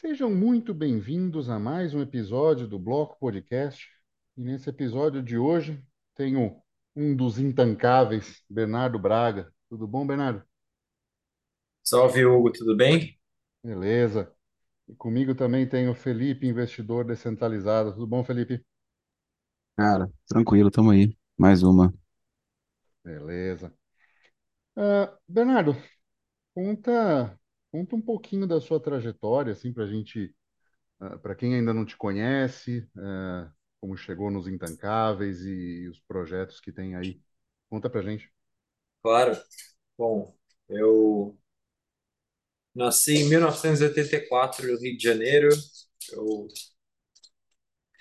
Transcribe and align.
Sejam 0.00 0.30
muito 0.30 0.74
bem-vindos 0.74 1.48
a 1.48 1.58
mais 1.58 1.94
um 1.94 2.02
episódio 2.02 2.68
do 2.68 2.78
Bloco 2.78 3.18
Podcast. 3.18 3.88
E 4.36 4.42
nesse 4.42 4.68
episódio 4.68 5.22
de 5.22 5.38
hoje 5.38 5.82
tenho 6.14 6.60
um 6.94 7.16
dos 7.16 7.38
intancáveis, 7.38 8.44
Bernardo 8.48 8.98
Braga. 8.98 9.50
Tudo 9.70 9.88
bom, 9.88 10.06
Bernardo? 10.06 10.44
Salve, 11.82 12.26
Hugo, 12.26 12.52
tudo 12.52 12.76
bem? 12.76 13.18
Beleza. 13.64 14.30
E 14.86 14.94
comigo 14.94 15.34
também 15.34 15.66
tenho 15.66 15.94
Felipe, 15.94 16.46
investidor 16.46 17.06
descentralizado. 17.06 17.94
Tudo 17.94 18.06
bom, 18.06 18.22
Felipe? 18.22 18.62
Cara, 19.78 20.12
tranquilo, 20.28 20.70
tamo 20.70 20.90
aí. 20.90 21.16
Mais 21.38 21.62
uma. 21.62 21.92
Beleza. 23.02 23.74
Ah, 24.76 25.16
Bernardo, 25.26 25.74
conta, 26.54 27.40
conta 27.76 27.94
um 27.94 28.00
pouquinho 28.00 28.46
da 28.46 28.58
sua 28.58 28.80
trajetória, 28.80 29.52
assim, 29.52 29.70
para 29.70 29.86
gente, 29.86 30.34
para 31.20 31.34
quem 31.34 31.54
ainda 31.54 31.74
não 31.74 31.84
te 31.84 31.94
conhece, 31.94 32.88
ah, 32.96 33.52
como 33.78 33.94
chegou 33.98 34.30
nos 34.30 34.48
Intancáveis 34.48 35.44
e 35.44 35.86
os 35.86 36.00
projetos 36.00 36.58
que 36.58 36.72
tem 36.72 36.96
aí. 36.96 37.20
Conta 37.68 37.90
pra 37.90 38.00
gente. 38.00 38.32
Claro. 39.02 39.36
Bom, 39.98 40.34
eu 40.70 41.36
nasci 42.74 43.16
em 43.16 43.28
1984, 43.28 44.66
no 44.66 44.78
Rio 44.78 44.96
de 44.96 45.02
Janeiro. 45.02 45.50
Eu 46.12 46.48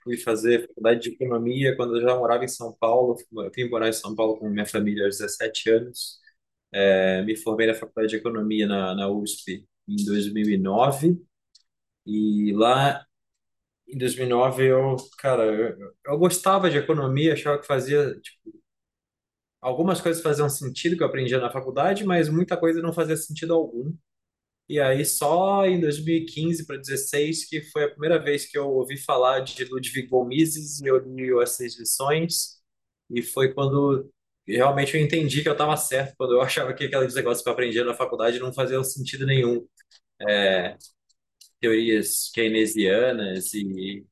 fui 0.03 0.15
fazer 0.17 0.67
faculdade 0.69 1.01
de 1.01 1.09
economia 1.09 1.75
quando 1.75 1.97
eu 1.97 2.01
já 2.01 2.15
morava 2.15 2.45
em 2.45 2.47
São 2.47 2.71
Paulo. 2.71 3.17
Eu 3.33 3.51
vim 3.53 3.69
morar 3.69 3.89
em 3.89 3.93
São 3.93 4.15
Paulo 4.15 4.37
com 4.37 4.49
minha 4.49 4.65
família 4.65 5.03
aos 5.03 5.17
17 5.17 5.69
anos. 5.69 6.19
É, 6.71 7.21
me 7.23 7.35
formei 7.37 7.67
na 7.67 7.73
faculdade 7.73 8.09
de 8.09 8.17
economia 8.17 8.67
na, 8.67 8.93
na 8.93 9.07
USP 9.09 9.65
em 9.87 9.95
2009. 10.05 11.21
E 12.05 12.53
lá 12.53 13.05
em 13.87 13.97
2009 13.97 14.65
eu, 14.67 14.95
cara, 15.19 15.45
eu, 15.45 15.93
eu 16.07 16.17
gostava 16.19 16.69
de 16.69 16.77
economia, 16.77 17.33
achava 17.33 17.59
que 17.59 17.67
fazia, 17.67 18.19
tipo, 18.21 18.59
algumas 19.61 20.01
coisas 20.01 20.21
faziam 20.21 20.49
sentido 20.49 20.95
que 20.97 21.03
eu 21.03 21.07
aprendia 21.07 21.39
na 21.39 21.49
faculdade, 21.51 22.03
mas 22.05 22.29
muita 22.29 22.57
coisa 22.57 22.81
não 22.81 22.93
fazia 22.93 23.17
sentido 23.17 23.53
algum. 23.53 23.93
E 24.69 24.79
aí, 24.79 25.05
só 25.05 25.65
em 25.67 25.79
2015 25.81 26.65
para 26.67 26.77
16 26.77 27.45
que 27.49 27.61
foi 27.71 27.85
a 27.85 27.89
primeira 27.91 28.19
vez 28.19 28.45
que 28.47 28.57
eu 28.57 28.69
ouvi 28.69 28.97
falar 28.97 29.41
de 29.41 29.65
Ludwig 29.65 30.07
von 30.07 30.25
Mises, 30.25 30.81
eu 30.83 30.97
li 30.99 31.31
essas 31.41 31.77
lições, 31.79 32.59
e 33.11 33.21
foi 33.23 33.53
quando 33.53 34.11
realmente 34.47 34.95
eu 34.97 35.03
entendi 35.03 35.43
que 35.43 35.49
eu 35.49 35.53
estava 35.53 35.77
certo, 35.77 36.15
quando 36.17 36.33
eu 36.35 36.41
achava 36.43 36.73
que 36.73 36.85
aqueles 36.85 37.15
negócios 37.15 37.43
que 37.43 37.49
eu 37.49 37.53
aprendia 37.53 37.85
na 37.85 37.93
faculdade 37.95 38.39
não 38.39 38.53
faziam 38.53 38.83
sentido 38.83 39.25
nenhum. 39.25 39.65
É, 40.21 40.77
teorias 41.59 42.31
keynesianas 42.33 43.53
e, 43.53 44.05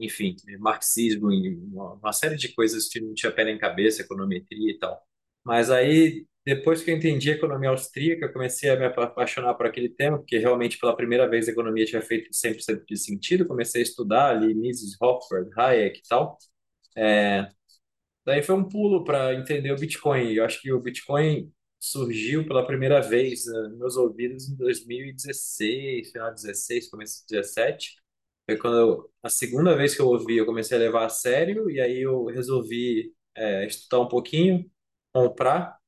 enfim, 0.00 0.36
marxismo 0.60 1.32
e 1.32 1.54
uma 1.72 2.12
série 2.12 2.36
de 2.36 2.54
coisas 2.54 2.88
que 2.88 3.00
não 3.00 3.14
tinha 3.14 3.32
pé 3.32 3.44
nem 3.44 3.58
cabeça, 3.58 4.02
econometria 4.02 4.72
e 4.72 4.78
tal. 4.78 5.00
Mas 5.44 5.70
aí, 5.70 6.26
depois 6.44 6.82
que 6.82 6.90
eu 6.90 6.96
entendi 6.96 7.30
a 7.30 7.34
economia 7.34 7.70
austríaca, 7.70 8.26
eu 8.26 8.32
comecei 8.32 8.70
a 8.70 8.76
me 8.76 8.86
apa- 8.86 9.04
apaixonar 9.04 9.54
por 9.54 9.66
aquele 9.66 9.88
tema, 9.90 10.18
porque 10.18 10.38
realmente 10.38 10.78
pela 10.78 10.96
primeira 10.96 11.28
vez 11.28 11.48
a 11.48 11.52
economia 11.52 11.86
tinha 11.86 12.02
feito 12.02 12.28
100% 12.34 12.84
de 12.86 12.96
sentido. 12.98 13.46
Comecei 13.46 13.82
a 13.82 13.84
estudar 13.84 14.30
ali 14.30 14.54
Mises, 14.54 14.96
Rothbard, 15.00 15.50
Hayek 15.58 16.00
e 16.00 16.08
tal. 16.08 16.38
Daí 18.24 18.42
foi 18.42 18.54
um 18.56 18.68
pulo 18.68 19.04
para 19.04 19.34
entender 19.34 19.72
o 19.72 19.76
Bitcoin. 19.78 20.32
Eu 20.32 20.44
acho 20.44 20.60
que 20.60 20.72
o 20.72 20.80
Bitcoin 20.80 21.50
surgiu 21.80 22.46
pela 22.46 22.66
primeira 22.66 23.00
vez 23.00 23.46
eh, 23.46 23.52
nos 23.68 23.78
meus 23.78 23.96
ouvidos 23.96 24.48
em 24.48 24.56
2016, 24.56 26.10
final 26.12 26.30
de 26.30 26.36
16, 26.42 26.88
começo 26.90 27.20
de 27.26 27.36
17. 27.36 27.96
Foi 28.46 28.56
quando 28.58 28.76
eu, 28.78 29.10
a 29.22 29.28
segunda 29.28 29.76
vez 29.76 29.94
que 29.94 30.00
eu 30.00 30.06
ouvi, 30.08 30.36
eu 30.38 30.46
comecei 30.46 30.76
a 30.76 30.80
levar 30.80 31.04
a 31.06 31.08
sério, 31.08 31.70
e 31.70 31.80
aí 31.80 32.00
eu 32.02 32.26
resolvi 32.26 33.12
eh, 33.36 33.66
estudar 33.66 34.00
um 34.02 34.08
pouquinho, 34.08 34.70
comprar. 35.12 35.78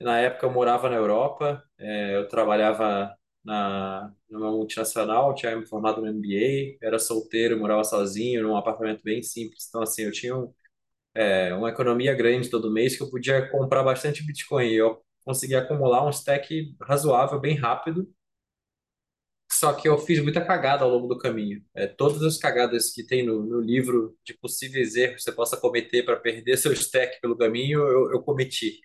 Na 0.00 0.18
época 0.20 0.46
eu 0.46 0.52
morava 0.52 0.88
na 0.88 0.96
Europa, 0.96 1.62
eh, 1.78 2.16
eu 2.16 2.28
trabalhava 2.28 3.14
na 3.44 4.12
numa 4.30 4.50
multinacional, 4.52 5.34
tinha 5.34 5.56
me 5.56 5.66
formado 5.66 6.00
no 6.02 6.06
MBA, 6.08 6.86
era 6.86 6.98
solteiro, 6.98 7.58
morava 7.58 7.82
sozinho, 7.84 8.42
num 8.42 8.56
apartamento 8.56 9.02
bem 9.02 9.22
simples. 9.22 9.66
Então, 9.68 9.82
assim, 9.82 10.02
eu 10.02 10.12
tinha 10.12 10.36
um 10.36 10.52
é, 11.14 11.52
uma 11.54 11.70
economia 11.70 12.14
grande 12.14 12.48
todo 12.50 12.70
mês 12.72 12.96
que 12.96 13.02
eu 13.02 13.10
podia 13.10 13.48
comprar 13.50 13.82
bastante 13.82 14.24
Bitcoin. 14.24 14.70
Eu 14.72 15.02
consegui 15.28 15.56
acumular 15.56 16.06
um 16.06 16.10
stack 16.10 16.76
razoável, 16.82 17.40
bem 17.40 17.56
rápido. 17.56 18.08
Só 19.50 19.72
que 19.72 19.88
eu 19.88 19.98
fiz 19.98 20.22
muita 20.22 20.44
cagada 20.44 20.84
ao 20.84 20.90
longo 20.90 21.08
do 21.08 21.18
caminho. 21.18 21.64
É, 21.74 21.86
todas 21.86 22.22
as 22.22 22.36
cagadas 22.36 22.90
que 22.92 23.02
tem 23.04 23.24
no, 23.24 23.42
no 23.44 23.60
livro 23.60 24.16
de 24.24 24.34
possíveis 24.38 24.94
erros 24.94 25.16
que 25.16 25.22
você 25.22 25.32
possa 25.32 25.56
cometer 25.56 26.04
para 26.04 26.16
perder 26.16 26.56
seu 26.58 26.72
stack 26.72 27.20
pelo 27.20 27.36
caminho, 27.36 27.80
eu, 27.80 28.12
eu 28.12 28.22
cometi. 28.22 28.78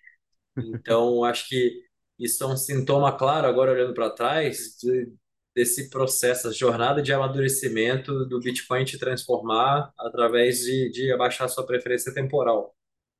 Então, 0.62 1.24
acho 1.24 1.48
que 1.48 1.82
isso 2.18 2.44
é 2.44 2.48
um 2.48 2.56
sintoma 2.56 3.16
claro, 3.16 3.48
agora 3.48 3.72
olhando 3.72 3.94
para 3.94 4.10
trás, 4.10 4.76
de- 4.82 5.12
desse 5.54 5.90
processo, 5.90 6.48
essa 6.48 6.52
jornada 6.58 7.02
de 7.02 7.12
amadurecimento 7.12 8.26
do 8.26 8.40
Bitcoin 8.40 8.84
te 8.84 8.98
transformar 8.98 9.92
através 9.98 10.60
de, 10.60 10.90
de 10.90 11.12
abaixar 11.12 11.48
sua 11.50 11.66
preferência 11.66 12.14
temporal. 12.14 12.73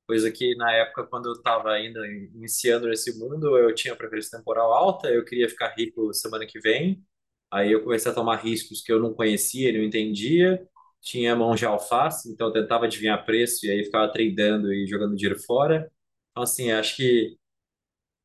Coisa 0.07 0.31
que 0.31 0.55
na 0.55 0.71
época, 0.73 1.03
quando 1.07 1.27
eu 1.27 1.33
estava 1.33 1.71
ainda 1.71 2.05
iniciando 2.07 2.87
nesse 2.87 3.17
mundo, 3.17 3.57
eu 3.57 3.73
tinha 3.73 3.95
preferência 3.95 4.37
temporal 4.37 4.71
alta, 4.73 5.09
eu 5.09 5.25
queria 5.25 5.49
ficar 5.49 5.73
rico 5.75 6.13
semana 6.13 6.45
que 6.45 6.59
vem. 6.59 7.03
Aí 7.51 7.71
eu 7.71 7.83
comecei 7.83 8.11
a 8.11 8.13
tomar 8.15 8.35
riscos 8.37 8.81
que 8.83 8.91
eu 8.91 8.99
não 8.99 9.13
conhecia, 9.13 9.71
não 9.73 9.83
entendia. 9.83 10.63
Tinha 11.01 11.35
mão 11.35 11.55
de 11.55 11.65
alface, 11.65 12.31
então 12.31 12.47
eu 12.47 12.53
tentava 12.53 12.85
adivinhar 12.85 13.25
preço 13.25 13.65
e 13.65 13.71
aí 13.71 13.83
ficava 13.83 14.11
tradando 14.11 14.71
e 14.73 14.85
jogando 14.87 15.15
dinheiro 15.15 15.39
fora. 15.41 15.91
Então, 16.31 16.43
assim, 16.43 16.71
acho 16.71 16.95
que 16.97 17.37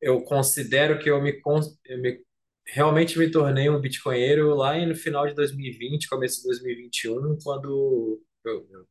eu 0.01 0.23
considero 0.23 0.99
que 0.99 1.09
eu 1.09 1.21
me, 1.21 1.39
eu 1.85 1.99
me- 2.01 2.21
realmente 2.67 3.17
me 3.19 3.29
tornei 3.31 3.69
um 3.69 3.79
bitcoinheiro 3.81 4.53
lá 4.55 4.77
no 4.85 4.95
final 4.95 5.27
de 5.27 5.33
2020, 5.35 6.07
começo 6.09 6.37
de 6.41 6.43
2021, 6.47 7.37
quando 7.43 8.21
eu- 8.45 8.67
eu 8.71 8.87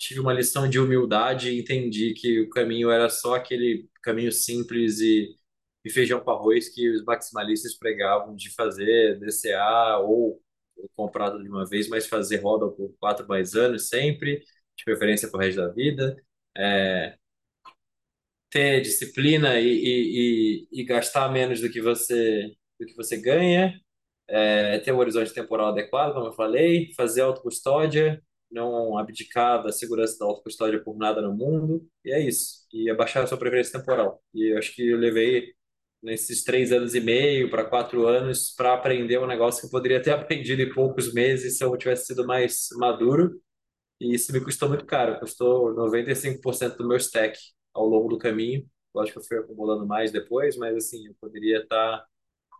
tive 0.00 0.20
uma 0.20 0.32
lição 0.34 0.68
de 0.68 0.80
humildade 0.80 1.50
e 1.50 1.60
entendi 1.60 2.14
que 2.14 2.40
o 2.42 2.50
caminho 2.50 2.90
era 2.90 3.08
só 3.10 3.36
aquele 3.36 3.88
caminho 4.02 4.32
simples 4.32 5.00
e, 5.00 5.36
e 5.84 5.90
feijão 5.90 6.20
com 6.20 6.30
arroz 6.32 6.70
que 6.70 6.90
os 6.90 7.04
maximalistas 7.04 7.76
pregavam 7.78 8.34
de 8.36 8.50
fazer 8.54 9.20
DCA 9.20 9.98
ou 9.98 10.42
comprado 10.96 11.42
de 11.42 11.48
uma 11.50 11.66
vez, 11.66 11.88
mas 11.88 12.06
fazer 12.08 12.38
roda 12.38 12.68
por 12.70 12.94
quatro 12.98 13.28
mais 13.28 13.54
anos 13.54 13.88
sempre, 13.88 14.40
de 14.76 14.84
preferência 14.84 15.28
para 15.30 15.38
o 15.38 15.40
resto 15.42 15.60
da 15.60 15.68
vida. 15.68 16.16
É, 16.56 17.18
ter 18.50 18.80
disciplina 18.82 19.60
e, 19.60 19.66
e, 19.68 20.68
e, 20.72 20.80
e 20.82 20.84
gastar 20.84 21.30
menos 21.30 21.60
do 21.60 21.70
que 21.70 21.80
você 21.80 22.52
do 22.78 22.86
que 22.86 22.96
você 22.96 23.16
ganha, 23.20 23.78
é, 24.28 24.78
ter 24.80 24.92
um 24.92 24.98
horizonte 24.98 25.34
temporal 25.34 25.68
adequado, 25.68 26.14
como 26.14 26.28
eu 26.28 26.32
falei, 26.32 26.92
fazer 26.94 27.20
autocustódia, 27.22 28.22
não 28.50 28.98
abdicar 28.98 29.62
da 29.62 29.72
segurança 29.72 30.18
da 30.18 30.26
autocustódia 30.26 30.82
por 30.82 30.96
nada 30.96 31.20
no 31.22 31.34
mundo, 31.34 31.86
e 32.04 32.12
é 32.12 32.20
isso. 32.20 32.66
E 32.72 32.90
abaixar 32.90 33.22
a 33.24 33.26
sua 33.26 33.38
preferência 33.38 33.78
temporal. 33.78 34.22
E 34.34 34.52
eu 34.52 34.58
acho 34.58 34.74
que 34.74 34.88
eu 34.88 34.98
levei 34.98 35.54
nesses 36.02 36.42
três 36.44 36.72
anos 36.72 36.94
e 36.94 37.00
meio 37.00 37.50
para 37.50 37.64
quatro 37.64 38.06
anos 38.06 38.54
para 38.56 38.74
aprender 38.74 39.18
um 39.18 39.26
negócio 39.26 39.60
que 39.60 39.66
eu 39.66 39.70
poderia 39.70 40.02
ter 40.02 40.10
aprendido 40.12 40.62
em 40.62 40.72
poucos 40.72 41.12
meses 41.12 41.58
se 41.58 41.64
eu 41.64 41.76
tivesse 41.76 42.06
sido 42.06 42.26
mais 42.26 42.68
maduro. 42.78 43.40
E 44.00 44.14
isso 44.14 44.32
me 44.32 44.42
custou 44.42 44.68
muito 44.68 44.86
caro, 44.86 45.18
custou 45.20 45.74
95% 45.74 46.76
do 46.78 46.88
meu 46.88 46.96
stack 46.98 47.38
ao 47.74 47.86
longo 47.86 48.08
do 48.08 48.18
caminho. 48.18 48.66
Lógico 48.94 49.20
que 49.20 49.24
eu 49.24 49.28
fui 49.28 49.38
acumulando 49.38 49.86
mais 49.86 50.10
depois, 50.12 50.56
mas 50.56 50.76
assim, 50.76 51.06
eu 51.06 51.14
poderia 51.20 51.60
estar 51.62 52.04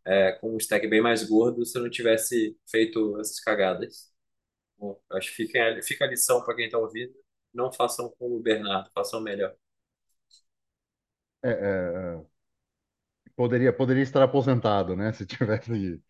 é, 0.06 0.32
com 0.32 0.54
um 0.54 0.58
stack 0.58 0.86
bem 0.88 1.00
mais 1.00 1.24
gordo 1.28 1.64
se 1.64 1.78
eu 1.78 1.82
não 1.82 1.90
tivesse 1.90 2.56
feito 2.70 3.18
essas 3.20 3.40
cagadas. 3.40 4.10
Bom, 4.80 4.98
acho 5.12 5.28
que 5.30 5.36
fica, 5.36 5.80
fica 5.82 6.04
a 6.04 6.08
lição 6.08 6.42
para 6.44 6.56
quem 6.56 6.64
está 6.66 6.78
ouvindo. 6.78 7.14
Não 7.54 7.70
façam 7.72 8.10
como 8.18 8.36
o 8.36 8.40
Bernardo, 8.42 8.90
façam 8.94 9.20
melhor. 9.20 9.54
É, 11.42 11.48
é, 11.50 11.52
é, 12.18 12.26
poderia, 13.36 13.72
poderia 13.72 14.02
estar 14.02 14.22
aposentado, 14.22 14.96
né? 14.96 15.12
Se 15.12 15.26
tivesse 15.26 16.00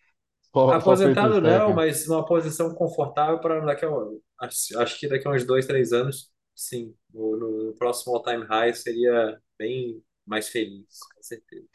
só, 0.53 0.79
só 0.81 0.97
feito 0.97 1.27
o 1.27 1.29
Aposentado 1.29 1.41
não, 1.41 1.73
stack. 1.73 1.75
mas 1.75 2.07
numa 2.07 2.25
posição 2.25 2.75
confortável 2.75 3.41
para 3.41 3.61
daqui 3.61 3.85
a, 3.85 3.89
acho, 4.41 4.79
acho 4.79 4.99
que 5.01 5.09
daqui 5.09 5.27
a 5.27 5.33
uns 5.33 5.45
dois, 5.45 5.67
três 5.67 5.93
anos, 5.93 6.31
sim, 6.55 6.95
no, 7.13 7.37
no, 7.37 7.65
no 7.67 7.75
próximo 7.75 8.15
all-time 8.15 8.45
high 8.47 8.73
seria 8.75 9.41
bem 9.59 10.03
mais 10.27 10.49
feliz, 10.49 10.87
com 11.15 11.23
certeza. 11.23 11.67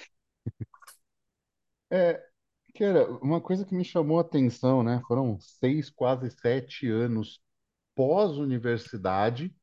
É, 1.89 2.21
cara, 2.75 3.09
uma 3.21 3.41
coisa 3.41 3.65
que 3.65 3.73
me 3.75 3.83
chamou 3.85 4.17
a 4.17 4.21
atenção, 4.21 4.83
né? 4.83 5.01
Foram 5.07 5.39
seis, 5.39 5.89
quase 5.89 6.29
sete 6.31 6.87
anos 6.89 7.39
pós-universidade 7.95 9.55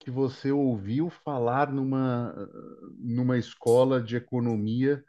que 0.00 0.10
você 0.10 0.52
ouviu 0.52 1.10
falar 1.10 1.72
numa, 1.72 2.34
numa 2.98 3.38
escola 3.38 4.02
de 4.02 4.16
economia 4.16 5.04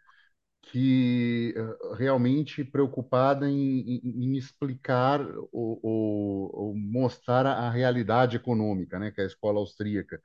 que 0.64 1.54
eh, 1.58 1.96
realmente 1.98 2.64
preocupada 2.66 3.50
em, 3.50 3.56
em- 3.98 4.02
em 4.36 4.38
explicar 4.38 5.22
ou, 5.54 5.80
ou- 5.84 6.52
ou 6.54 6.76
mostrar 6.78 7.46
a 7.48 7.70
realidade 7.72 8.38
econômica, 8.38 9.00
né, 9.00 9.12
que 9.12 9.22
é 9.22 9.26
a 9.26 9.28
escola 9.28 9.60
austríaca. 9.60 10.22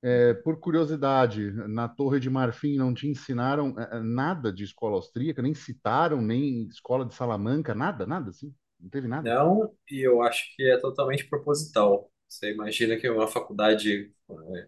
É, 0.00 0.32
por 0.32 0.60
curiosidade, 0.60 1.50
na 1.68 1.88
Torre 1.88 2.20
de 2.20 2.30
Marfim 2.30 2.76
não 2.76 2.94
te 2.94 3.08
ensinaram 3.08 3.74
eh, 3.78 3.88
eh, 3.92 4.00
nada 4.00 4.52
de 4.52 4.62
escola 4.62 4.94
austríaca, 4.94 5.42
nem 5.42 5.54
citaram, 5.54 6.22
nem 6.22 6.68
escola 6.68 7.04
de 7.04 7.14
Salamanca, 7.14 7.74
nada, 7.74 8.06
nada 8.06 8.30
assim? 8.30 8.54
Não 8.78 8.88
teve 8.88 9.08
nada? 9.08 9.28
Não, 9.28 9.74
e 9.90 10.06
eu 10.06 10.22
acho 10.22 10.54
que 10.54 10.62
é 10.62 10.78
totalmente 10.78 11.28
proposital. 11.28 12.12
Você 12.28 12.52
imagina 12.52 12.96
que 12.96 13.08
uma 13.10 13.26
faculdade 13.26 14.12
é, 14.30 14.66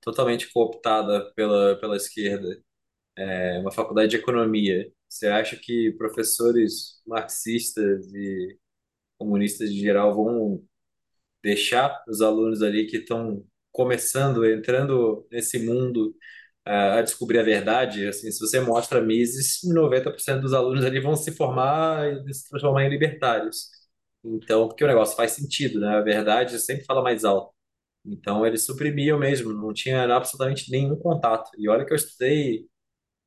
totalmente 0.00 0.50
cooptada 0.52 1.30
pela, 1.34 1.76
pela 1.78 1.96
esquerda, 1.96 2.62
é 3.16 3.58
uma 3.60 3.72
faculdade 3.72 4.10
de 4.10 4.16
economia. 4.16 4.90
Você 5.08 5.28
acha 5.28 5.56
que 5.56 5.92
professores 5.98 7.02
marxistas 7.06 8.12
e 8.14 8.58
comunistas 9.18 9.70
de 9.72 9.80
geral 9.80 10.14
vão 10.14 10.64
deixar 11.42 12.02
os 12.08 12.20
alunos 12.22 12.62
ali 12.62 12.86
que 12.86 12.98
estão 12.98 13.44
começando, 13.72 14.44
entrando 14.46 15.26
nesse 15.30 15.58
mundo 15.64 16.14
a 16.64 16.98
a 16.98 17.02
descobrir 17.02 17.38
a 17.40 17.42
verdade, 17.42 18.06
assim, 18.08 18.30
se 18.30 18.38
você 18.40 18.60
mostra 18.60 19.00
Mises, 19.00 19.60
90% 19.64 20.42
dos 20.42 20.52
alunos 20.54 20.84
ali 20.84 21.00
vão 21.00 21.16
se 21.16 21.32
formar 21.32 22.06
e 22.28 22.34
se 22.34 22.48
transformar 22.48 22.84
em 22.84 22.90
libertários. 22.90 23.68
Então, 24.24 24.68
porque 24.68 24.84
o 24.84 24.86
negócio 24.86 25.16
faz 25.16 25.32
sentido, 25.32 25.80
né? 25.80 25.88
A 25.96 26.00
verdade 26.02 26.58
sempre 26.60 26.84
fala 26.84 27.02
mais 27.02 27.24
alto. 27.24 27.54
Então, 28.04 28.46
eles 28.46 28.64
suprimiam 28.66 29.18
mesmo, 29.18 29.52
não 29.52 29.72
tinha 29.74 30.04
absolutamente 30.14 30.70
nenhum 30.70 30.96
contato. 30.96 31.50
E 31.58 31.68
olha 31.68 31.84
que 31.86 31.92
eu 31.92 31.96
estudei, 31.96 32.66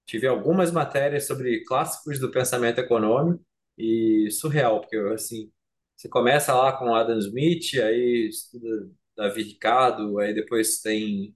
tive 0.05 0.27
algumas 0.27 0.71
matérias 0.71 1.27
sobre 1.27 1.63
clássicos 1.65 2.19
do 2.19 2.31
pensamento 2.31 2.79
econômico 2.79 3.43
e 3.77 4.29
surreal, 4.31 4.81
porque, 4.81 4.97
assim, 5.13 5.51
você 5.95 6.09
começa 6.09 6.53
lá 6.53 6.73
com 6.77 6.93
Adam 6.95 7.17
Smith, 7.19 7.75
aí 7.81 8.27
estuda 8.29 8.89
Davi 9.17 9.43
Ricardo, 9.43 10.19
aí 10.19 10.33
depois 10.33 10.79
tem 10.81 11.35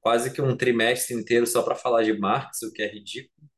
quase 0.00 0.32
que 0.32 0.42
um 0.42 0.56
trimestre 0.56 1.14
inteiro 1.16 1.46
só 1.46 1.62
para 1.62 1.74
falar 1.76 2.02
de 2.02 2.12
Marx, 2.18 2.62
o 2.62 2.72
que 2.72 2.82
é 2.82 2.88
ridículo, 2.88 3.48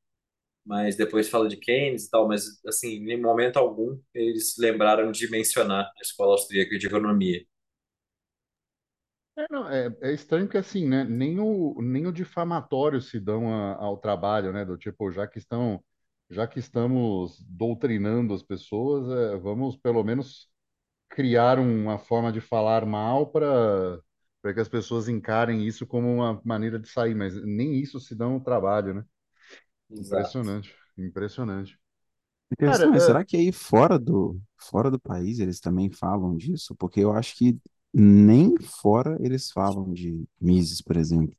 mas 0.67 0.97
depois 0.97 1.29
fala 1.29 1.49
de 1.49 1.57
Keynes 1.59 2.07
e 2.07 2.11
tal, 2.11 2.29
mas 2.29 2.45
assim, 2.67 2.89
em 3.11 3.21
momento 3.23 3.59
algum 3.59 4.01
eles 4.15 4.57
lembraram 4.59 5.13
de 5.13 5.31
mencionar 5.31 5.85
a 5.87 6.03
escola 6.03 6.33
austríaca 6.33 6.79
de 6.79 6.87
economia. 6.89 7.45
É, 9.37 9.47
não, 9.51 9.69
é, 9.69 9.89
é 10.03 10.13
estranho 10.13 10.49
que 10.49 10.57
assim, 10.57 10.87
né? 10.89 11.03
Nem 11.05 11.41
o, 11.41 11.81
nem 11.83 12.07
o 12.07 12.13
difamatório 12.13 13.01
se 13.01 13.19
dão 13.19 13.53
a- 13.53 13.75
ao 13.77 13.97
trabalho, 13.99 14.53
né? 14.53 14.65
Do 14.65 14.77
tipo, 14.79 15.11
já 15.11 15.27
que 15.27 15.39
estão, 15.39 15.83
já 16.31 16.47
que 16.47 16.59
estamos 16.61 17.41
doutrinando 17.49 18.33
as 18.33 18.43
pessoas, 18.45 19.09
é, 19.35 19.37
vamos 19.39 19.77
pelo 19.77 20.05
menos 20.05 20.49
criar 21.09 21.59
uma 21.59 21.99
forma 21.99 22.33
de 22.33 22.41
falar 22.41 22.87
mal 22.87 23.27
para 23.31 24.01
para 24.43 24.53
que 24.53 24.61
as 24.61 24.69
pessoas 24.69 25.09
encarem 25.09 25.67
isso 25.67 25.87
como 25.87 26.07
uma 26.13 26.39
maneira 26.45 26.79
de 26.79 26.87
sair, 26.87 27.15
mas 27.15 27.35
nem 27.47 27.81
isso 27.81 27.99
se 27.99 28.15
dão 28.15 28.35
ao 28.35 28.41
trabalho, 28.43 28.93
né? 28.93 29.05
Exato. 29.91 30.29
Impressionante, 30.29 30.75
impressionante. 30.99 31.79
Cara, 32.59 32.85
questão 32.85 32.95
é, 32.95 32.97
é, 32.97 33.01
será 33.01 33.25
que 33.25 33.37
aí 33.37 33.53
fora 33.53 33.99
do, 33.99 34.41
fora 34.59 34.91
do 34.91 35.01
país 35.01 35.39
eles 35.39 35.61
também 35.61 35.91
falam 35.91 36.37
disso? 36.37 36.75
Porque 36.77 37.01
eu 37.01 37.13
acho 37.13 37.37
que 37.37 37.59
nem 37.93 38.55
fora 38.61 39.17
eles 39.21 39.51
falam 39.51 39.93
de 39.93 40.25
Mises, 40.41 40.83
por 40.83 40.97
exemplo. 40.97 41.37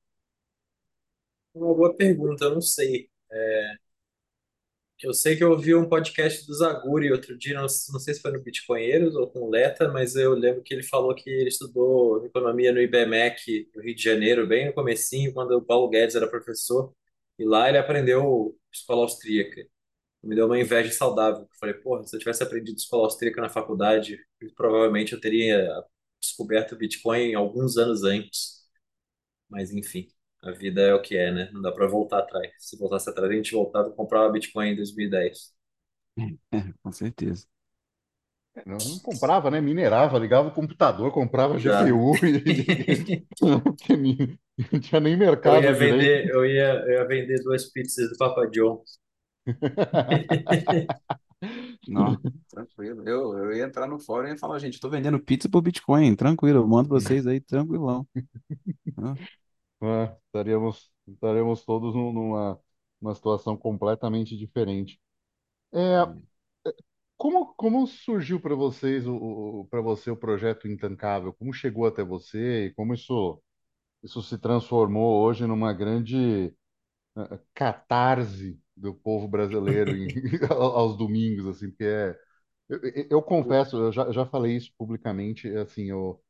Uma 1.54 1.74
boa 1.74 1.96
pergunta, 1.96 2.46
eu 2.46 2.54
não 2.54 2.62
sei. 2.62 3.10
Eu 5.04 5.14
sei 5.14 5.36
que 5.36 5.44
eu 5.44 5.52
ouvi 5.52 5.76
um 5.76 5.88
podcast 5.90 6.48
do 6.48 6.54
Zaguri 6.54 7.12
outro 7.12 7.38
dia, 7.38 7.54
não, 7.54 7.64
não 7.64 7.68
sei 8.00 8.14
se 8.14 8.22
foi 8.22 8.32
no 8.32 8.42
Bitcoinheiros 8.42 9.14
ou 9.16 9.30
com 9.30 9.42
o 9.42 9.50
Leta, 9.50 9.90
mas 9.92 10.16
eu 10.16 10.34
lembro 10.34 10.64
que 10.64 10.74
ele 10.74 10.84
falou 10.84 11.14
que 11.14 11.30
ele 11.30 11.50
estudou 11.50 12.26
economia 12.26 12.72
no 12.72 12.80
IBMEC, 12.82 13.70
no 13.76 13.82
Rio 13.84 13.94
de 13.96 14.02
Janeiro, 14.02 14.48
bem 14.48 14.66
no 14.68 14.74
comecinho, 14.74 15.34
quando 15.34 15.52
o 15.52 15.62
Paulo 15.62 15.90
Guedes 15.90 16.16
era 16.16 16.28
professor, 16.30 16.94
e 17.38 17.44
lá 17.46 17.68
ele 17.68 17.78
aprendeu 17.78 18.58
escola 18.72 19.02
austríaca. 19.02 19.62
Me 20.24 20.36
deu 20.36 20.48
uma 20.48 20.60
inveja 20.60 20.92
saudável. 20.94 21.44
Eu 21.44 21.50
falei, 21.60 21.76
porra, 21.76 22.06
se 22.06 22.16
eu 22.16 22.20
tivesse 22.20 22.44
aprendido 22.44 22.78
escola 22.78 23.06
austríaca 23.06 23.42
na 23.42 23.50
faculdade, 23.50 24.20
provavelmente 24.56 25.14
eu 25.14 25.22
teria 25.22 25.70
descoberto 26.22 26.74
o 26.74 26.78
Bitcoin 26.78 27.36
alguns 27.36 27.78
anos 27.78 28.04
antes. 28.04 28.66
Mas 29.50 29.72
enfim, 29.72 30.08
a 30.46 30.52
vida 30.52 30.82
é 30.82 30.94
o 30.94 31.02
que 31.02 31.18
é, 31.18 31.32
né? 31.32 31.50
Não 31.52 31.62
dá 31.62 31.72
para 31.72 31.88
voltar 31.88 32.20
atrás. 32.20 32.52
Se 32.60 32.78
voltasse 32.78 33.10
atrás, 33.10 33.32
a 33.32 33.36
gente 33.36 33.54
voltava 33.54 33.90
a 33.90 33.92
comprar 33.92 34.30
Bitcoin 34.30 34.70
em 34.70 34.76
2010. 34.76 35.54
É, 36.54 36.74
com 36.84 36.92
certeza. 36.92 37.48
não, 38.66 38.78
não 38.78 39.00
comprava, 39.00 39.50
né? 39.50 39.60
Minerava, 39.60 40.20
ligava 40.20 40.50
o 40.50 40.54
computador, 40.54 41.12
comprava 41.12 41.56
Exato. 41.56 41.86
GPU 41.86 42.14
e, 42.26 43.28
não 44.72 44.80
tinha 44.80 45.00
nem 45.00 45.14
Eu 45.14 45.18
ia 45.18 45.18
mercado 45.18 45.62
direito. 45.62 45.98
vender, 45.98 46.30
eu 46.30 46.46
ia, 46.46 46.74
eu 46.86 46.94
ia 46.94 47.08
vender 47.08 47.44
duas 47.44 47.66
pizzas 47.72 48.10
do 48.12 48.18
Papa 48.18 48.48
John's. 48.48 49.00
Não, 51.88 52.18
tranquilo. 52.50 53.08
Eu, 53.08 53.38
eu 53.38 53.54
ia 53.54 53.66
entrar 53.66 53.88
no 53.88 54.00
fórum 54.00 54.28
e 54.28 54.32
ia 54.32 54.38
falar, 54.38 54.58
gente, 54.60 54.80
tô 54.80 54.90
vendendo 54.90 55.20
pizza 55.20 55.50
por 55.50 55.62
Bitcoin, 55.62 56.16
tranquilo, 56.16 56.60
eu 56.60 56.68
mando 56.68 56.90
vocês 56.90 57.28
aí, 57.28 57.40
tranquilão. 57.40 58.08
Ah, 59.82 59.86
É, 60.14 60.18
estaríamos, 60.28 60.92
estaríamos 61.08 61.64
todos 61.66 61.94
num- 61.96 62.12
numa, 62.14 62.60
numa 63.02 63.16
situação 63.16 63.58
completamente 63.58 64.38
diferente. 64.38 65.00
É, 65.74 66.06
como, 67.18 67.54
como 67.56 67.88
surgiu 67.88 68.40
para 68.40 68.56
vocês 68.56 69.08
o, 69.08 69.68
para 69.70 69.82
você 69.82 70.12
o 70.12 70.18
projeto 70.18 70.68
Intancável? 70.68 71.34
Como 71.34 71.54
chegou 71.54 71.86
até 71.88 72.04
você 72.04 72.68
e 72.68 72.74
como 72.74 72.94
isso, 72.94 73.42
isso 74.04 74.24
se 74.24 74.38
transformou 74.40 75.24
hoje 75.24 75.48
numa 75.48 75.74
grande 75.74 76.54
eh, 77.18 77.40
catarse 77.54 78.60
do 78.78 78.94
povo 78.96 79.28
brasileiro 79.30 79.96
em- 79.96 80.08
aos 80.52 80.98
domingos, 80.98 81.48
assim, 81.48 81.70
porque 81.70 81.86
é, 81.86 82.18
eu, 82.70 82.80
eu- 82.84 83.08
eu 83.12 83.24
confesso, 83.24 83.78
eu 83.78 83.92
já, 83.94 84.12
já 84.12 84.26
falei 84.28 84.58
isso 84.58 84.72
publicamente, 84.78 85.50
assim, 85.58 85.86
eu, 85.92 86.22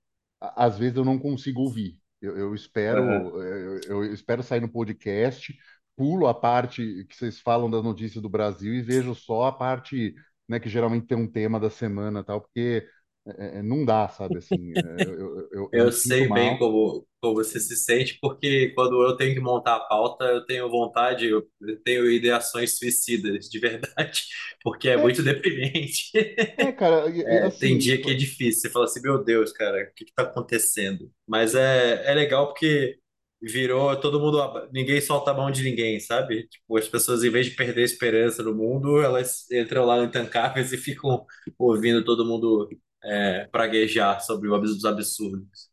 a- 0.41 0.65
às 0.67 0.77
vezes 0.79 0.97
eu 0.97 1.05
não 1.05 1.19
consigo 1.19 1.61
ouvir. 1.61 2.01
Eu, 2.21 2.37
eu 2.37 2.55
espero, 2.55 3.03
eu, 3.41 3.81
eu 4.03 4.13
espero 4.13 4.41
sair 4.43 4.61
no 4.61 4.69
podcast, 4.69 5.55
pulo 5.95 6.27
a 6.27 6.33
parte 6.33 7.05
que 7.09 7.15
vocês 7.15 7.39
falam 7.39 7.69
das 7.69 7.83
notícias 7.83 8.21
do 8.21 8.29
Brasil 8.29 8.73
e 8.73 8.81
vejo 8.81 9.13
só 9.15 9.45
a 9.45 9.51
parte, 9.51 10.15
né, 10.47 10.59
que 10.59 10.69
geralmente 10.69 11.07
tem 11.07 11.17
um 11.17 11.31
tema 11.31 11.59
da 11.59 11.69
semana, 11.69 12.23
tal, 12.23 12.41
porque 12.41 12.87
é, 13.25 13.59
é, 13.59 13.63
não 13.63 13.83
dá, 13.85 14.07
sabe, 14.09 14.37
assim, 14.39 14.73
é, 14.73 14.77
eu, 15.07 15.49
eu, 15.71 15.71
eu, 15.71 15.91
sei 15.91 16.27
bem 16.31 16.57
mal. 16.57 16.57
como, 16.57 17.05
como 17.21 17.35
você 17.35 17.59
se 17.59 17.75
sente, 17.75 18.17
porque 18.21 18.69
quando 18.75 19.01
eu 19.03 19.17
tenho 19.17 19.33
que 19.33 19.39
montar 19.41 19.75
a 19.75 19.79
pauta, 19.81 20.23
eu 20.25 20.45
tenho 20.45 20.69
vontade, 20.69 21.27
eu 21.27 21.45
tenho 21.83 22.09
ideações 22.09 22.77
suicidas, 22.77 23.49
de 23.49 23.59
verdade, 23.59 24.21
porque 24.63 24.89
é 24.89 24.97
É, 24.97 25.01
muito 25.01 25.21
deprimente. 25.23 26.11
é 26.57 26.71
cara, 26.71 27.09
e- 27.09 27.21
É, 27.27 27.49
tem 27.51 27.75
assim, 27.75 27.77
dia 27.77 27.99
que 28.01 28.11
é 28.11 28.13
difícil, 28.13 28.61
você 28.61 28.69
fala 28.69 28.85
assim, 28.85 29.01
meu 29.01 29.23
Deus, 29.23 29.51
cara, 29.51 29.89
o 29.91 29.93
que 29.95 30.05
que 30.05 30.13
tá 30.13 30.23
acontecendo? 30.23 31.11
Mas 31.27 31.55
é, 31.55 32.05
é 32.11 32.13
legal 32.13 32.47
porque 32.47 32.99
virou 33.41 33.95
todo 33.99 34.19
mundo, 34.19 34.39
ninguém 34.71 35.01
solta 35.01 35.31
a 35.31 35.33
mão 35.33 35.51
de 35.51 35.63
ninguém, 35.63 35.99
sabe? 35.99 36.47
Tipo, 36.47 36.77
as 36.77 36.87
pessoas, 36.87 37.23
em 37.23 37.29
vez 37.31 37.47
de 37.47 37.53
perder 37.55 37.81
a 37.81 37.85
esperança 37.85 38.43
no 38.43 38.53
mundo, 38.55 38.99
elas 39.01 39.49
entram 39.51 39.85
lá 39.85 39.97
no 39.97 40.03
Intancáveis 40.05 40.71
e 40.73 40.77
ficam 40.77 41.25
ouvindo 41.57 42.03
todo 42.05 42.25
mundo 42.25 42.69
é, 43.05 43.47
praguejar 43.47 44.21
sobre 44.21 44.49
o 44.49 44.55
abs- 44.55 44.71
os 44.77 44.85
absurdos. 44.85 45.69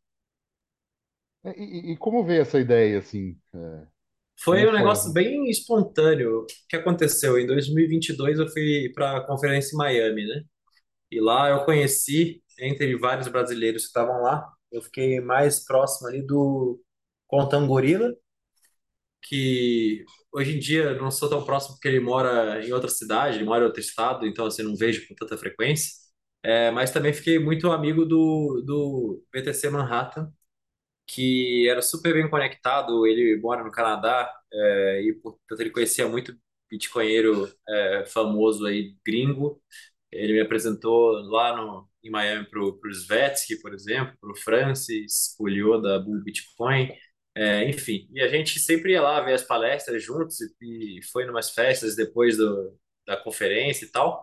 e, 1.45 1.51
e- 1.91 1.93
e 1.93 1.97
como 1.97 2.25
veio 2.25 2.43
essa 2.43 2.59
ideia, 2.61 2.99
assim, 2.99 3.39
é, 3.55 3.87
Foi 4.45 4.67
um 4.67 4.73
foi? 4.73 4.73
negócio 4.73 5.13
bem 5.13 5.49
espontâneo. 5.51 6.47
Que 6.69 6.77
aconteceu? 6.77 7.39
Em 7.39 7.47
2022 7.47 8.39
eu 8.39 8.49
fui 8.49 8.91
para 8.95 9.19
a 9.19 9.27
conferência 9.27 9.75
em 9.75 9.79
Miami, 9.79 10.27
né? 10.27 10.43
E 11.11 11.21
lá 11.21 11.51
eu 11.51 11.65
conheci, 11.65 12.43
entre 12.61 12.97
vários 12.99 13.29
brasileiros 13.29 13.83
que 13.85 13.89
estavam 13.89 14.23
lá, 14.23 14.47
eu 14.73 14.83
fiquei 14.83 15.21
mais 15.21 15.65
próximo 15.65 16.09
ali 16.09 16.23
do 16.27 16.81
Contan 17.29 17.67
Gorila, 17.69 18.13
que 19.23 20.05
hoje 20.33 20.57
em 20.57 20.59
dia 20.59 20.95
não 20.95 21.11
sou 21.11 21.29
tão 21.29 21.45
próximo 21.45 21.75
porque 21.77 21.89
ele 21.89 22.01
mora 22.01 22.65
em 22.67 22.73
outra 22.73 22.89
cidade, 22.89 23.37
ele 23.39 23.45
mora 23.45 23.63
em 23.65 23.67
outro 23.67 23.81
estado, 23.81 24.27
então 24.27 24.47
assim, 24.47 24.63
não 24.63 24.77
vejo 24.77 25.07
com 25.09 25.15
tanta 25.15 25.37
frequência. 25.39 25.93
É, 26.43 26.71
mas 26.73 26.91
também 26.91 27.13
fiquei 27.13 27.39
muito 27.39 27.71
amigo 27.71 28.05
do, 28.05 28.63
do 28.67 29.25
BTC 29.33 29.71
Manhattan, 29.71 30.33
que 31.07 31.69
era 31.69 31.83
super 31.83 32.15
bem 32.15 32.29
conectado. 32.31 33.07
Ele 33.07 33.41
mora 33.41 33.65
no 33.65 33.71
Canadá 33.73 34.33
é, 34.53 35.03
e, 35.03 35.15
portanto, 35.15 35.61
ele 35.61 35.71
conhecia 35.71 36.09
muito 36.09 36.37
bitcoinheiro 36.71 37.53
é, 37.69 38.07
famoso 38.07 38.67
aí, 38.67 38.97
gringo. 39.07 39.63
Ele 40.13 40.35
me 40.35 40.41
apresentou 40.41 41.13
lá 41.31 41.57
no, 41.57 41.89
em 42.05 42.11
Miami 42.11 42.47
para 42.49 42.61
o 42.63 42.81
Svetsky, 42.91 43.61
por 43.61 43.75
exemplo, 43.75 44.17
para 44.21 44.33
o 44.33 44.37
Francis, 44.37 45.35
o 45.41 45.49
Lio 45.49 45.81
da 45.81 45.99
Bull 45.99 46.23
Bitcoin. 46.23 46.93
É, 47.35 47.69
enfim, 47.69 48.09
e 48.13 48.21
a 48.21 48.29
gente 48.29 48.61
sempre 48.61 48.93
ia 48.93 49.01
lá 49.03 49.21
ver 49.23 49.35
as 49.35 49.43
palestras 49.45 50.03
juntos 50.05 50.39
e, 50.61 50.99
e 50.99 51.03
foi 51.13 51.25
numas 51.25 51.51
festas 51.51 51.97
depois 51.97 52.37
do, 52.37 52.79
da 53.07 53.17
conferência 53.17 53.87
e 53.87 53.91
tal. 53.91 54.23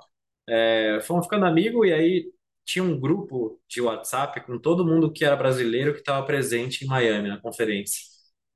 É, 0.49 0.99
fomos 1.01 1.25
ficando 1.25 1.45
amigos 1.45 1.87
e 1.87 1.93
aí 1.93 2.33
tinha 2.65 2.83
um 2.83 2.99
grupo 2.99 3.61
de 3.67 3.81
WhatsApp 3.81 4.41
com 4.45 4.59
todo 4.59 4.85
mundo 4.85 5.11
que 5.11 5.25
era 5.25 5.35
brasileiro 5.35 5.93
que 5.93 5.99
estava 5.99 6.25
presente 6.25 6.83
em 6.85 6.87
Miami 6.87 7.29
na 7.29 7.39
conferência. 7.39 8.01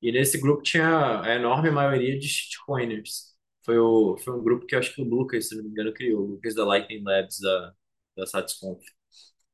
E 0.02 0.12
nesse 0.12 0.40
grupo 0.40 0.64
tinha 0.64 1.22
a 1.22 1.36
enorme 1.36 1.72
maioria 1.72 2.18
de 2.20 2.28
shitcoiners. 2.28 3.34
Foi, 3.66 3.78
o, 3.80 4.18
foi 4.18 4.34
um 4.36 4.44
grupo 4.44 4.66
que 4.66 4.76
eu 4.76 4.80
acho 4.80 4.94
que 4.94 5.02
o 5.02 5.06
Lucas, 5.06 5.48
se 5.50 5.56
não 5.56 5.64
me 5.64 5.70
engano, 5.70 5.94
criou, 5.94 6.22
o 6.24 6.26
Lucas 6.32 6.54
da 6.56 6.66
Lightning 6.66 7.04
Labs 7.04 7.40
da, 7.40 7.74
da 8.18 8.26
SatisConf. 8.28 8.82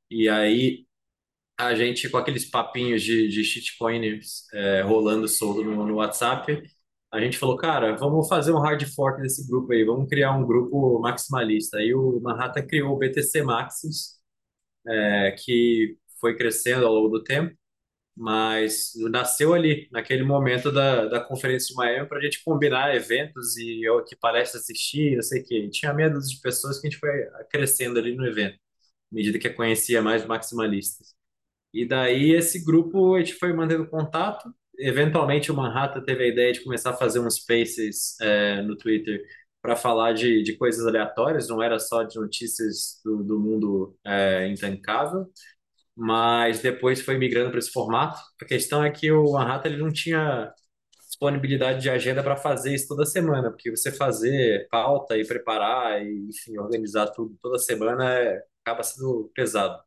E 0.10 0.28
aí 0.30 0.86
a 1.58 1.76
gente 1.76 2.10
com 2.10 2.18
aqueles 2.18 2.46
papinhos 2.46 3.04
de, 3.04 3.28
de 3.30 3.44
shitcoiners 3.44 4.48
é, 4.54 4.82
rolando 4.82 5.28
solto 5.28 5.64
no, 5.64 5.86
no 5.86 5.96
WhatsApp, 5.96 6.64
a 7.12 7.20
gente 7.20 7.38
falou, 7.38 7.58
cara, 7.58 7.96
vamos 7.98 8.28
fazer 8.28 8.52
um 8.52 8.60
hard 8.60 8.84
fork 8.96 9.22
desse 9.22 9.48
grupo 9.48 9.72
aí, 9.74 9.84
vamos 9.84 10.08
criar 10.10 10.34
um 10.34 10.46
grupo 10.46 11.00
maximalista. 11.00 11.78
Aí 11.78 11.94
o 11.94 12.20
Manhattan 12.22 12.66
criou 12.68 12.94
o 12.96 12.98
BTC 12.98 13.42
Maxis, 13.44 14.20
é, 14.88 15.32
que 15.32 15.98
foi 16.20 16.36
crescendo 16.36 16.86
ao 16.86 16.94
longo 16.94 17.10
do 17.10 17.24
tempo, 17.24 17.56
mas 18.18 18.94
nasceu 19.12 19.54
ali, 19.54 19.88
naquele 19.92 20.24
momento 20.24 20.72
da, 20.72 21.06
da 21.08 21.22
conferência 21.22 21.70
de 21.70 21.76
Miami, 21.76 22.08
para 22.10 22.20
a 22.20 22.22
gente 22.22 22.44
combinar 22.44 22.96
eventos 22.96 23.58
e 23.58 23.84
eu 23.84 24.04
que 24.06 24.16
palestra 24.16 24.60
assistir, 24.60 25.16
não 25.16 25.24
sei 25.24 25.42
o 25.42 25.46
quê. 25.46 25.60
E 25.66 25.70
tinha 25.72 25.94
dúzia 26.10 26.36
de 26.36 26.42
pessoas 26.42 26.80
que 26.80 26.88
a 26.88 26.90
gente 26.92 27.00
foi 27.00 27.12
crescendo 27.52 28.00
ali 28.00 28.16
no 28.16 28.26
evento, 28.28 28.56
à 29.12 29.16
medida 29.16 29.40
que 29.40 29.50
conhecia 29.52 30.02
mais 30.02 30.26
maximalistas. 30.26 31.16
E 31.74 31.86
daí 31.88 32.32
esse 32.34 32.64
grupo 32.64 33.16
a 33.16 33.20
gente 33.20 33.36
foi 33.36 33.54
mantendo 33.54 33.88
contato. 33.90 34.54
Eventualmente 34.80 35.52
o 35.52 35.56
Manhattan 35.56 36.04
teve 36.04 36.24
a 36.24 36.28
ideia 36.28 36.54
de 36.54 36.64
começar 36.64 36.92
a 36.92 36.94
fazer 36.98 37.20
uns 37.20 37.36
spaces 37.36 38.16
é, 38.22 38.62
no 38.62 38.78
Twitter 38.78 39.22
para 39.62 39.76
falar 39.76 40.14
de, 40.14 40.42
de 40.44 40.58
coisas 40.58 40.86
aleatórias, 40.88 41.50
não 41.50 41.62
era 41.62 41.78
só 41.80 42.04
de 42.04 42.18
notícias 42.20 43.02
do, 43.04 43.24
do 43.24 43.40
mundo 43.40 43.98
é, 44.06 44.48
intancável, 44.48 45.26
mas 45.96 46.62
depois 46.62 47.02
foi 47.02 47.18
migrando 47.18 47.52
para 47.52 47.60
esse 47.60 47.72
formato. 47.72 48.20
A 48.42 48.46
questão 48.46 48.84
é 48.84 48.92
que 48.92 49.12
o 49.12 49.34
Manhattan 49.34 49.70
ele 49.70 49.78
não 49.84 49.92
tinha 49.92 50.52
disponibilidade 51.08 51.82
de 51.82 51.90
agenda 51.90 52.24
para 52.24 52.38
fazer 52.38 52.74
isso 52.76 52.88
toda 52.88 53.06
semana, 53.06 53.52
porque 53.52 53.72
você 53.72 53.92
fazer 53.92 54.68
pauta 54.72 55.18
e 55.18 55.26
preparar 55.28 56.02
e, 56.04 56.30
enfim, 56.30 56.58
organizar 56.58 57.08
tudo 57.10 57.38
toda 57.42 57.58
semana 57.60 58.14
é, 58.14 58.42
acaba 58.64 58.84
sendo 58.84 59.32
pesado. 59.36 59.80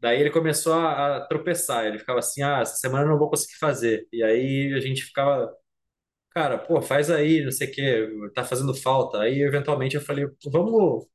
Daí 0.00 0.20
ele 0.20 0.30
começou 0.30 0.74
a, 0.74 1.16
a 1.18 1.20
tropeçar. 1.26 1.86
Ele 1.86 1.98
ficava 1.98 2.18
assim: 2.20 2.42
ah, 2.42 2.60
essa 2.60 2.76
semana 2.76 3.04
eu 3.04 3.10
não 3.10 3.18
vou 3.18 3.30
conseguir 3.30 3.56
fazer. 3.58 4.06
E 4.12 4.22
aí 4.22 4.72
a 4.74 4.80
gente 4.80 5.02
ficava, 5.04 5.52
cara, 6.30 6.58
pô, 6.58 6.80
faz 6.82 7.10
aí, 7.10 7.44
não 7.44 7.52
sei 7.52 7.68
o 7.68 7.72
quê, 7.72 8.08
tá 8.34 8.44
fazendo 8.44 8.74
falta. 8.74 9.20
Aí 9.20 9.42
eventualmente 9.42 9.96
eu 9.96 10.02
falei: 10.02 10.26
vamos, 10.46 11.06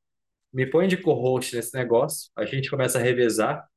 me 0.53 0.65
põe 0.69 0.87
de 0.87 0.97
co-host 0.97 1.55
nesse 1.55 1.75
negócio. 1.77 2.31
A 2.37 2.45
gente 2.45 2.69
começa 2.69 2.99
a 2.99 3.01
revezar. 3.01 3.67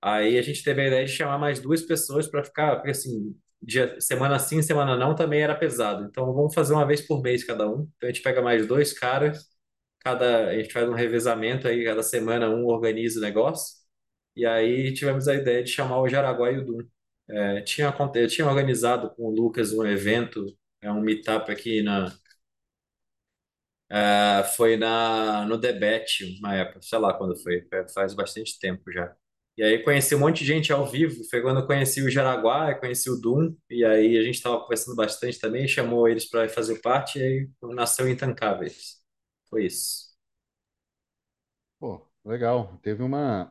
Aí 0.00 0.38
a 0.38 0.42
gente 0.42 0.62
teve 0.62 0.82
a 0.82 0.86
ideia 0.86 1.04
de 1.04 1.12
chamar 1.12 1.38
mais 1.38 1.60
duas 1.60 1.82
pessoas 1.82 2.28
para 2.28 2.44
ficar, 2.44 2.76
porque 2.76 2.90
assim, 2.90 3.34
dia, 3.60 4.00
semana 4.00 4.38
sim, 4.38 4.62
semana 4.62 4.96
não 4.96 5.14
também 5.14 5.42
era 5.42 5.54
pesado. 5.56 6.04
Então 6.04 6.32
vamos 6.32 6.54
fazer 6.54 6.72
uma 6.74 6.86
vez 6.86 7.00
por 7.06 7.20
mês 7.22 7.44
cada 7.44 7.68
um. 7.68 7.88
Então 7.96 8.08
a 8.08 8.12
gente 8.12 8.22
pega 8.22 8.40
mais 8.42 8.66
dois 8.66 8.92
caras, 8.92 9.46
cada, 10.00 10.48
a 10.50 10.54
gente 10.58 10.72
faz 10.72 10.88
um 10.88 10.94
revezamento 10.94 11.66
aí, 11.68 11.84
cada 11.84 12.02
semana 12.02 12.48
um 12.50 12.66
organiza 12.66 13.18
o 13.18 13.22
negócio. 13.22 13.77
E 14.36 14.46
aí 14.46 14.92
tivemos 14.94 15.28
a 15.28 15.34
ideia 15.34 15.62
de 15.64 15.70
chamar 15.70 16.00
o 16.00 16.08
Jaraguá 16.08 16.50
e 16.52 16.58
o 16.58 16.64
Dum. 16.64 16.78
É, 17.28 17.60
tinha, 17.62 17.94
eu 18.14 18.28
tinha 18.28 18.46
organizado 18.48 19.10
com 19.14 19.24
o 19.24 19.30
Lucas 19.34 19.72
um 19.72 19.84
evento, 19.86 20.46
é 20.80 20.90
um 20.92 21.00
meetup 21.00 21.50
aqui 21.52 21.82
na. 21.82 22.12
É, 23.90 24.44
foi 24.56 24.76
na, 24.76 25.44
no 25.46 25.56
Debate, 25.58 26.38
uma 26.40 26.54
época, 26.54 26.80
sei 26.82 26.98
lá 26.98 27.14
quando 27.14 27.36
foi, 27.42 27.66
faz 27.94 28.14
bastante 28.14 28.58
tempo 28.58 28.90
já. 28.92 29.14
E 29.56 29.62
aí 29.62 29.82
conheci 29.82 30.14
um 30.14 30.20
monte 30.20 30.38
de 30.40 30.44
gente 30.46 30.72
ao 30.72 30.86
vivo, 30.86 31.24
foi 31.28 31.42
quando 31.42 31.60
eu 31.60 31.66
conheci 31.66 32.00
o 32.02 32.10
Jaraguá, 32.10 32.74
conheci 32.76 33.10
o 33.10 33.16
Dum, 33.20 33.56
e 33.68 33.84
aí 33.84 34.16
a 34.18 34.22
gente 34.22 34.36
estava 34.36 34.60
conversando 34.60 34.94
bastante 34.96 35.38
também, 35.40 35.66
chamou 35.66 36.06
eles 36.08 36.28
para 36.28 36.48
fazer 36.48 36.80
parte, 36.80 37.18
e 37.18 37.22
aí 37.22 37.48
nasceu 37.74 38.08
Intancáveis. 38.08 38.98
Foi 39.50 39.64
isso. 39.66 40.08
Pô, 41.78 42.06
legal. 42.24 42.78
Teve 42.82 43.02
uma, 43.02 43.50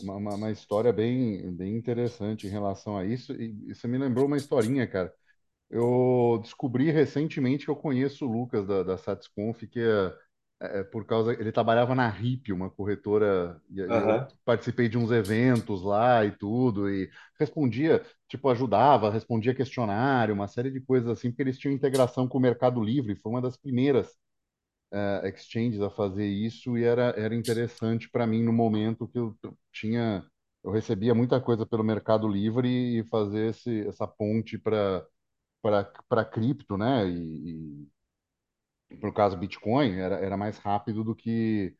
uma, 0.00 0.16
uma, 0.16 0.34
uma 0.34 0.50
história 0.50 0.92
bem, 0.92 1.52
bem 1.54 1.76
interessante 1.76 2.46
em 2.46 2.50
relação 2.50 2.96
a 2.96 3.04
isso, 3.04 3.32
e, 3.32 3.74
você 3.74 3.88
me 3.88 3.98
lembrou 3.98 4.26
uma 4.26 4.36
historinha, 4.36 4.86
cara. 4.86 5.12
Eu 5.70 6.40
descobri 6.42 6.90
recentemente 6.90 7.64
que 7.64 7.70
eu 7.70 7.76
conheço 7.76 8.26
o 8.26 8.32
Lucas 8.32 8.66
da, 8.66 8.82
da 8.82 8.98
Satisconf, 8.98 9.62
que 9.68 9.80
é, 9.80 10.14
é, 10.80 10.82
por 10.84 11.06
causa. 11.06 11.32
Ele 11.32 11.52
trabalhava 11.52 11.94
na 11.94 12.08
RIP, 12.08 12.52
uma 12.52 12.70
corretora, 12.70 13.60
e 13.70 13.80
aí 13.80 13.88
eu 13.88 14.26
participei 14.44 14.88
de 14.88 14.98
uns 14.98 15.10
eventos 15.12 15.82
lá 15.82 16.24
e 16.24 16.32
tudo, 16.32 16.90
e 16.90 17.08
respondia, 17.38 18.04
tipo, 18.28 18.48
ajudava, 18.48 19.10
respondia 19.10 19.54
questionário, 19.54 20.34
uma 20.34 20.48
série 20.48 20.70
de 20.70 20.80
coisas 20.80 21.08
assim, 21.10 21.30
porque 21.30 21.42
eles 21.42 21.58
tinham 21.58 21.74
integração 21.74 22.28
com 22.28 22.38
o 22.38 22.40
Mercado 22.40 22.82
Livre, 22.82 23.14
foi 23.16 23.32
uma 23.32 23.42
das 23.42 23.56
primeiras 23.56 24.18
eh, 24.92 25.28
exchanges 25.30 25.80
a 25.80 25.90
fazer 25.90 26.26
isso, 26.26 26.76
e 26.78 26.84
era, 26.84 27.14
era 27.16 27.34
interessante 27.34 28.08
para 28.10 28.26
mim 28.26 28.42
no 28.42 28.52
momento 28.52 29.08
que 29.08 29.18
eu 29.18 29.36
tinha. 29.72 30.24
Eu 30.64 30.70
recebia 30.72 31.14
muita 31.14 31.40
coisa 31.40 31.66
pelo 31.66 31.84
Mercado 31.84 32.28
Livre 32.28 32.68
e 33.00 33.04
fazer 33.08 33.50
esse, 33.50 33.86
essa 33.88 34.06
ponte 34.06 34.58
para 34.58 35.06
para 36.08 36.24
cripto, 36.24 36.76
né? 36.78 37.08
E, 37.08 37.86
e 38.90 38.96
no 39.02 39.12
caso 39.12 39.36
Bitcoin 39.36 39.98
era, 39.98 40.16
era 40.16 40.36
mais 40.36 40.58
rápido 40.58 41.04
do 41.04 41.14
que 41.14 41.74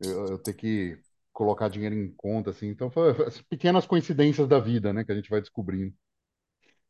eu, 0.00 0.26
eu 0.32 0.38
ter 0.38 0.54
que 0.54 0.98
colocar 1.32 1.68
dinheiro 1.68 1.94
em 1.94 2.12
conta, 2.16 2.50
assim. 2.50 2.68
Então, 2.68 2.90
foi, 2.90 3.14
foi 3.14 3.26
as 3.26 3.40
pequenas 3.42 3.86
coincidências 3.86 4.48
da 4.48 4.58
vida, 4.58 4.92
né? 4.92 5.04
Que 5.04 5.12
a 5.12 5.14
gente 5.16 5.30
vai 5.30 5.40
descobrindo. 5.40 5.94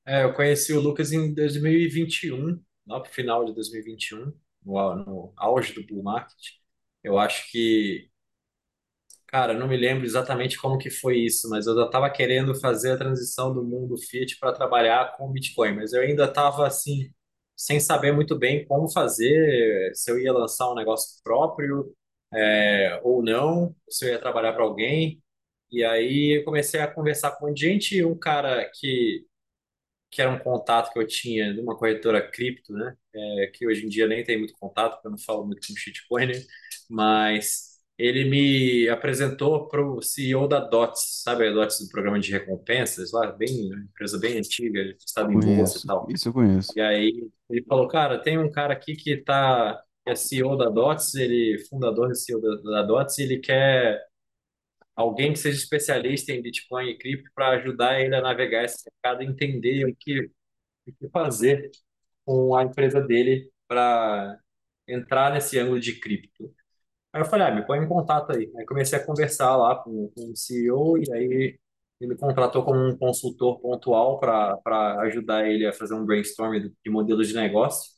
É, 0.04 0.22
eu 0.24 0.32
conheci 0.34 0.72
o 0.72 0.80
Lucas 0.80 1.12
em 1.12 1.34
2021, 1.34 2.60
lá 2.86 3.00
pro 3.00 3.10
final 3.12 3.44
de 3.44 3.52
2021, 3.54 4.32
no, 4.66 4.96
no 4.96 5.34
auge 5.36 5.74
do 5.74 5.86
bull 5.86 6.02
market. 6.04 6.36
Eu 7.04 7.18
acho 7.18 7.50
que, 7.52 8.10
cara, 9.26 9.54
não 9.54 9.68
me 9.68 9.76
lembro 9.76 10.04
exatamente 10.04 10.58
como 10.58 10.78
que 10.78 10.90
foi 10.90 11.18
isso, 11.18 11.48
mas 11.50 11.66
eu 11.66 11.74
já 11.76 11.86
estava 11.86 12.10
querendo 12.10 12.54
fazer 12.54 12.92
a 12.92 12.96
transição 12.98 13.52
do 13.52 13.64
mundo 13.64 13.96
Fiat 13.98 14.38
para 14.38 14.52
trabalhar 14.52 15.16
com 15.16 15.30
Bitcoin, 15.30 15.74
mas 15.74 15.92
eu 15.92 16.02
ainda 16.02 16.24
estava 16.26 16.66
assim, 16.66 17.10
sem 17.56 17.80
saber 17.80 18.12
muito 18.12 18.38
bem 18.38 18.64
como 18.66 18.88
fazer, 18.90 19.90
se 19.94 20.10
eu 20.10 20.18
ia 20.18 20.32
lançar 20.32 20.70
um 20.70 20.74
negócio 20.74 21.20
próprio, 21.24 21.92
é, 22.32 23.00
ou 23.02 23.22
não, 23.22 23.74
se 23.88 24.06
eu 24.06 24.10
ia 24.12 24.18
trabalhar 24.20 24.52
para 24.52 24.62
alguém. 24.64 25.22
E 25.70 25.84
aí 25.84 26.38
eu 26.40 26.44
comecei 26.44 26.80
a 26.80 26.86
conversar 26.92 27.32
com 27.36 27.54
gente, 27.54 28.04
um 28.04 28.16
cara 28.18 28.70
que 28.80 29.26
que 30.16 30.22
era 30.22 30.30
um 30.30 30.38
contato 30.38 30.90
que 30.94 30.98
eu 30.98 31.06
tinha 31.06 31.52
de 31.52 31.60
uma 31.60 31.76
corretora 31.76 32.26
cripto, 32.26 32.72
né? 32.72 32.96
É, 33.14 33.50
que 33.52 33.66
hoje 33.66 33.84
em 33.84 33.88
dia 33.88 34.06
nem 34.06 34.24
tem 34.24 34.38
muito 34.38 34.54
contato, 34.58 34.94
porque 34.94 35.08
eu 35.08 35.10
não 35.10 35.18
falo 35.18 35.44
muito 35.44 35.60
com 35.68 35.76
shitcoin, 35.76 36.32
mas 36.88 37.76
ele 37.98 38.24
me 38.24 38.88
apresentou 38.88 39.68
para 39.68 39.86
o 39.86 40.00
CEO 40.00 40.48
da 40.48 40.58
DOTS, 40.58 41.22
sabe 41.22 41.46
a 41.46 41.52
DOTS 41.52 41.84
do 41.84 41.90
programa 41.90 42.18
de 42.18 42.32
recompensas, 42.32 43.12
lá, 43.12 43.30
bem, 43.30 43.66
uma 43.66 43.82
empresa 43.82 44.18
bem 44.18 44.38
antiga, 44.38 44.80
estava 45.04 45.30
em 45.30 45.38
bolsa 45.38 45.80
e 45.84 45.86
tal. 45.86 46.06
isso 46.10 46.30
eu 46.30 46.32
conheço. 46.32 46.72
E 46.74 46.80
aí 46.80 47.28
ele 47.50 47.62
falou, 47.68 47.86
cara, 47.86 48.18
tem 48.18 48.38
um 48.38 48.50
cara 48.50 48.72
aqui 48.72 48.96
que 48.96 49.18
tá, 49.18 49.78
que 50.02 50.10
é 50.10 50.14
CEO 50.14 50.56
da 50.56 50.70
DOTS, 50.70 51.14
ele 51.16 51.58
fundador 51.68 52.10
e 52.10 52.14
CEO 52.14 52.40
da, 52.40 52.80
da 52.80 52.82
DOTS, 52.84 53.18
e 53.18 53.22
ele 53.22 53.38
quer 53.38 54.02
alguém 54.96 55.32
que 55.32 55.38
seja 55.38 55.58
especialista 55.58 56.32
em 56.32 56.42
Bitcoin 56.42 56.90
e 56.90 56.98
cripto 56.98 57.30
para 57.34 57.50
ajudar 57.50 58.00
ele 58.00 58.16
a 58.16 58.22
navegar 58.22 58.64
esse 58.64 58.84
mercado 58.90 59.22
entender 59.22 59.84
o 59.86 59.94
que 59.96 60.30
o 60.88 60.92
que 60.92 61.08
fazer 61.10 61.70
com 62.24 62.56
a 62.56 62.64
empresa 62.64 63.00
dele 63.00 63.50
para 63.68 64.38
entrar 64.88 65.32
nesse 65.32 65.58
ângulo 65.58 65.80
de 65.80 65.98
cripto. 66.00 66.54
Aí 67.12 67.22
eu 67.22 67.26
falei, 67.26 67.48
ah, 67.48 67.54
me 67.54 67.66
põe 67.66 67.78
em 67.78 67.88
contato 67.88 68.32
aí. 68.32 68.50
Aí 68.58 68.66
comecei 68.66 68.98
a 68.98 69.04
conversar 69.04 69.56
lá 69.56 69.76
com, 69.76 70.10
com 70.14 70.32
o 70.32 70.36
CEO 70.36 70.98
e 70.98 71.12
aí 71.12 71.58
ele 72.00 72.14
me 72.14 72.16
contratou 72.18 72.64
como 72.64 72.78
um 72.78 72.96
consultor 72.98 73.60
pontual 73.60 74.20
para 74.20 75.00
ajudar 75.02 75.48
ele 75.48 75.66
a 75.66 75.72
fazer 75.72 75.94
um 75.94 76.04
brainstorming 76.04 76.72
de 76.84 76.90
modelos 76.90 77.28
de 77.28 77.34
negócio. 77.34 77.90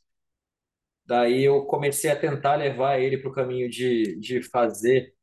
Daí 1.05 1.45
eu 1.45 1.65
comecei 1.67 2.11
a 2.11 2.17
tentar 2.19 2.57
levar 2.57 2.99
ele 3.01 3.19
para 3.19 3.31
o 3.31 3.33
caminho 3.33 3.69
de, 3.69 4.17
de 4.21 4.43
fazer 4.43 5.15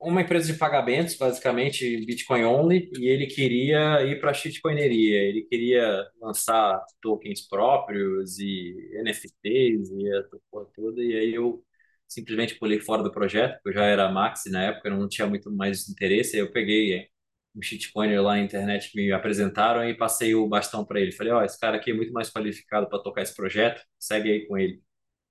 uma 0.00 0.22
empresa 0.22 0.52
de 0.52 0.58
pagamentos, 0.58 1.16
basicamente 1.16 2.04
Bitcoin 2.06 2.44
only, 2.44 2.90
e 2.98 3.08
ele 3.08 3.26
queria 3.26 4.02
ir 4.04 4.20
para 4.20 4.30
a 4.30 4.34
shitcoineria, 4.34 5.18
ele 5.22 5.42
queria 5.42 6.06
lançar 6.20 6.82
tokens 7.02 7.46
próprios 7.48 8.38
e 8.38 8.74
NFTs 9.02 9.90
e 9.90 10.12
a 10.12 10.22
porra 10.50 10.66
toda, 10.74 11.02
e 11.02 11.14
aí 11.16 11.34
eu 11.34 11.62
simplesmente 12.08 12.56
pulei 12.58 12.80
fora 12.80 13.02
do 13.02 13.12
projeto, 13.12 13.54
porque 13.62 13.70
eu 13.70 13.72
já 13.74 13.84
era 13.84 14.10
Maxi 14.10 14.50
na 14.50 14.64
época, 14.64 14.90
não 14.90 15.08
tinha 15.08 15.26
muito 15.28 15.50
mais 15.52 15.88
interesse, 15.88 16.36
aí 16.36 16.42
eu 16.42 16.50
peguei 16.52 17.08
um 17.54 17.62
shitcoiner 17.62 18.22
lá 18.22 18.34
na 18.34 18.40
internet 18.40 18.94
me 18.94 19.12
apresentaram 19.12 19.84
e 19.88 19.96
passei 19.96 20.34
o 20.34 20.46
bastão 20.48 20.84
para 20.84 21.00
ele. 21.00 21.12
Falei, 21.12 21.32
ó, 21.32 21.40
oh, 21.40 21.44
esse 21.44 21.58
cara 21.58 21.76
aqui 21.76 21.90
é 21.90 21.94
muito 21.94 22.12
mais 22.12 22.30
qualificado 22.30 22.88
para 22.88 22.98
tocar 23.02 23.22
esse 23.22 23.34
projeto, 23.34 23.82
segue 23.98 24.30
aí 24.30 24.46
com 24.46 24.56
ele. 24.58 24.82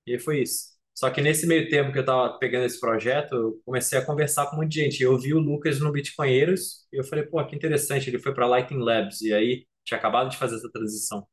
E 0.06 0.18
foi 0.18 0.42
isso. 0.42 0.79
Só 1.00 1.08
que 1.10 1.22
nesse 1.22 1.46
meio 1.46 1.66
tempo 1.70 1.92
que 1.92 1.96
eu 1.98 2.02
estava 2.02 2.38
pegando 2.38 2.66
esse 2.66 2.78
projeto, 2.78 3.34
eu 3.34 3.62
comecei 3.64 3.98
a 3.98 4.04
conversar 4.04 4.50
com 4.50 4.56
muita 4.56 4.74
gente. 4.74 5.02
Eu 5.02 5.18
vi 5.18 5.32
o 5.32 5.38
Lucas 5.38 5.80
no 5.80 5.90
Bitcoinheiros 5.90 6.86
e 6.92 6.98
eu 7.00 7.04
falei, 7.04 7.24
pô, 7.24 7.42
que 7.46 7.56
interessante, 7.56 8.10
ele 8.10 8.18
foi 8.18 8.34
para 8.34 8.46
Lightning 8.46 8.82
Labs 8.82 9.22
e 9.22 9.32
aí 9.32 9.66
tinha 9.82 9.96
acabado 9.96 10.28
de 10.28 10.36
fazer 10.36 10.56
essa 10.56 10.70
transição. 10.70 11.26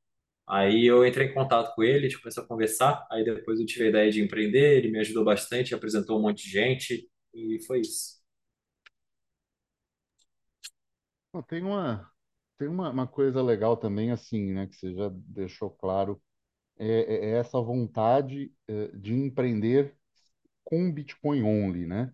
Aí 0.47 0.85
eu 0.87 1.05
entrei 1.05 1.27
em 1.27 1.33
contato 1.33 1.75
com 1.75 1.83
ele, 1.83 2.05
a 2.07 2.09
gente 2.09 2.21
começou 2.21 2.45
a 2.45 2.47
conversar, 2.47 3.05
aí 3.11 3.25
depois 3.25 3.59
eu 3.59 3.65
tive 3.65 3.85
a 3.87 3.89
ideia 3.89 4.11
de 4.11 4.23
empreender, 4.23 4.77
ele 4.77 4.89
me 4.91 4.99
ajudou 4.99 5.25
bastante, 5.25 5.75
apresentou 5.75 6.17
um 6.19 6.21
monte 6.23 6.45
de 6.45 6.51
gente 6.51 7.09
e 7.33 7.59
foi 7.67 7.81
isso. 7.81 8.21
Tem 11.49 11.61
uma, 11.63 12.09
tem 12.57 12.67
uma, 12.69 12.89
uma 12.89 13.07
coisa 13.07 13.41
legal 13.43 13.75
também, 13.77 14.11
assim, 14.11 14.53
né, 14.53 14.67
que 14.67 14.75
você 14.75 14.93
já 14.93 15.09
deixou 15.13 15.69
claro, 15.69 16.21
é, 16.79 16.87
é, 16.87 17.25
é 17.31 17.39
essa 17.39 17.59
vontade 17.61 18.53
é, 18.67 18.87
de 18.89 19.13
empreender 19.13 19.95
com 20.63 20.91
Bitcoin 20.91 21.43
only, 21.43 21.85
né? 21.87 22.13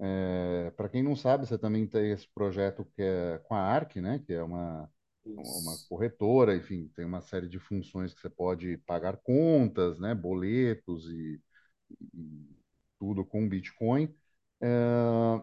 É, 0.00 0.70
para 0.76 0.88
quem 0.88 1.02
não 1.02 1.16
sabe, 1.16 1.46
você 1.46 1.58
também 1.58 1.86
tem 1.86 2.12
esse 2.12 2.28
projeto 2.34 2.84
que 2.96 3.02
é 3.02 3.38
com 3.44 3.54
a 3.54 3.60
Arc, 3.60 3.96
né? 4.00 4.20
Que 4.26 4.34
é 4.34 4.42
uma, 4.42 4.90
uma 5.24 5.76
corretora, 5.88 6.56
enfim, 6.56 6.88
tem 6.96 7.04
uma 7.04 7.20
série 7.20 7.48
de 7.48 7.58
funções 7.58 8.14
que 8.14 8.20
você 8.20 8.30
pode 8.30 8.78
pagar 8.78 9.18
contas, 9.18 9.98
né? 10.00 10.14
Boletos 10.14 11.06
e, 11.10 11.40
e 12.14 12.48
tudo 12.98 13.24
com 13.24 13.48
Bitcoin. 13.48 14.14
É, 14.60 15.42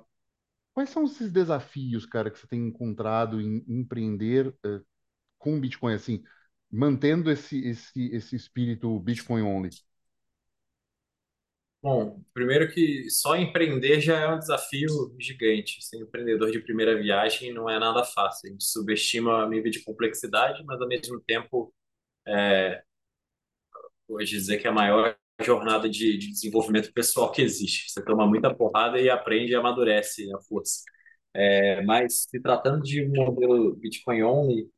Quais 0.74 0.89
são 0.89 1.03
esses 1.05 1.31
desafios, 1.31 2.05
cara, 2.05 2.31
que 2.31 2.39
você 2.39 2.48
tem 2.48 2.67
encontrado 2.67 3.41
em 3.41 3.63
empreender 3.67 4.48
uh, 4.65 4.86
com 5.38 5.60
Bitcoin, 5.60 5.93
assim, 5.96 6.24
mantendo 6.72 7.32
esse, 7.32 7.60
esse, 7.68 8.16
esse 8.16 8.36
espírito 8.36 9.00
Bitcoin 9.00 9.42
only? 9.42 9.70
Bom, 11.84 12.24
primeiro 12.32 12.72
que 12.72 13.10
só 13.10 13.36
empreender 13.36 14.00
já 14.00 14.20
é 14.20 14.28
um 14.28 14.38
desafio 14.38 15.16
gigante. 15.20 15.84
Ser 15.84 15.98
empreendedor 15.98 16.51
de 16.51 16.60
primeira 16.60 16.96
viagem 16.96 17.51
não 17.51 17.68
é 17.68 17.80
nada 17.80 18.04
fácil. 18.04 18.50
A 18.50 18.51
gente 18.51 18.63
subestima 18.63 19.46
o 19.46 19.50
nível 19.50 19.72
de 19.72 19.84
complexidade, 19.84 20.63
mas 20.63 20.80
ao 20.80 20.88
mesmo 20.88 21.20
tempo, 21.22 21.74
é, 22.28 22.84
hoje 24.08 24.32
dizer 24.38 24.60
que 24.60 24.68
é 24.68 24.70
a 24.70 24.74
maior 24.74 25.18
jornada 25.44 25.90
de, 25.90 26.18
de, 26.18 26.32
desenvolvimento 26.32 26.94
pessoal 26.94 27.32
que 27.32 27.42
existe. 27.42 27.92
Você 27.92 28.04
toma 28.04 28.28
muita 28.28 28.54
porrada 28.54 29.00
e 29.00 29.10
aprende 29.10 29.54
e 29.54 29.56
amadurece 29.56 30.32
a 30.36 30.40
força. 30.42 30.84
É, 31.34 31.82
mas 31.84 32.24
se 32.30 32.40
tratando 32.42 32.84
de 32.84 33.04
um 33.04 33.10
modelo 33.25 33.75
Bitcoin 33.78 34.24
only, 34.24 34.70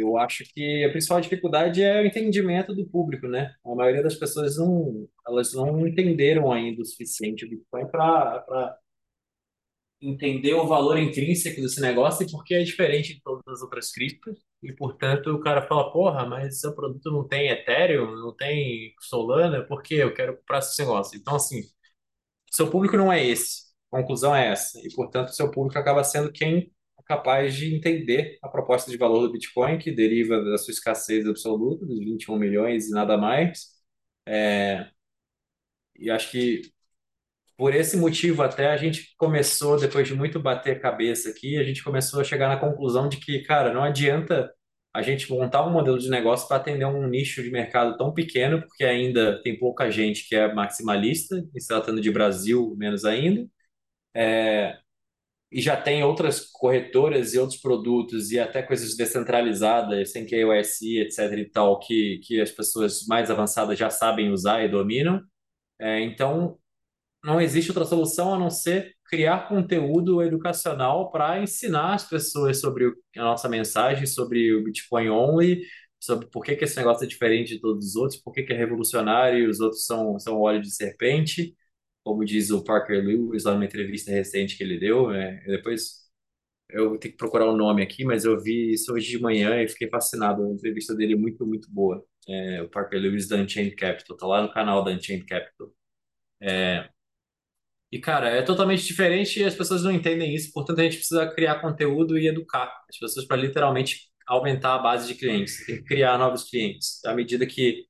eu 0.00 0.16
acho 0.18 0.44
que 0.54 0.84
a 0.84 0.90
principal 0.90 1.20
dificuldade 1.20 1.82
é 1.82 2.00
o 2.02 2.06
entendimento 2.06 2.74
do 2.74 2.86
público, 2.86 3.26
né? 3.28 3.54
A 3.64 3.74
maioria 3.74 4.02
das 4.02 4.14
pessoas 4.16 4.56
não, 4.58 5.08
elas 5.26 5.52
não 5.54 5.86
entenderam 5.86 6.52
ainda 6.52 6.82
o 6.82 6.84
suficiente 6.84 7.44
o 7.44 7.48
Bitcoin 7.48 7.86
para 7.90 8.78
entender 10.00 10.54
o 10.54 10.66
valor 10.66 10.98
intrínseco 10.98 11.60
desse 11.60 11.80
negócio 11.80 12.24
e 12.24 12.30
porque 12.30 12.54
é 12.54 12.62
diferente 12.62 13.14
de 13.14 13.22
todas 13.22 13.42
as 13.48 13.62
outras 13.62 13.90
criptos. 13.90 14.36
E, 14.62 14.72
portanto, 14.72 15.28
o 15.32 15.40
cara 15.40 15.62
fala, 15.62 15.92
porra, 15.92 16.26
mas 16.26 16.60
seu 16.60 16.74
produto 16.74 17.10
não 17.10 17.26
tem 17.26 17.48
Ethereum, 17.50 18.14
não 18.16 18.34
tem 18.34 18.94
Solana, 19.00 19.64
por 19.64 19.82
que 19.82 19.94
eu 19.94 20.14
quero 20.14 20.36
comprar 20.36 20.58
esse 20.58 20.80
negócio? 20.80 21.18
Então, 21.18 21.36
assim, 21.36 21.62
seu 22.50 22.70
público 22.70 22.96
não 22.96 23.12
é 23.12 23.24
esse. 23.24 23.68
A 23.92 23.98
conclusão 23.98 24.34
é 24.34 24.48
essa. 24.48 24.78
E, 24.86 24.94
portanto, 24.94 25.30
seu 25.30 25.50
público 25.50 25.78
acaba 25.78 26.04
sendo 26.04 26.32
quem 26.32 26.72
capaz 27.08 27.54
de 27.56 27.74
entender 27.74 28.38
a 28.42 28.48
proposta 28.48 28.90
de 28.90 28.96
valor 28.98 29.22
do 29.26 29.32
Bitcoin, 29.32 29.78
que 29.78 29.90
deriva 29.92 30.42
da 30.44 30.58
sua 30.58 30.72
escassez 30.72 31.26
absoluta, 31.26 31.86
dos 31.86 31.98
21 32.00 32.36
milhões 32.38 32.88
e 32.88 32.92
nada 32.92 33.16
mais. 33.16 33.68
É... 34.26 34.90
E 35.98 36.10
acho 36.10 36.30
que 36.30 36.62
por 37.56 37.74
esse 37.74 37.96
motivo 37.96 38.42
até 38.42 38.68
a 38.70 38.76
gente 38.76 39.14
começou, 39.18 39.78
depois 39.78 40.06
de 40.08 40.14
muito 40.14 40.40
bater 40.40 40.76
a 40.76 40.80
cabeça 40.80 41.30
aqui, 41.30 41.58
a 41.58 41.64
gente 41.64 41.82
começou 41.82 42.20
a 42.20 42.24
chegar 42.24 42.48
na 42.48 42.58
conclusão 42.58 43.08
de 43.08 43.18
que, 43.18 43.42
cara, 43.42 43.72
não 43.72 43.82
adianta 43.82 44.52
a 44.94 45.02
gente 45.02 45.30
montar 45.30 45.66
um 45.66 45.72
modelo 45.72 45.98
de 45.98 46.08
negócio 46.10 46.48
para 46.48 46.58
atender 46.58 46.86
um 46.86 47.06
nicho 47.08 47.42
de 47.42 47.50
mercado 47.50 47.96
tão 47.96 48.12
pequeno, 48.14 48.60
porque 48.62 48.84
ainda 48.84 49.42
tem 49.42 49.58
pouca 49.58 49.90
gente 49.90 50.28
que 50.28 50.36
é 50.36 50.52
maximalista, 50.54 51.44
e 51.54 51.60
se 51.60 51.68
tratando 51.68 52.00
de 52.00 52.10
Brasil, 52.12 52.74
menos 52.78 53.04
ainda. 53.04 53.48
É, 54.14 54.78
e 55.50 55.60
já 55.62 55.80
tem 55.80 56.04
outras 56.04 56.40
corretoras 56.50 57.32
e 57.32 57.38
outros 57.38 57.60
produtos 57.60 58.30
e 58.30 58.38
até 58.38 58.62
coisas 58.62 58.96
descentralizadas, 58.96 60.12
sem 60.12 60.26
KYC, 60.26 61.00
etc 61.00 61.32
e 61.38 61.44
tal, 61.46 61.78
que, 61.78 62.20
que 62.24 62.40
as 62.40 62.50
pessoas 62.50 63.06
mais 63.06 63.30
avançadas 63.30 63.78
já 63.78 63.90
sabem 63.90 64.30
usar 64.30 64.62
e 64.64 64.68
dominam. 64.68 65.22
É, 65.80 66.00
então, 66.02 66.58
não 67.24 67.40
existe 67.40 67.70
outra 67.70 67.84
solução 67.84 68.34
a 68.34 68.38
não 68.38 68.50
ser 68.50 68.94
criar 69.08 69.48
conteúdo 69.48 70.22
educacional 70.22 71.10
para 71.10 71.42
ensinar 71.42 71.94
as 71.94 72.08
pessoas 72.08 72.60
sobre 72.60 72.92
a 73.16 73.22
nossa 73.22 73.48
mensagem, 73.48 74.06
sobre 74.06 74.54
o 74.54 74.62
Bitcoin 74.62 75.08
Only, 75.08 75.62
sobre 75.98 76.26
por 76.28 76.44
que, 76.44 76.54
que 76.56 76.64
esse 76.64 76.76
negócio 76.76 77.04
é 77.04 77.08
diferente 77.08 77.54
de 77.54 77.60
todos 77.60 77.86
os 77.86 77.96
outros, 77.96 78.20
por 78.20 78.32
que, 78.32 78.42
que 78.42 78.52
é 78.52 78.56
revolucionário 78.56 79.38
e 79.40 79.48
os 79.48 79.60
outros 79.60 79.84
são, 79.86 80.18
são 80.18 80.40
óleo 80.40 80.60
de 80.60 80.70
serpente, 80.70 81.54
como 82.08 82.24
diz 82.24 82.50
o 82.50 82.64
Parker 82.64 83.04
Lewis 83.04 83.44
lá 83.44 83.52
numa 83.52 83.66
entrevista 83.66 84.10
recente 84.10 84.56
que 84.56 84.62
ele 84.64 84.78
deu. 84.78 85.10
Né? 85.10 85.42
Depois 85.46 86.08
eu 86.70 86.98
ter 86.98 87.10
que 87.10 87.16
procurar 87.18 87.46
o 87.46 87.56
nome 87.56 87.82
aqui, 87.82 88.02
mas 88.02 88.24
eu 88.24 88.40
vi 88.40 88.72
isso 88.72 88.92
hoje 88.94 89.10
de 89.10 89.20
manhã 89.20 89.62
e 89.62 89.68
fiquei 89.68 89.90
fascinado. 89.90 90.42
A 90.42 90.50
entrevista 90.50 90.94
dele 90.94 91.12
é 91.12 91.16
muito, 91.16 91.46
muito 91.46 91.70
boa. 91.70 92.02
É, 92.26 92.62
o 92.62 92.68
Parker 92.70 92.98
Lewis 92.98 93.28
da 93.28 93.36
Unchained 93.36 93.74
Capital, 93.76 94.16
tá 94.16 94.26
lá 94.26 94.42
no 94.42 94.50
canal 94.50 94.82
da 94.82 94.90
Unchained 94.90 95.26
Capital. 95.26 95.70
É, 96.40 96.88
e, 97.92 97.98
cara, 97.98 98.30
é 98.30 98.42
totalmente 98.42 98.84
diferente 98.86 99.40
e 99.40 99.44
as 99.44 99.54
pessoas 99.54 99.82
não 99.82 99.92
entendem 99.92 100.34
isso, 100.34 100.52
portanto, 100.52 100.80
a 100.80 100.84
gente 100.84 100.96
precisa 100.96 101.26
criar 101.34 101.60
conteúdo 101.60 102.18
e 102.18 102.26
educar 102.26 102.70
as 102.88 102.98
pessoas 102.98 103.26
para 103.26 103.36
literalmente 103.36 104.08
aumentar 104.26 104.74
a 104.76 104.78
base 104.78 105.08
de 105.08 105.14
clientes. 105.14 105.64
Tem 105.66 105.76
que 105.76 105.84
criar 105.84 106.18
novos 106.18 106.44
clientes. 106.44 107.04
À 107.04 107.14
medida 107.14 107.46
que 107.46 107.86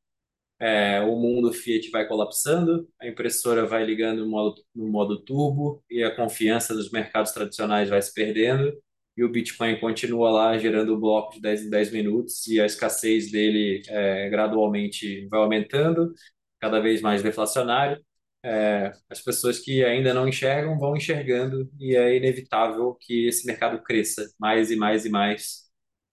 é, 0.61 1.01
o 1.01 1.16
mundo 1.16 1.53
Fiat 1.53 1.90
vai 1.90 2.07
colapsando, 2.07 2.88
a 3.01 3.07
impressora 3.07 3.66
vai 3.66 3.85
ligando 3.85 4.25
no 4.25 4.31
modo, 4.31 4.62
no 4.75 4.88
modo 4.88 5.21
turbo 5.25 5.83
e 5.90 6.03
a 6.03 6.14
confiança 6.14 6.75
dos 6.75 6.90
mercados 6.90 7.33
tradicionais 7.33 7.88
vai 7.88 8.03
se 8.03 8.12
perdendo 8.12 8.73
e 9.16 9.25
o 9.25 9.29
Bitcoin 9.31 9.79
continua 9.81 10.31
lá 10.31 10.59
gerando 10.59 10.94
o 10.94 11.01
bloco 11.01 11.35
de 11.35 11.40
10 11.40 11.66
em 11.66 11.71
10 11.71 11.92
minutos 11.92 12.47
e 12.47 12.61
a 12.61 12.66
escassez 12.66 13.31
dele 13.31 13.83
é, 13.88 14.29
gradualmente 14.31 15.27
vai 15.29 15.40
aumentando, 15.40 16.12
cada 16.61 16.81
vez 16.81 17.01
mais 17.01 17.23
deflacionário. 17.23 18.01
É, 18.44 18.92
as 19.11 19.21
pessoas 19.21 19.59
que 19.59 19.85
ainda 19.85 20.14
não 20.14 20.29
enxergam 20.29 20.79
vão 20.79 20.97
enxergando 20.97 21.68
e 21.81 21.97
é 21.97 22.16
inevitável 22.16 22.94
que 23.01 23.27
esse 23.27 23.44
mercado 23.47 23.83
cresça 23.83 24.25
mais 24.38 24.71
e 24.71 24.77
mais 24.77 25.05
e 25.05 25.11
mais, 25.11 25.64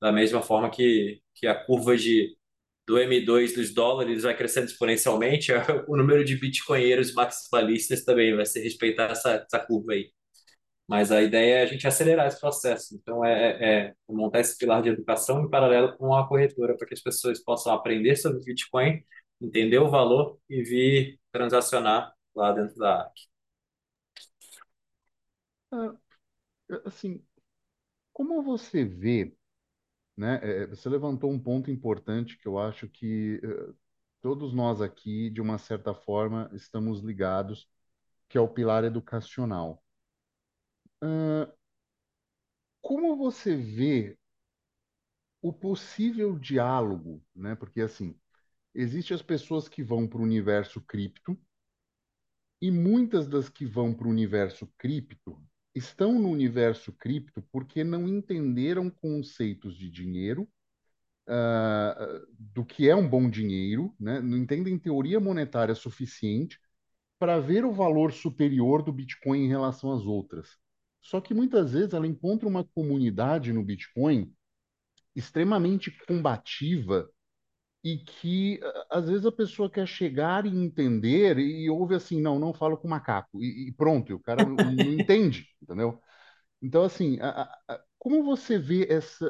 da 0.01 0.11
mesma 0.11 0.41
forma 0.41 0.69
que, 0.71 1.21
que 1.35 1.45
a 1.47 1.53
curva 1.55 1.95
de, 1.95 2.35
do 2.87 2.99
M2 2.99 3.55
dos 3.55 3.73
dólares 3.73 4.23
vai 4.23 4.35
crescendo 4.35 4.67
exponencialmente, 4.67 5.51
o 5.87 5.97
número 5.97 6.23
de 6.23 6.37
bitcoinheiros 6.39 7.13
maximalistas 7.13 8.03
também 8.03 8.35
vai 8.35 8.45
se 8.45 8.61
respeitar 8.61 9.11
essa, 9.11 9.45
essa 9.45 9.59
curva 9.59 9.93
aí. 9.93 10.11
Mas 10.87 11.11
a 11.11 11.21
ideia 11.21 11.59
é 11.59 11.63
a 11.63 11.65
gente 11.65 11.87
acelerar 11.87 12.27
esse 12.27 12.39
processo. 12.39 12.95
Então, 12.95 13.25
é, 13.25 13.31
é, 13.33 13.87
é 13.87 13.95
montar 14.07 14.39
esse 14.41 14.57
pilar 14.57 14.81
de 14.83 14.89
educação 14.89 15.43
em 15.43 15.49
paralelo 15.49 15.97
com 15.97 16.13
a 16.15 16.27
corretora, 16.27 16.77
para 16.77 16.87
que 16.87 16.93
as 16.93 17.01
pessoas 17.01 17.43
possam 17.43 17.73
aprender 17.73 18.15
sobre 18.15 18.43
Bitcoin, 18.43 19.03
entender 19.41 19.79
o 19.79 19.89
valor 19.89 20.39
e 20.49 20.61
vir 20.63 21.19
transacionar 21.31 22.13
lá 22.35 22.51
dentro 22.53 22.75
da 22.77 23.01
ARC. 23.01 23.15
Ah, 25.71 25.95
assim, 26.85 27.23
como 28.13 28.43
você 28.43 28.85
vê, 28.85 29.33
né? 30.17 30.39
é, 30.43 30.67
você 30.67 30.89
levantou 30.89 31.31
um 31.31 31.39
ponto 31.39 31.69
importante 31.71 32.37
que 32.37 32.47
eu 32.47 32.57
acho 32.59 32.87
que 32.89 33.39
eh, 33.43 33.73
todos 34.21 34.53
nós 34.53 34.81
aqui, 34.81 35.29
de 35.29 35.41
uma 35.41 35.57
certa 35.57 35.93
forma, 35.93 36.49
estamos 36.53 37.01
ligados, 37.01 37.67
que 38.29 38.37
é 38.37 38.41
o 38.41 38.47
pilar 38.49 38.83
educacional. 38.85 39.83
Como 42.81 43.17
você 43.17 43.53
vê 43.53 44.17
o 45.41 45.53
possível 45.53 46.37
diálogo, 46.37 47.23
né? 47.33 47.55
Porque 47.55 47.79
assim, 47.81 48.19
existem 48.73 49.15
as 49.15 49.21
pessoas 49.21 49.67
que 49.69 49.83
vão 49.83 50.07
para 50.07 50.19
o 50.19 50.23
universo 50.23 50.81
cripto, 50.81 51.37
e 52.61 52.69
muitas 52.69 53.27
das 53.29 53.47
que 53.47 53.65
vão 53.65 53.93
para 53.93 54.07
o 54.07 54.11
universo 54.11 54.67
cripto 54.77 55.41
estão 55.75 56.17
no 56.17 56.29
universo 56.29 56.93
cripto 56.93 57.41
porque 57.51 57.83
não 57.83 58.07
entenderam 58.07 58.89
conceitos 58.89 59.77
de 59.77 59.89
dinheiro, 59.89 60.47
uh, 61.27 62.25
do 62.39 62.65
que 62.65 62.89
é 62.89 62.95
um 62.95 63.07
bom 63.07 63.29
dinheiro, 63.29 63.93
né? 63.99 64.21
não 64.21 64.37
entendem 64.37 64.79
teoria 64.79 65.19
monetária 65.19 65.75
suficiente 65.75 66.59
para 67.19 67.39
ver 67.39 67.65
o 67.65 67.73
valor 67.73 68.13
superior 68.13 68.81
do 68.81 68.93
Bitcoin 68.93 69.45
em 69.45 69.47
relação 69.47 69.91
às 69.91 70.03
outras. 70.03 70.57
Só 71.01 71.21
que 71.21 71.33
muitas 71.33 71.73
vezes 71.73 71.93
ela 71.93 72.07
encontra 72.07 72.47
uma 72.47 72.63
comunidade 72.63 73.53
no 73.53 73.63
Bitcoin 73.63 74.33
extremamente 75.15 75.91
combativa 76.07 77.09
e 77.85 77.99
que 77.99 78.59
às 78.91 79.07
vezes 79.09 79.27
a 79.27 79.33
pessoa 79.33 79.71
quer 79.71 79.87
chegar 79.87 80.45
e 80.47 80.49
entender 80.49 81.39
e 81.39 81.69
ouve 81.69 81.95
assim, 81.95 82.21
não, 82.21 82.39
não 82.39 82.53
falo 82.53 82.77
com 82.77 82.89
macaco 82.89 83.43
e, 83.43 83.69
e 83.69 83.73
pronto, 83.73 84.11
e 84.11 84.15
o 84.15 84.19
cara 84.21 84.43
não, 84.43 84.57
não 84.57 84.93
entende, 84.93 85.47
entendeu? 85.63 86.01
Então 86.61 86.83
assim, 86.83 87.19
a, 87.21 87.43
a, 87.69 87.81
como 87.99 88.23
você 88.23 88.59
vê 88.59 88.87
essa 88.89 89.29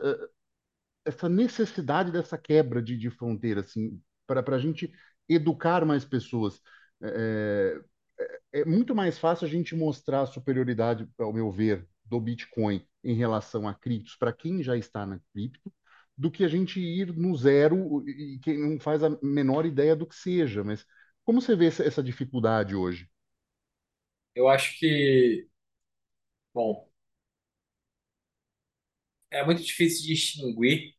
essa 1.05 1.29
necessidade 1.29 2.11
dessa 2.11 2.37
quebra 2.37 2.81
de, 2.81 2.97
de 2.97 3.09
fronteira, 3.09 3.61
assim, 3.61 4.01
para 4.27 4.55
a 4.55 4.59
gente 4.59 4.91
educar 5.29 5.85
mais 5.85 6.05
pessoas? 6.05 6.61
É, 7.03 7.79
é, 8.53 8.61
é 8.61 8.65
muito 8.65 8.95
mais 8.95 9.17
fácil 9.19 9.45
a 9.47 9.49
gente 9.49 9.75
mostrar 9.75 10.21
a 10.21 10.25
superioridade, 10.25 11.07
ao 11.19 11.33
meu 11.33 11.51
ver, 11.51 11.87
do 12.05 12.19
Bitcoin 12.19 12.85
em 13.03 13.15
relação 13.15 13.67
a 13.67 13.73
criptos 13.73 14.15
para 14.15 14.33
quem 14.33 14.63
já 14.63 14.77
está 14.77 15.05
na 15.05 15.19
cripto, 15.33 15.71
do 16.17 16.31
que 16.31 16.43
a 16.43 16.47
gente 16.47 16.79
ir 16.79 17.13
no 17.15 17.35
zero 17.35 18.03
e 18.07 18.39
quem 18.41 18.57
não 18.59 18.79
faz 18.79 19.03
a 19.03 19.09
menor 19.21 19.65
ideia 19.65 19.95
do 19.95 20.07
que 20.07 20.15
seja. 20.15 20.63
Mas 20.63 20.85
como 21.23 21.41
você 21.41 21.55
vê 21.55 21.67
essa, 21.67 22.03
dificuldade 22.03 22.75
hoje? 22.75 23.09
Eu 24.35 24.47
acho 24.49 24.77
que, 24.79 25.47
bom, 26.53 26.89
é 29.31 29.43
muito 29.45 29.61
difícil 29.63 30.07
distinguir 30.07 30.95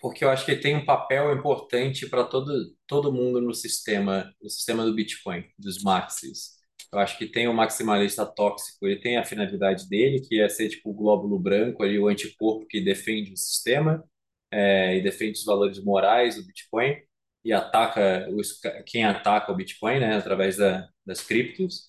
porque 0.00 0.24
eu 0.24 0.30
acho 0.30 0.46
que 0.46 0.56
tem 0.56 0.76
um 0.76 0.84
papel 0.84 1.32
importante 1.36 2.08
para 2.08 2.24
todo, 2.24 2.74
todo 2.86 3.12
mundo 3.12 3.40
no 3.40 3.52
sistema, 3.54 4.32
no 4.42 4.48
sistema 4.48 4.84
do 4.84 4.94
Bitcoin, 4.94 5.44
dos 5.58 5.82
maxis. 5.82 6.59
Eu 6.92 6.98
acho 6.98 7.16
que 7.18 7.26
tem 7.26 7.46
o 7.48 7.54
maximalista 7.54 8.26
tóxico, 8.26 8.86
ele 8.86 9.00
tem 9.00 9.16
a 9.16 9.24
finalidade 9.24 9.88
dele, 9.88 10.20
que 10.20 10.40
é 10.40 10.48
ser 10.48 10.68
tipo 10.68 10.90
o 10.90 10.94
glóbulo 10.94 11.38
branco, 11.38 11.82
ali, 11.82 11.98
o 11.98 12.08
anticorpo 12.08 12.66
que 12.66 12.80
defende 12.80 13.32
o 13.32 13.36
sistema 13.36 14.04
é, 14.50 14.96
e 14.96 15.02
defende 15.02 15.38
os 15.38 15.44
valores 15.44 15.82
morais 15.82 16.36
do 16.36 16.46
Bitcoin 16.46 16.96
e 17.44 17.52
ataca 17.52 18.28
os, 18.32 18.60
quem 18.86 19.04
ataca 19.04 19.52
o 19.52 19.56
Bitcoin, 19.56 20.00
né, 20.00 20.16
através 20.16 20.56
da, 20.56 20.88
das 21.06 21.22
criptos 21.22 21.84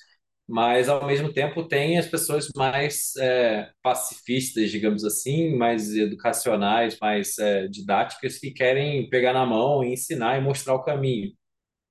mas 0.48 0.90
ao 0.90 1.06
mesmo 1.08 1.32
tempo 1.32 1.64
tem 1.68 1.98
as 1.98 2.08
pessoas 2.08 2.50
mais 2.56 3.16
é, 3.18 3.72
pacifistas, 3.82 4.70
digamos 4.70 5.06
assim, 5.06 5.56
mais 5.56 5.96
educacionais, 5.96 6.98
mais 7.00 7.38
é, 7.40 7.68
didáticas, 7.68 8.38
que 8.38 8.52
querem 8.52 9.10
pegar 9.10 9.34
na 9.34 9.46
mão 9.46 9.84
ensinar 9.84 10.38
e 10.38 10.42
mostrar 10.42 10.76
o 10.76 10.84
caminho. 10.84 11.32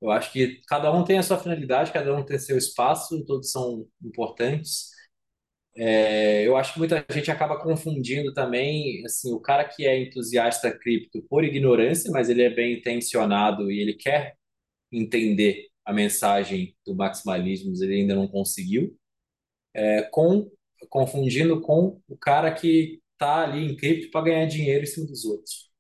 Eu 0.01 0.11
acho 0.11 0.33
que 0.33 0.61
cada 0.67 0.93
um 0.93 1.05
tem 1.05 1.19
a 1.19 1.23
sua 1.23 1.39
finalidade, 1.39 1.93
cada 1.93 2.15
um 2.17 2.25
tem 2.25 2.39
seu 2.39 2.57
espaço, 2.59 3.25
todos 3.27 3.51
são 3.51 3.87
importantes. 4.05 4.91
É, 5.77 6.47
eu 6.47 6.57
acho 6.57 6.73
que 6.75 6.79
muita 6.79 7.05
gente 7.13 7.31
acaba 7.31 7.59
confundindo 7.61 8.33
também, 8.35 9.05
assim, 9.07 9.33
o 9.33 9.41
cara 9.41 9.65
que 9.65 9.87
é 9.87 9.99
entusiasta 10.03 10.71
cripto 10.79 11.23
por 11.29 11.45
ignorância, 11.45 12.11
mas 12.11 12.29
ele 12.29 12.43
é 12.43 12.51
bem 12.51 12.75
intencionado 12.79 13.71
e 13.71 13.81
ele 13.81 13.95
quer 13.95 14.37
entender 14.93 15.69
a 15.85 15.93
mensagem 15.93 16.77
do 16.87 16.95
maximalismo, 16.97 17.73
ele 17.83 17.97
ainda 18.03 18.15
não 18.17 18.29
conseguiu, 18.29 18.97
é, 19.75 20.03
com 20.05 20.51
confundindo 20.89 21.61
com 21.61 22.01
o 22.09 22.17
cara 22.17 22.53
que 22.55 23.01
está 23.15 23.45
ali 23.45 23.65
em 23.73 23.77
cripto 23.77 24.11
para 24.11 24.25
ganhar 24.25 24.47
dinheiro 24.47 24.85
em 24.85 24.87
cima 24.87 25.07
dos 25.07 25.25
outros, 25.25 25.71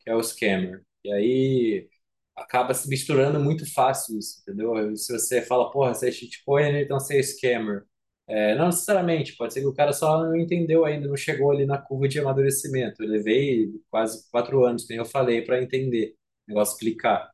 que 0.00 0.10
é 0.10 0.14
o 0.16 0.22
scammer. 0.22 0.84
E 1.04 1.12
aí 1.12 1.88
acaba 2.36 2.74
se 2.74 2.88
misturando 2.88 3.40
muito 3.40 3.70
fácil 3.72 4.18
isso, 4.18 4.40
entendeu? 4.42 4.96
Se 4.96 5.12
você 5.12 5.42
fala, 5.42 5.70
porra, 5.70 5.94
você 5.94 6.08
é 6.08 6.12
shitcoin, 6.12 6.80
então 6.80 6.98
você 7.00 7.18
é 7.18 7.22
scammer. 7.22 7.84
É, 8.26 8.54
não 8.56 8.66
necessariamente, 8.66 9.36
pode 9.36 9.52
ser 9.52 9.60
que 9.60 9.66
o 9.66 9.74
cara 9.74 9.92
só 9.92 10.18
não 10.24 10.36
entendeu 10.36 10.84
ainda, 10.84 11.06
não 11.08 11.16
chegou 11.16 11.50
ali 11.52 11.66
na 11.66 11.78
curva 11.78 12.08
de 12.08 12.18
amadurecimento. 12.18 13.02
Eu 13.02 13.08
levei 13.08 13.70
quase 13.90 14.28
quatro 14.30 14.64
anos, 14.64 14.86
como 14.86 14.98
eu 15.00 15.04
falei, 15.04 15.42
para 15.42 15.62
entender 15.62 16.16
negócio 16.48 16.78
clicar. 16.78 17.30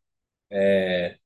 É, 0.51 1.19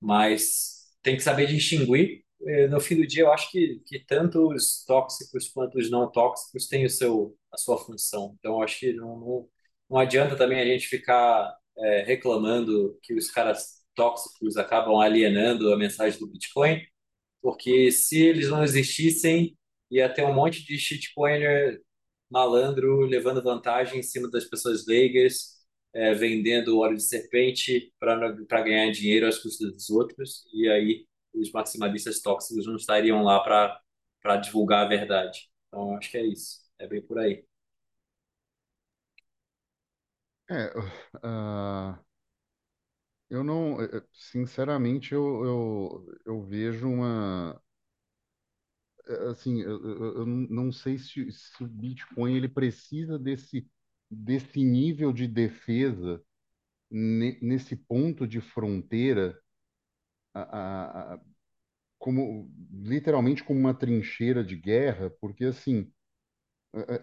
mas 0.00 0.86
tem 1.02 1.16
que 1.16 1.22
saber 1.22 1.46
distinguir. 1.46 2.24
É, 2.46 2.68
no 2.68 2.80
fim 2.80 2.96
do 2.96 3.06
dia, 3.06 3.22
eu 3.24 3.32
acho 3.32 3.50
que, 3.50 3.80
que 3.86 3.98
tanto 4.04 4.48
os 4.52 4.84
tóxicos 4.86 5.48
quanto 5.48 5.78
os 5.78 5.90
não 5.90 6.10
tóxicos 6.10 6.68
têm 6.68 6.84
o 6.86 6.90
seu, 6.90 7.36
a 7.52 7.56
sua 7.56 7.78
função. 7.78 8.36
Então, 8.38 8.54
eu 8.56 8.62
acho 8.62 8.78
que 8.80 8.92
não, 8.92 9.18
não, 9.18 9.48
não 9.90 9.98
adianta 9.98 10.36
também 10.36 10.60
a 10.60 10.64
gente 10.64 10.86
ficar 10.86 11.56
é, 11.78 12.02
reclamando 12.02 12.98
que 13.02 13.14
os 13.14 13.30
caras 13.30 13.78
tóxicos 13.94 14.56
acabam 14.56 14.98
alienando 15.00 15.72
a 15.72 15.76
mensagem 15.76 16.18
do 16.18 16.26
Bitcoin, 16.28 16.80
porque 17.42 17.90
se 17.92 18.20
eles 18.22 18.48
não 18.50 18.62
existissem, 18.64 19.56
ia 19.90 20.08
ter 20.12 20.24
um 20.24 20.34
monte 20.34 20.64
de 20.64 20.78
shitcoiner 20.78 21.80
malandro 22.30 23.00
levando 23.02 23.42
vantagem 23.42 24.00
em 24.00 24.02
cima 24.02 24.30
das 24.30 24.44
pessoas 24.44 24.86
leigas 24.86 25.58
é, 25.94 26.14
vendendo 26.14 26.78
óleo 26.78 26.96
de 26.96 27.02
serpente 27.02 27.92
para 27.98 28.62
ganhar 28.62 28.90
dinheiro 28.92 29.26
às 29.26 29.38
custas 29.38 29.72
dos 29.72 29.90
outros, 29.90 30.44
e 30.52 30.68
aí 30.68 31.06
os 31.34 31.50
maximalistas 31.52 32.20
tóxicos 32.20 32.66
não 32.66 32.76
estariam 32.76 33.22
lá 33.22 33.40
para 33.40 34.36
divulgar 34.36 34.84
a 34.86 34.88
verdade. 34.88 35.48
Então, 35.68 35.96
acho 35.96 36.10
que 36.10 36.18
é 36.18 36.26
isso. 36.26 36.60
É 36.78 36.86
bem 36.86 37.02
por 37.02 37.18
aí. 37.18 37.44
É, 40.48 40.72
uh, 41.26 41.98
eu 43.30 43.44
não, 43.44 43.80
eh, 43.82 44.02
sinceramente, 44.12 45.12
eu, 45.12 45.44
eu, 45.44 46.18
eu 46.26 46.42
vejo 46.44 46.88
uma, 46.88 47.60
eh, 49.06 49.28
assim, 49.30 49.60
eu, 49.62 49.80
eu, 50.18 50.26
não 50.26 50.72
sei 50.72 50.98
se, 50.98 51.30
se 51.32 51.62
o 51.64 51.66
Bitcoin 51.68 52.34
ele 52.36 52.48
precisa 52.48 53.18
desse 53.18 53.68
desse 54.10 54.64
nível 54.64 55.12
de 55.12 55.28
defesa 55.28 56.22
nesse 56.90 57.76
ponto 57.76 58.26
de 58.26 58.40
fronteira 58.40 59.38
a, 60.34 60.42
a, 60.42 61.14
a, 61.14 61.20
como 61.98 62.50
literalmente 62.72 63.44
como 63.44 63.60
uma 63.60 63.74
trincheira 63.74 64.44
de 64.44 64.56
guerra, 64.56 65.10
porque 65.20 65.44
assim, 65.46 65.92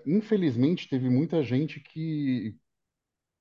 infelizmente 0.05 0.87
teve 0.89 1.09
muita 1.09 1.43
gente 1.43 1.79
que 1.79 2.57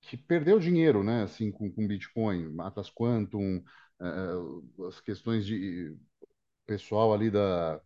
que 0.09 0.17
perdeu 0.17 0.59
dinheiro, 0.59 1.03
né, 1.03 1.23
assim 1.23 1.51
com, 1.51 1.71
com 1.71 1.87
Bitcoin, 1.87 2.49
Matas 2.49 2.89
Quantum, 2.89 3.63
uh, 3.99 4.87
as 4.87 4.99
questões 5.01 5.45
de 5.45 5.95
pessoal 6.65 7.13
ali 7.13 7.29
da 7.29 7.81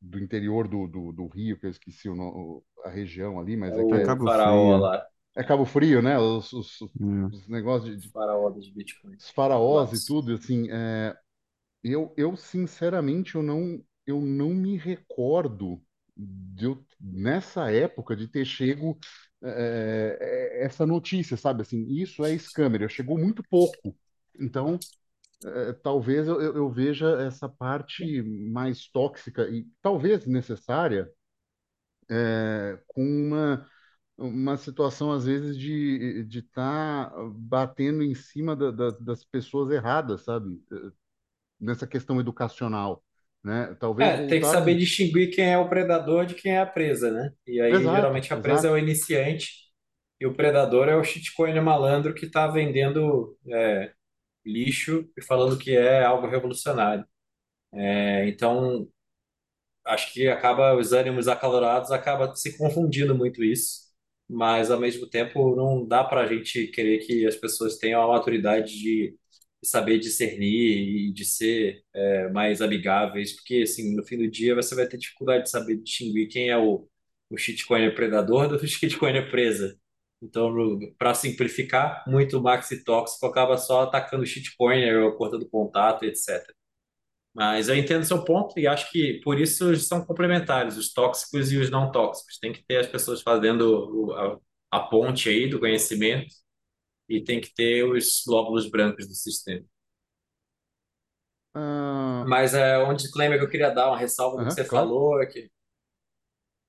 do 0.00 0.18
interior 0.18 0.68
do, 0.68 0.86
do, 0.86 1.12
do 1.12 1.26
Rio, 1.26 1.58
que 1.58 1.66
eu 1.66 1.70
esqueci 1.70 2.08
o, 2.08 2.14
no, 2.14 2.62
a 2.84 2.88
região 2.88 3.40
ali, 3.40 3.56
mas 3.56 3.76
é, 3.76 3.82
é 3.82 3.84
que 3.84 3.94
é 3.94 4.02
é 4.02 4.06
faraó 4.06 4.76
lá. 4.76 5.04
É 5.34 5.44
Cabo 5.44 5.64
Frio, 5.64 6.02
né? 6.02 6.18
Os, 6.18 6.52
os, 6.52 6.80
hum. 7.00 7.26
os 7.26 7.48
negócios 7.48 7.90
de, 7.90 7.96
de 8.00 8.08
faraó 8.10 8.50
dos 8.50 8.68
Bitcoin. 8.70 9.14
Os 9.16 9.30
faraós 9.30 9.90
Nossa. 9.90 9.96
e 9.96 10.06
tudo, 10.06 10.34
assim, 10.34 10.68
é, 10.70 11.16
eu, 11.82 12.12
eu 12.16 12.36
sinceramente 12.36 13.34
eu 13.34 13.42
não, 13.42 13.80
eu 14.06 14.20
não 14.20 14.50
me 14.50 14.76
recordo 14.76 15.80
de 16.16 16.64
eu, 16.64 16.84
nessa 17.00 17.70
época 17.70 18.16
de 18.16 18.26
ter 18.26 18.44
chego 18.44 18.98
é, 19.42 20.18
é, 20.20 20.64
essa 20.64 20.86
notícia, 20.86 21.36
sabe? 21.36 21.62
Assim, 21.62 21.84
isso 21.88 22.24
é 22.24 22.36
scammer, 22.38 22.88
chegou 22.88 23.18
muito 23.18 23.42
pouco. 23.48 23.96
Então, 24.38 24.78
é, 25.44 25.72
talvez 25.74 26.26
eu, 26.28 26.40
eu, 26.40 26.70
veja 26.70 27.08
essa 27.22 27.48
parte 27.48 28.22
mais 28.22 28.88
tóxica 28.88 29.48
e 29.48 29.66
talvez 29.82 30.26
necessária 30.26 31.10
é, 32.10 32.78
com 32.86 33.02
uma 33.02 33.66
uma 34.18 34.56
situação, 34.56 35.12
às 35.12 35.26
vezes, 35.26 35.56
de 35.56 36.26
estar 36.40 37.10
tá 37.10 37.16
batendo 37.36 38.02
em 38.02 38.14
cima 38.14 38.56
da, 38.56 38.70
da, 38.72 38.90
das 38.90 39.24
pessoas 39.24 39.70
erradas, 39.70 40.22
sabe? 40.24 40.60
Nessa 41.60 41.86
questão 41.86 42.18
educacional, 42.20 43.04
né? 43.44 43.76
Talvez 43.78 44.08
é, 44.08 44.26
tem 44.26 44.40
que 44.40 44.46
saber 44.46 44.76
distinguir 44.76 45.30
quem 45.30 45.52
é 45.52 45.58
o 45.58 45.68
predador 45.68 46.26
de 46.26 46.34
quem 46.34 46.52
é 46.52 46.60
a 46.60 46.66
presa, 46.66 47.10
né? 47.10 47.32
E 47.46 47.60
aí, 47.60 47.72
exato, 47.72 47.96
geralmente, 47.96 48.32
a 48.32 48.36
presa 48.36 48.68
é 48.68 48.70
o 48.70 48.78
iniciante 48.78 49.52
e 50.20 50.26
o 50.26 50.34
predador 50.34 50.88
é 50.88 50.96
o 50.96 51.04
shitcoin 51.04 51.58
malandro 51.60 52.14
que 52.14 52.26
está 52.26 52.46
vendendo 52.46 53.36
é, 53.48 53.92
lixo 54.44 55.08
e 55.16 55.22
falando 55.22 55.58
que 55.58 55.76
é 55.76 56.04
algo 56.04 56.26
revolucionário. 56.26 57.04
É, 57.72 58.28
então, 58.28 58.88
acho 59.84 60.12
que 60.12 60.28
acaba, 60.28 60.74
os 60.76 60.92
ânimos 60.92 61.28
acalorados 61.28 61.90
acaba 61.90 62.34
se 62.34 62.56
confundindo 62.58 63.14
muito 63.14 63.44
isso 63.44 63.88
mas 64.28 64.70
ao 64.70 64.78
mesmo 64.78 65.06
tempo 65.06 65.56
não 65.56 65.86
dá 65.86 66.04
para 66.04 66.22
a 66.22 66.26
gente 66.26 66.66
querer 66.68 66.98
que 66.98 67.26
as 67.26 67.36
pessoas 67.36 67.78
tenham 67.78 68.02
a 68.02 68.08
maturidade 68.08 68.78
de 68.78 69.16
saber 69.62 69.98
discernir 69.98 71.08
e 71.08 71.12
de 71.12 71.24
ser 71.24 71.82
é, 71.94 72.28
mais 72.30 72.62
amigáveis, 72.62 73.34
porque 73.34 73.62
assim, 73.62 73.94
no 73.96 74.04
fim 74.04 74.18
do 74.18 74.30
dia 74.30 74.54
você 74.54 74.74
vai 74.74 74.86
ter 74.86 74.98
dificuldade 74.98 75.44
de 75.44 75.50
saber 75.50 75.76
distinguir 75.76 76.28
quem 76.28 76.50
é 76.50 76.56
o, 76.56 76.88
o 77.30 77.36
shitcoiner 77.36 77.94
predador 77.94 78.48
do 78.48 78.58
shitcoiner 78.66 79.30
presa. 79.30 79.78
Então, 80.20 80.52
para 80.98 81.14
simplificar, 81.14 82.04
muito 82.08 82.40
maxi 82.42 82.82
tóxico 82.84 83.26
acaba 83.26 83.56
só 83.56 83.82
atacando 83.82 84.24
o 84.24 84.26
shitcoiner 84.26 85.04
ou 85.04 85.12
cortando 85.16 85.48
contato, 85.48 86.04
etc. 86.04 86.44
Mas 87.34 87.68
eu 87.68 87.76
entendo 87.76 88.04
seu 88.04 88.24
ponto 88.24 88.58
e 88.58 88.66
acho 88.66 88.90
que 88.90 89.20
por 89.22 89.40
isso 89.40 89.74
são 89.76 90.04
complementares, 90.04 90.76
os 90.76 90.92
tóxicos 90.92 91.52
e 91.52 91.56
os 91.58 91.70
não 91.70 91.92
tóxicos. 91.92 92.38
Tem 92.38 92.52
que 92.52 92.64
ter 92.66 92.78
as 92.78 92.88
pessoas 92.88 93.22
fazendo 93.22 94.12
a, 94.72 94.78
a 94.78 94.80
ponte 94.80 95.28
aí 95.28 95.48
do 95.48 95.60
conhecimento 95.60 96.34
e 97.08 97.22
tem 97.22 97.40
que 97.40 97.52
ter 97.54 97.84
os 97.84 98.22
glóbulos 98.26 98.68
brancos 98.70 99.06
do 99.08 99.14
sistema. 99.14 99.64
Ah, 101.54 102.28
Mas 102.28 102.54
é 102.54 102.78
um 102.78 102.94
disclaimer 102.94 103.38
que 103.38 103.44
eu 103.44 103.50
queria 103.50 103.70
dar, 103.70 103.88
uma 103.88 103.98
ressalva 103.98 104.38
do 104.38 104.46
que 104.46 104.52
aham, 104.52 104.54
você 104.54 104.64
claro. 104.66 104.92
falou, 104.92 105.20
é 105.22 105.26
que 105.26 105.50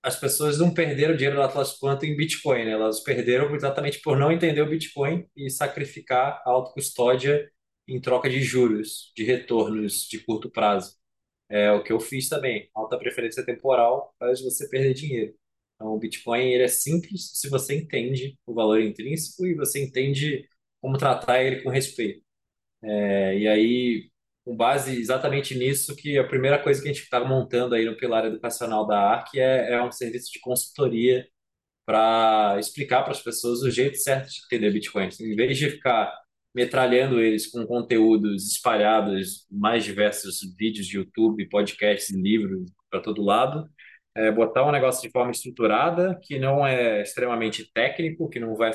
as 0.01 0.15
pessoas 0.19 0.57
não 0.57 0.73
perderam 0.73 1.15
dinheiro 1.15 1.35
do 1.35 1.41
Atlas 1.41 1.77
Quanto 1.77 2.05
em 2.05 2.15
Bitcoin, 2.15 2.65
né? 2.65 2.71
Elas 2.71 3.01
perderam 3.01 3.53
exatamente 3.55 3.99
por 4.01 4.17
não 4.17 4.31
entender 4.31 4.61
o 4.61 4.69
Bitcoin 4.69 5.27
e 5.35 5.49
sacrificar 5.49 6.41
a 6.45 6.49
autocustódia 6.51 7.49
em 7.87 7.99
troca 7.99 8.29
de 8.29 8.41
juros, 8.41 9.11
de 9.15 9.23
retornos 9.23 10.07
de 10.07 10.19
curto 10.19 10.49
prazo. 10.49 10.95
É 11.49 11.71
o 11.71 11.83
que 11.83 11.93
eu 11.93 11.99
fiz 11.99 12.29
também. 12.29 12.69
Alta 12.75 12.97
preferência 12.99 13.45
temporal 13.45 14.13
faz 14.19 14.41
você 14.41 14.69
perder 14.69 14.93
dinheiro. 14.95 15.33
Então, 15.79 15.93
o 15.93 15.99
Bitcoin 15.99 16.41
ele 16.51 16.63
é 16.63 16.67
simples 16.67 17.31
se 17.33 17.49
você 17.49 17.75
entende 17.77 18.37
o 18.45 18.53
valor 18.53 18.81
intrínseco 18.81 19.45
e 19.47 19.55
você 19.55 19.81
entende 19.81 20.45
como 20.81 20.97
tratar 20.97 21.41
ele 21.41 21.61
com 21.63 21.69
respeito. 21.69 22.21
É, 22.83 23.37
e 23.39 23.47
aí, 23.47 24.11
com 24.45 24.55
base 24.55 24.99
exatamente 24.99 25.55
nisso, 25.57 25.95
que 25.95 26.17
a 26.17 26.27
primeira 26.27 26.61
coisa 26.61 26.81
que 26.81 26.89
a 26.89 26.93
gente 26.93 27.03
está 27.03 27.23
montando 27.23 27.75
aí 27.75 27.85
no 27.85 27.97
pilar 27.97 28.25
educacional 28.25 28.85
da 28.87 28.99
ARC 28.99 29.35
é, 29.35 29.73
é 29.73 29.83
um 29.83 29.91
serviço 29.91 30.31
de 30.33 30.39
consultoria 30.39 31.27
para 31.85 32.57
explicar 32.59 33.03
para 33.03 33.13
as 33.13 33.21
pessoas 33.21 33.61
o 33.63 33.71
jeito 33.71 33.97
certo 33.97 34.29
de 34.29 34.39
entender 34.45 34.71
Bitcoin. 34.71 35.09
Em 35.21 35.35
vez 35.35 35.57
de 35.57 35.69
ficar 35.71 36.13
metralhando 36.53 37.21
eles 37.21 37.47
com 37.47 37.65
conteúdos 37.65 38.51
espalhados, 38.51 39.45
mais 39.49 39.83
diversos 39.83 40.39
vídeos 40.57 40.87
de 40.87 40.97
YouTube, 40.97 41.47
podcasts, 41.49 42.09
livros 42.15 42.71
para 42.89 43.01
todo 43.01 43.23
lado, 43.23 43.69
é, 44.19 44.31
botar 44.31 44.67
um 44.67 44.71
negócio 44.71 45.01
de 45.01 45.11
forma 45.11 45.31
estruturada, 45.31 46.19
que 46.23 46.39
não 46.39 46.65
é 46.65 47.01
extremamente 47.01 47.71
técnico, 47.73 48.29
que 48.29 48.39
não 48.39 48.55
vai 48.55 48.71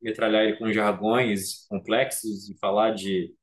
metralhar 0.00 0.44
ele 0.44 0.56
com 0.58 0.72
jargões 0.72 1.66
complexos 1.68 2.48
e 2.50 2.58
falar 2.58 2.92
de 2.92 3.34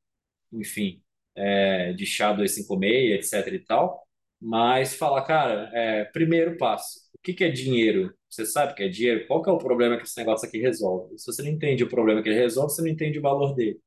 enfim, 0.51 1.01
é, 1.35 1.93
de 1.93 2.05
chá 2.05 2.33
256, 2.33 3.33
etc 3.33 3.53
e 3.53 3.59
tal, 3.59 4.03
mas 4.41 4.95
fala, 4.95 5.23
cara, 5.23 5.69
é, 5.73 6.05
primeiro 6.05 6.57
passo, 6.57 6.99
o 7.15 7.19
que 7.21 7.33
que 7.33 7.43
é 7.43 7.49
dinheiro? 7.49 8.13
Você 8.29 8.45
sabe 8.45 8.73
que 8.75 8.83
é 8.83 8.87
dinheiro? 8.89 9.27
Qual 9.27 9.41
que 9.41 9.49
é 9.49 9.53
o 9.53 9.57
problema 9.57 9.97
que 9.97 10.03
esse 10.03 10.17
negócio 10.17 10.47
aqui 10.47 10.59
resolve? 10.59 11.17
Se 11.17 11.25
você 11.31 11.41
não 11.43 11.49
entende 11.49 11.83
o 11.83 11.89
problema 11.89 12.21
que 12.21 12.29
ele 12.29 12.39
resolve, 12.39 12.73
você 12.73 12.81
não 12.81 12.89
entende 12.89 13.19
o 13.19 13.21
valor 13.21 13.53
dele. 13.55 13.79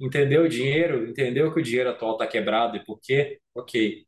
Entendeu 0.00 0.44
o 0.44 0.48
dinheiro? 0.48 1.08
Entendeu 1.08 1.52
que 1.52 1.60
o 1.60 1.62
dinheiro 1.62 1.90
atual 1.90 2.12
está 2.12 2.26
quebrado 2.26 2.76
e 2.76 2.84
por 2.84 3.00
quê? 3.00 3.40
Ok. 3.54 4.06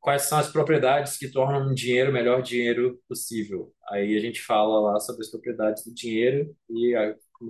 Quais 0.00 0.22
são 0.22 0.38
as 0.38 0.50
propriedades 0.50 1.16
que 1.16 1.28
tornam 1.30 1.68
um 1.70 1.74
dinheiro 1.74 2.10
o 2.10 2.12
melhor 2.12 2.40
dinheiro 2.40 3.00
possível? 3.08 3.72
Aí 3.90 4.16
a 4.16 4.20
gente 4.20 4.40
fala 4.40 4.92
lá 4.92 5.00
sobre 5.00 5.22
as 5.22 5.30
propriedades 5.30 5.84
do 5.84 5.92
dinheiro 5.92 6.54
e 6.70 6.94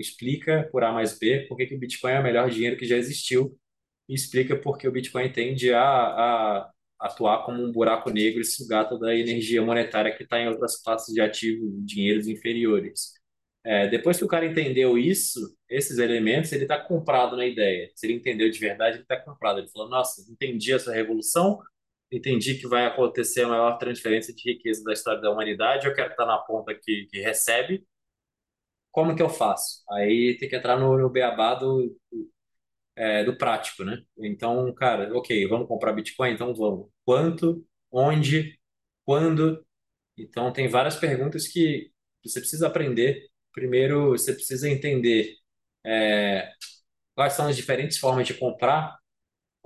explica 0.01 0.69
por 0.73 0.83
A 0.83 0.93
mais 0.93 1.19
B 1.19 1.47
por 1.49 1.57
que, 1.57 1.67
que 1.67 1.75
o 1.75 1.79
Bitcoin 1.79 2.13
é 2.13 2.21
o 2.21 2.23
melhor 2.23 2.51
dinheiro 2.51 2.77
que 2.77 2.87
já 2.87 2.97
existiu 2.97 3.57
e 4.09 4.15
explica 4.15 4.57
por 4.57 4.79
que 4.79 4.89
o 4.89 4.93
Bitcoin 4.93 5.31
tende 5.31 5.73
a, 5.73 5.83
a 5.83 6.71
atuar 6.99 7.45
como 7.45 7.63
um 7.63 7.71
buraco 7.73 8.11
negro 8.11 8.41
e 8.41 8.45
sugar 8.45 8.89
toda 8.89 9.09
a 9.09 9.17
energia 9.17 9.63
monetária 9.63 10.15
que 10.17 10.23
está 10.23 10.41
em 10.41 10.49
outras 10.49 10.81
classes 10.83 11.15
de 11.15 11.21
ativos, 11.21 11.71
dinheiros 11.85 12.27
inferiores. 12.27 13.13
É, 13.65 13.89
depois 13.89 14.17
que 14.17 14.25
o 14.25 14.29
cara 14.29 14.47
entendeu 14.47 14.97
isso, 14.97 15.41
esses 15.69 15.99
elementos, 15.99 16.53
ele 16.53 16.63
está 16.63 16.79
comprado 16.79 17.37
na 17.37 17.45
ideia. 17.45 17.91
Se 17.97 18.07
ele 18.07 18.15
entendeu 18.15 18.49
de 18.49 18.59
verdade, 18.59 18.97
ele 18.97 19.03
está 19.03 19.17
comprado. 19.21 19.59
Ele 19.59 19.69
falou: 19.69 19.89
Nossa, 19.89 20.25
entendi 20.31 20.73
essa 20.73 20.93
revolução, 20.93 21.61
entendi 22.11 22.57
que 22.59 22.69
vai 22.69 22.87
acontecer 22.87 23.43
a 23.45 23.49
maior 23.49 23.79
transferência 23.79 24.35
de 24.35 24.53
riqueza 24.53 24.83
da 24.85 24.93
história 24.93 25.21
da 25.21 25.31
humanidade. 25.31 25.87
Eu 25.87 25.95
quero 25.95 26.11
estar 26.11 26.27
na 26.27 26.39
ponta 26.39 26.75
que, 26.75 27.07
que 27.11 27.21
recebe 27.21 27.87
como 28.97 29.15
que 29.15 29.23
eu 29.23 29.29
faço? 29.29 29.85
Aí 29.91 30.39
tem 30.39 30.49
que 30.49 30.57
entrar 30.57 30.79
no, 30.79 30.97
no 30.97 31.11
beabá 31.11 31.55
do, 31.55 31.95
é, 32.97 33.25
do 33.25 33.37
prático, 33.37 33.85
né? 33.85 34.03
Então, 34.19 34.73
cara, 34.75 35.15
ok, 35.17 35.47
vamos 35.49 35.69
comprar 35.69 35.93
Bitcoin? 35.93 36.33
Então 36.33 36.55
vamos. 36.55 36.89
Quanto? 37.05 37.63
Onde? 37.93 38.59
Quando? 39.05 39.65
Então, 40.17 40.53
tem 40.53 40.69
várias 40.69 40.97
perguntas 40.97 41.47
que 41.49 41.93
você 42.25 42.41
precisa 42.41 42.69
aprender. 42.69 43.29
Primeiro, 43.53 44.11
você 44.11 44.33
precisa 44.33 44.69
entender 44.69 45.35
é, 45.85 46.51
quais 47.15 47.35
são 47.35 47.49
as 47.49 47.57
diferentes 47.57 47.99
formas 47.99 48.27
de 48.27 48.35
comprar, 48.35 48.99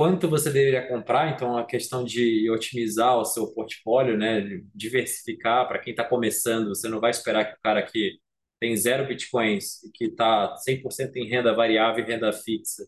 quanto 0.00 0.30
você 0.30 0.50
deveria 0.50 0.88
comprar. 0.88 1.30
Então, 1.34 1.58
a 1.58 1.66
questão 1.66 2.02
de 2.02 2.50
otimizar 2.50 3.18
o 3.18 3.24
seu 3.26 3.52
portfólio, 3.52 4.16
né? 4.16 4.62
Diversificar. 4.74 5.68
Para 5.68 5.78
quem 5.78 5.90
está 5.90 6.02
começando, 6.02 6.68
você 6.68 6.88
não 6.88 7.00
vai 7.00 7.10
esperar 7.10 7.44
que 7.44 7.58
o 7.58 7.60
cara 7.62 7.82
que 7.82 8.18
tem 8.58 8.74
zero 8.74 9.06
bitcoins 9.06 9.82
e 9.84 9.92
que 9.92 10.06
está 10.06 10.56
100% 10.56 11.16
em 11.16 11.28
renda 11.28 11.54
variável 11.54 12.02
e 12.02 12.06
renda 12.08 12.32
fixa, 12.32 12.86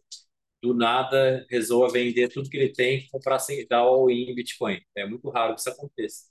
do 0.63 0.73
nada 0.75 1.47
resolva 1.51 1.93
vender 1.93 2.29
tudo 2.31 2.49
que 2.49 2.57
ele 2.57 2.73
tem 2.73 3.01
e 3.01 3.11
comprar 3.11 3.39
sem 3.41 3.67
dar 3.69 3.81
all-in 3.81 4.31
em 4.31 4.35
Bitcoin. 4.35 4.81
É 4.97 5.07
muito 5.07 5.29
raro 5.29 5.55
que 5.55 5.61
isso 5.61 5.71
aconteça. 5.71 6.25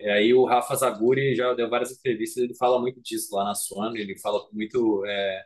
E 0.00 0.08
aí 0.08 0.34
o 0.34 0.46
Rafa 0.46 0.74
Zaguri 0.76 1.34
já 1.34 1.52
deu 1.54 1.68
várias 1.68 1.92
entrevistas, 1.92 2.42
ele 2.42 2.54
fala 2.56 2.80
muito 2.80 3.02
disso 3.02 3.34
lá 3.36 3.44
na 3.44 3.54
Swan, 3.54 3.92
ele 3.96 4.18
fala 4.18 4.40
com 4.48 4.56
muito 4.56 5.04
é, 5.06 5.44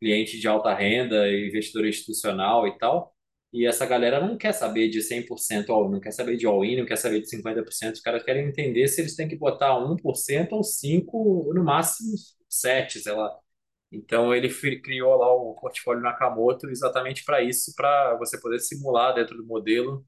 cliente 0.00 0.38
de 0.38 0.48
alta 0.48 0.74
renda, 0.74 1.32
investidor 1.32 1.86
institucional 1.86 2.66
e 2.68 2.78
tal. 2.78 3.14
E 3.52 3.66
essa 3.66 3.84
galera 3.84 4.20
não 4.20 4.36
quer 4.36 4.52
saber 4.52 4.88
de 4.88 5.00
100% 5.02 5.70
all, 5.70 5.90
não 5.90 6.00
quer 6.00 6.12
saber 6.12 6.36
de 6.36 6.46
all-in, 6.46 6.76
não 6.78 6.86
quer 6.86 6.96
saber 6.96 7.20
de 7.20 7.28
50%. 7.28 7.94
Os 7.94 8.00
caras 8.00 8.22
querem 8.22 8.46
entender 8.48 8.86
se 8.88 9.00
eles 9.00 9.16
têm 9.16 9.28
que 9.28 9.36
botar 9.36 9.74
1% 9.74 10.48
ou 10.52 10.62
5%, 10.62 11.54
no 11.54 11.64
máximo 11.64 12.14
7%, 12.48 13.00
sei 13.02 13.12
lá. 13.12 13.36
Então 13.92 14.34
ele 14.34 14.48
criou 14.80 15.16
lá 15.16 15.32
o 15.34 15.54
portfólio 15.54 16.02
Nakamoto 16.02 16.70
exatamente 16.70 17.24
para 17.24 17.42
isso, 17.42 17.74
para 17.74 18.16
você 18.18 18.40
poder 18.40 18.60
simular 18.60 19.14
dentro 19.14 19.36
do 19.36 19.44
modelo 19.46 20.06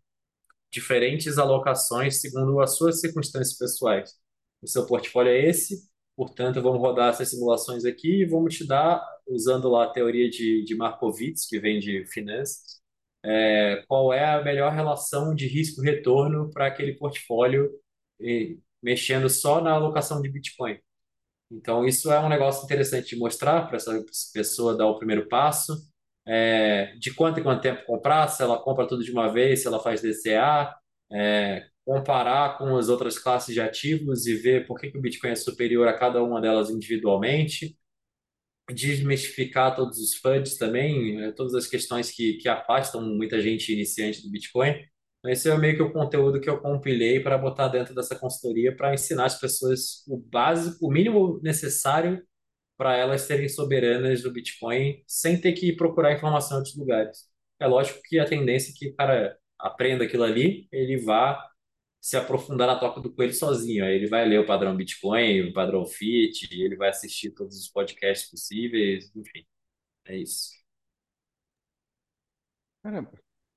diferentes 0.70 1.38
alocações 1.38 2.20
segundo 2.20 2.60
as 2.60 2.76
suas 2.76 3.00
circunstâncias 3.00 3.56
pessoais. 3.58 4.14
O 4.62 4.66
seu 4.68 4.86
portfólio 4.86 5.32
é 5.32 5.48
esse, 5.48 5.88
portanto, 6.16 6.62
vamos 6.62 6.80
rodar 6.80 7.10
essas 7.10 7.30
simulações 7.30 7.84
aqui 7.84 8.22
e 8.22 8.26
vamos 8.26 8.56
te 8.56 8.66
dar, 8.66 9.02
usando 9.26 9.68
lá 9.68 9.84
a 9.84 9.90
teoria 9.92 10.30
de, 10.30 10.64
de 10.64 10.74
Markowitz, 10.76 11.46
que 11.46 11.60
vem 11.60 11.78
de 11.78 12.06
finanças, 12.06 12.81
é, 13.24 13.84
qual 13.88 14.12
é 14.12 14.24
a 14.24 14.42
melhor 14.42 14.72
relação 14.72 15.34
de 15.34 15.46
risco-retorno 15.46 16.50
para 16.50 16.66
aquele 16.66 16.94
portfólio, 16.94 17.70
e, 18.20 18.58
mexendo 18.82 19.28
só 19.30 19.60
na 19.60 19.72
alocação 19.72 20.20
de 20.22 20.28
Bitcoin. 20.28 20.78
Então, 21.50 21.86
isso 21.86 22.10
é 22.10 22.18
um 22.18 22.28
negócio 22.28 22.64
interessante 22.64 23.10
de 23.10 23.18
mostrar 23.18 23.66
para 23.66 23.76
essa 23.76 23.92
pessoa 24.32 24.76
dar 24.76 24.86
o 24.86 24.98
primeiro 24.98 25.28
passo. 25.28 25.76
É, 26.26 26.94
de 26.98 27.12
quanto 27.14 27.40
em 27.40 27.42
quanto 27.42 27.62
tempo 27.62 27.84
comprar, 27.84 28.28
se 28.28 28.42
ela 28.42 28.58
compra 28.58 28.86
tudo 28.86 29.02
de 29.04 29.10
uma 29.10 29.28
vez, 29.32 29.60
se 29.62 29.66
ela 29.66 29.80
faz 29.80 30.00
DCA, 30.00 30.74
é, 31.12 31.66
comparar 31.84 32.58
com 32.58 32.76
as 32.76 32.88
outras 32.88 33.18
classes 33.18 33.54
de 33.54 33.60
ativos 33.60 34.26
e 34.26 34.34
ver 34.36 34.66
por 34.66 34.78
que, 34.78 34.90
que 34.90 34.98
o 34.98 35.00
Bitcoin 35.00 35.30
é 35.30 35.34
superior 35.34 35.88
a 35.88 35.98
cada 35.98 36.22
uma 36.22 36.40
delas 36.40 36.70
individualmente. 36.70 37.76
Desmistificar 38.74 39.74
todos 39.74 39.98
os 39.98 40.14
FUDs 40.14 40.56
também, 40.56 41.22
é, 41.22 41.32
todas 41.32 41.54
as 41.54 41.66
questões 41.66 42.10
que, 42.10 42.34
que 42.34 42.48
afastam 42.48 43.02
muita 43.02 43.40
gente 43.40 43.72
iniciante 43.72 44.22
do 44.22 44.30
Bitcoin. 44.30 44.74
Esse 45.26 45.48
é 45.48 45.56
meio 45.56 45.76
que 45.76 45.82
o 45.82 45.92
conteúdo 45.92 46.40
que 46.40 46.50
eu 46.50 46.60
compilei 46.60 47.20
para 47.20 47.38
botar 47.38 47.68
dentro 47.68 47.94
dessa 47.94 48.16
consultoria 48.16 48.74
para 48.76 48.92
ensinar 48.92 49.26
as 49.26 49.38
pessoas 49.38 50.04
o 50.08 50.16
básico, 50.16 50.86
o 50.86 50.90
mínimo 50.90 51.40
necessário 51.42 52.22
para 52.76 52.96
elas 52.96 53.22
serem 53.22 53.48
soberanas 53.48 54.22
do 54.22 54.32
Bitcoin 54.32 55.02
sem 55.06 55.40
ter 55.40 55.52
que 55.52 55.72
procurar 55.74 56.12
informação 56.12 56.56
em 56.56 56.60
outros 56.60 56.76
lugares. 56.76 57.28
É 57.60 57.66
lógico 57.66 58.00
que 58.04 58.18
a 58.18 58.24
tendência 58.24 58.72
é 58.72 58.74
que 58.76 58.88
o 58.88 58.96
cara 58.96 59.36
aprenda 59.58 60.04
aquilo 60.04 60.24
ali, 60.24 60.66
ele 60.72 60.98
vá 60.98 61.48
se 62.02 62.18
aprofundar 62.18 62.68
na 62.68 62.78
toca 62.80 63.00
do 63.02 63.14
coelho 63.14 63.34
sozinho. 63.34 63.86
Aí 63.86 63.96
ele 63.96 64.08
vai 64.08 64.26
ler 64.28 64.40
o 64.40 64.46
padrão 64.46 64.76
Bitcoin, 64.76 65.42
o 65.50 65.54
padrão 65.54 65.86
Fit, 65.86 66.48
ele 66.52 66.76
vai 66.76 66.90
assistir 66.90 67.32
todos 67.32 67.58
os 67.58 67.68
podcasts 67.70 68.30
possíveis, 68.30 69.12
enfim. 69.16 69.46
É 70.06 70.16
isso. 70.18 70.52
Caramba, 72.82 73.12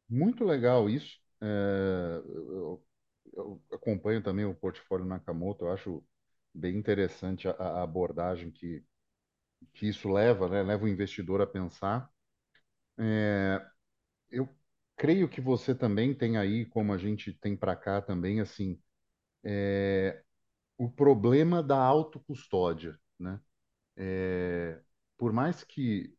muito 0.09 0.43
legal 0.43 0.89
isso. 0.89 1.19
É, 1.41 2.21
eu, 2.25 2.83
eu 3.33 3.61
acompanho 3.73 4.21
também 4.23 4.45
o 4.45 4.55
portfólio 4.55 5.05
Nakamoto, 5.05 5.65
eu 5.65 5.71
acho 5.73 6.03
bem 6.53 6.77
interessante 6.77 7.47
a, 7.47 7.51
a 7.53 7.83
abordagem 7.83 8.51
que, 8.51 8.83
que 9.73 9.87
isso 9.87 10.09
leva, 10.11 10.49
né? 10.49 10.63
Leva 10.63 10.85
o 10.85 10.89
investidor 10.89 11.41
a 11.41 11.47
pensar. 11.47 12.09
É, 12.99 13.61
eu 14.31 14.49
creio 14.95 15.29
que 15.29 15.41
você 15.41 15.75
também 15.75 16.13
tem 16.13 16.37
aí, 16.37 16.65
como 16.65 16.93
a 16.93 16.97
gente 16.97 17.33
tem 17.33 17.55
para 17.57 17.75
cá 17.75 18.01
também, 18.01 18.39
assim, 18.41 18.79
é, 19.43 20.23
o 20.77 20.89
problema 20.91 21.63
da 21.63 21.77
autocustódia, 21.79 22.99
né? 23.19 23.39
É, 23.97 24.81
por 25.17 25.33
mais 25.33 25.63
que 25.63 26.15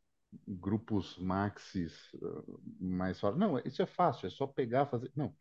grupos 0.48 1.18
maxis 1.18 2.10
mais 2.80 3.20
falam, 3.20 3.38
não, 3.38 3.58
isso 3.60 3.82
é 3.82 3.86
fácil, 3.86 4.26
é 4.28 4.30
só 4.30 4.46
pegar, 4.46 4.86
fazer. 4.86 5.10
Não, 5.16 5.34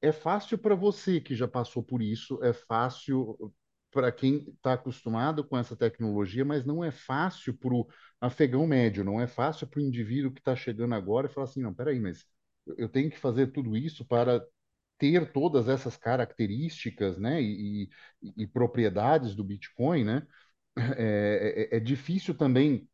é 0.00 0.12
fácil 0.12 0.58
para 0.58 0.74
você 0.74 1.20
que 1.20 1.34
já 1.34 1.48
passou 1.48 1.82
por 1.82 2.02
isso, 2.02 2.42
é 2.42 2.52
fácil 2.52 3.52
para 3.96 4.12
quem 4.12 4.38
está 4.50 4.74
acostumado 4.74 5.42
com 5.44 5.56
essa 5.58 5.74
tecnologia, 5.76 6.44
mas 6.44 6.64
não 6.66 6.84
é 6.84 6.90
fácil 6.90 7.54
para 7.56 7.72
o 7.74 7.88
afegão 8.20 8.66
médio, 8.66 9.02
não 9.04 9.20
é 9.20 9.26
fácil 9.26 9.66
para 9.66 9.80
o 9.80 9.82
indivíduo 9.82 10.30
que 10.32 10.40
está 10.40 10.54
chegando 10.54 10.94
agora 10.94 11.26
e 11.26 11.30
falar 11.30 11.44
assim, 11.46 11.62
não, 11.62 11.72
peraí, 11.74 11.98
mas 12.00 12.26
eu 12.76 12.88
tenho 12.88 13.10
que 13.10 13.18
fazer 13.18 13.48
tudo 13.52 13.76
isso 13.76 14.04
para 14.04 14.44
ter 14.98 15.32
todas 15.32 15.68
essas 15.68 15.96
características, 15.96 17.18
né, 17.18 17.40
e, 17.42 17.84
e, 18.22 18.44
e 18.44 18.46
propriedades 18.46 19.34
do 19.34 19.44
Bitcoin, 19.44 20.04
né? 20.04 20.26
É, 20.98 21.68
é, 21.74 21.76
é 21.78 21.80
difícil 21.80 22.34
também 22.36 22.88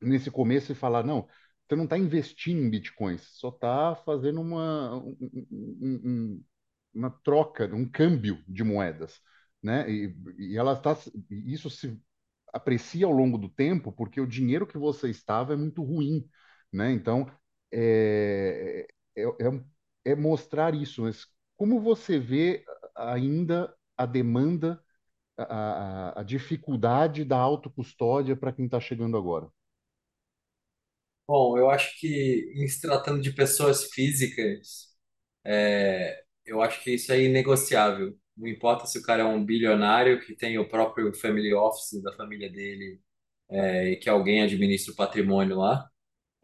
nesse 0.00 0.30
começo 0.30 0.74
falar, 0.74 1.04
não, 1.04 1.28
você 1.68 1.76
não 1.76 1.84
está 1.84 1.98
investindo 1.98 2.60
em 2.60 2.70
bitcoins, 2.70 3.22
só 3.38 3.48
está 3.50 3.94
fazendo 4.04 4.40
uma, 4.40 4.96
um, 4.96 5.16
um, 5.52 6.00
um, 6.04 6.44
uma 6.94 7.10
troca, 7.10 7.66
um 7.74 7.88
câmbio 7.88 8.42
de 8.48 8.64
moedas, 8.64 9.20
né? 9.62 9.90
E, 9.90 10.14
e 10.38 10.56
ela 10.56 10.74
está, 10.74 10.96
isso 11.30 11.70
se 11.70 11.98
aprecia 12.52 13.06
ao 13.06 13.12
longo 13.12 13.38
do 13.38 13.48
tempo 13.48 13.92
porque 13.92 14.20
o 14.20 14.26
dinheiro 14.26 14.66
que 14.66 14.78
você 14.78 15.08
estava 15.10 15.52
é 15.54 15.56
muito 15.56 15.82
ruim, 15.82 16.28
né? 16.72 16.92
Então 16.92 17.30
é, 17.72 18.86
é, 19.16 19.22
é, 19.24 19.62
é 20.12 20.14
mostrar 20.14 20.74
isso. 20.74 21.02
Mas 21.02 21.26
como 21.56 21.80
você 21.80 22.18
vê 22.18 22.64
ainda 22.96 23.74
a 23.96 24.06
demanda, 24.06 24.82
a, 25.38 26.20
a, 26.20 26.22
dificuldade 26.22 27.24
da 27.24 27.36
autocustódia 27.38 28.36
para 28.36 28.52
quem 28.52 28.66
está 28.66 28.80
chegando 28.80 29.16
agora? 29.16 29.48
Bom, 31.26 31.56
eu 31.56 31.70
acho 31.70 31.98
que 32.00 32.52
em 32.56 32.66
se 32.68 32.80
tratando 32.80 33.22
de 33.22 33.32
pessoas 33.32 33.84
físicas, 33.92 34.88
é, 35.44 36.22
eu 36.44 36.60
acho 36.60 36.82
que 36.82 36.92
isso 36.94 37.12
é 37.12 37.22
inegociável. 37.22 38.18
Não 38.40 38.48
importa 38.48 38.86
se 38.86 38.98
o 38.98 39.02
cara 39.02 39.22
é 39.22 39.26
um 39.26 39.44
bilionário 39.44 40.20
que 40.24 40.34
tem 40.34 40.58
o 40.58 40.68
próprio 40.68 41.12
family 41.14 41.54
office 41.54 42.02
da 42.02 42.12
família 42.16 42.50
dele, 42.50 43.00
é, 43.50 43.90
e 43.92 43.96
que 43.96 44.08
alguém 44.10 44.42
administra 44.42 44.92
o 44.92 44.96
patrimônio 44.96 45.56
lá, 45.58 45.88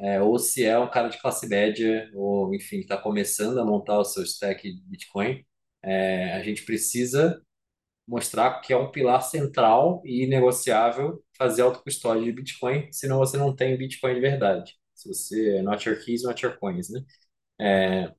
é, 0.01 0.23
ou 0.23 0.39
se 0.39 0.65
é 0.65 0.79
um 0.79 0.91
cara 0.91 1.09
de 1.09 1.21
classe 1.21 1.49
média, 1.49 2.11
ou 2.15 2.55
enfim, 2.55 2.81
está 2.81 2.97
começando 2.99 3.59
a 3.61 3.65
montar 3.65 3.99
o 3.99 4.05
seu 4.05 4.23
stack 4.25 4.63
de 4.73 4.83
Bitcoin. 4.83 5.45
É, 5.83 6.35
a 6.35 6.43
gente 6.43 6.65
precisa 6.65 7.43
mostrar 8.07 8.61
que 8.61 8.73
é 8.73 8.77
um 8.77 8.91
pilar 8.91 9.23
central 9.23 10.03
e 10.05 10.25
inegociável 10.25 11.23
fazer 11.37 11.63
autocustódia 11.63 12.25
de 12.25 12.33
Bitcoin, 12.33 12.91
senão 12.93 13.19
você 13.19 13.37
não 13.37 13.55
tem 13.55 13.77
Bitcoin 13.77 14.15
de 14.15 14.21
verdade. 14.21 14.75
Se 14.95 15.09
você 15.09 15.63
not 15.63 15.89
your 15.89 15.99
keys, 16.05 16.23
not 16.23 16.45
your 16.45 16.59
coins, 16.59 16.89
né? 16.91 17.01
É, 17.61 18.15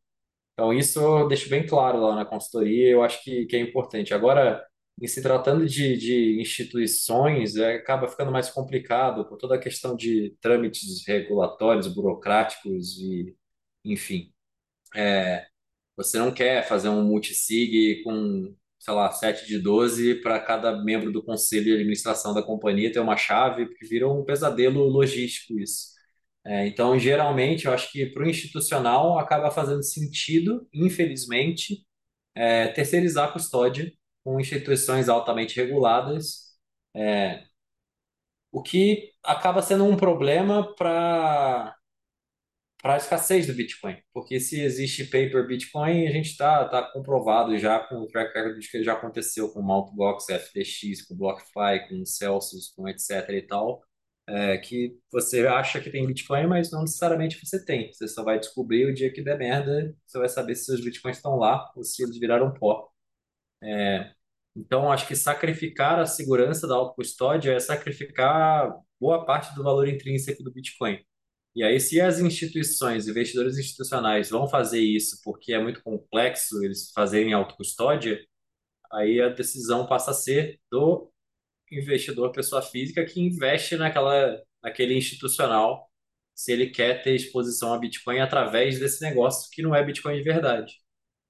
então 0.58 0.74
isso 0.74 1.00
eu 1.00 1.28
deixo 1.28 1.50
bem 1.50 1.66
claro 1.68 2.00
lá 2.00 2.16
na 2.16 2.26
consultoria, 2.26 2.90
eu 2.90 3.04
acho 3.04 3.24
que, 3.24 3.46
que 3.46 3.56
é 3.56 3.60
importante. 3.60 4.12
Agora, 4.14 4.66
em 5.00 5.06
se 5.08 5.22
tratando 5.22 5.68
de, 5.68 5.96
de 5.98 6.42
instituições, 6.42 7.56
é, 7.58 7.76
acaba 7.76 8.08
ficando 8.08 8.32
mais 8.32 8.50
complicado 8.50 9.24
por 9.30 9.38
toda 9.38 9.56
a 9.56 9.60
questão 9.60 9.96
de 9.96 10.36
trâmites 10.42 11.06
regulatórios, 11.08 11.88
burocráticos 11.88 12.98
e, 13.00 13.36
enfim. 13.86 14.34
É, 14.96 15.48
você 15.98 16.20
não 16.20 16.34
quer 16.34 16.68
fazer 16.68 16.90
um 16.90 17.04
multisig 17.04 18.04
com 18.04 18.56
sei 18.80 18.94
lá, 18.94 19.12
7 19.12 19.46
de 19.48 19.60
12 19.60 20.16
para 20.22 20.40
cada 20.40 20.82
membro 20.84 21.12
do 21.12 21.24
conselho 21.24 21.66
de 21.66 21.74
administração 21.74 22.34
da 22.34 22.44
companhia 22.44 22.92
ter 22.92 23.00
uma 23.00 23.18
chave, 23.18 23.66
porque 23.66 23.86
vira 23.86 24.08
um 24.10 24.24
pesadelo 24.24 24.84
logístico 24.88 25.60
isso. 25.60 25.97
É, 26.48 26.66
então, 26.66 26.98
geralmente, 26.98 27.66
eu 27.66 27.74
acho 27.74 27.92
que 27.92 28.06
para 28.08 28.24
o 28.24 28.30
institucional 28.30 29.20
acaba 29.20 29.52
fazendo 29.52 29.84
sentido, 29.84 30.66
infelizmente, 30.74 31.86
é, 32.36 32.70
terceirizar 32.70 33.30
a 33.30 33.32
custódia 33.34 33.92
com 34.24 34.40
instituições 34.40 35.10
altamente 35.10 35.58
reguladas, 35.58 36.56
é, 36.96 37.44
o 38.52 38.62
que 38.64 39.12
acaba 39.24 39.62
sendo 39.62 39.86
um 39.86 39.98
problema 39.98 40.74
para 40.76 41.76
para 42.82 42.94
a 42.94 42.98
escassez 42.98 43.48
do 43.48 43.54
Bitcoin. 43.54 43.98
Porque 44.14 44.40
se 44.40 44.62
existe 44.62 45.06
paper 45.06 45.48
Bitcoin, 45.48 46.08
a 46.08 46.12
gente 46.12 46.28
está 46.30 46.68
tá 46.70 46.84
comprovado 46.84 47.58
já 47.58 47.80
com 47.80 47.96
o 47.98 48.08
track 48.08 48.34
record 48.34 48.60
que 48.60 48.84
já 48.84 48.94
aconteceu 48.94 49.52
com 49.52 49.62
Mt. 49.62 49.96
Gox, 49.96 50.26
FTX, 50.26 51.06
com 51.08 51.16
BlockFi, 51.16 51.90
com 51.90 52.06
Celsius, 52.06 52.70
com 52.76 52.88
etc 52.88 53.30
e 53.30 53.42
tal, 53.42 53.84
é, 54.28 54.58
que 54.58 55.00
você 55.12 55.48
acha 55.48 55.80
que 55.82 55.90
tem 55.90 56.06
Bitcoin, 56.06 56.48
mas 56.48 56.72
não 56.72 56.82
necessariamente 56.82 57.40
você 57.44 57.64
tem. 57.64 57.92
Você 57.94 58.08
só 58.08 58.24
vai 58.24 58.40
descobrir 58.40 58.86
o 58.86 58.94
dia 58.94 59.12
que 59.12 59.22
der 59.22 59.38
merda, 59.38 59.96
você 60.06 60.18
vai 60.20 60.30
saber 60.30 60.56
se 60.56 60.66
seus 60.66 60.84
Bitcoins 60.84 61.18
estão 61.18 61.38
lá 61.38 61.72
ou 61.76 61.84
se 61.84 62.04
eles 62.04 62.20
viraram 62.20 62.54
pó. 62.54 62.90
É, 63.64 64.12
então, 64.56 64.92
acho 64.92 65.08
que 65.08 65.16
sacrificar 65.16 66.00
a 66.00 66.06
segurança 66.06 66.68
da 66.68 66.76
autocustódia 66.76 67.54
é 67.54 67.60
sacrificar 67.60 68.74
boa 69.00 69.26
parte 69.26 69.54
do 69.56 69.64
valor 69.64 69.88
intrínseco 69.88 70.44
do 70.44 70.52
Bitcoin. 70.52 71.00
E 71.56 71.64
aí, 71.64 71.80
se 71.80 72.02
as 72.02 72.20
instituições, 72.20 73.08
investidores 73.08 73.58
institucionais 73.58 74.30
vão 74.30 74.48
fazer 74.48 74.80
isso 74.80 75.22
porque 75.24 75.54
é 75.54 75.62
muito 75.62 75.84
complexo 75.84 76.64
eles 76.64 76.92
fazerem 76.92 77.34
autocustódia, 77.34 78.20
aí 78.92 79.22
a 79.22 79.30
decisão 79.30 79.88
passa 79.88 80.12
a 80.12 80.14
ser 80.14 80.60
do 80.72 81.12
investidor, 81.72 82.32
pessoa 82.32 82.62
física, 82.62 83.06
que 83.06 83.20
investe 83.22 83.76
naquela, 83.78 84.42
naquele 84.64 84.96
institucional, 84.98 85.90
se 86.36 86.52
ele 86.52 86.68
quer 86.70 87.04
ter 87.04 87.16
exposição 87.16 87.74
a 87.74 87.80
Bitcoin 87.80 88.20
através 88.20 88.80
desse 88.80 89.02
negócio 89.04 89.50
que 89.52 89.62
não 89.62 89.76
é 89.76 89.84
Bitcoin 89.84 90.18
de 90.18 90.24
verdade. 90.24 90.74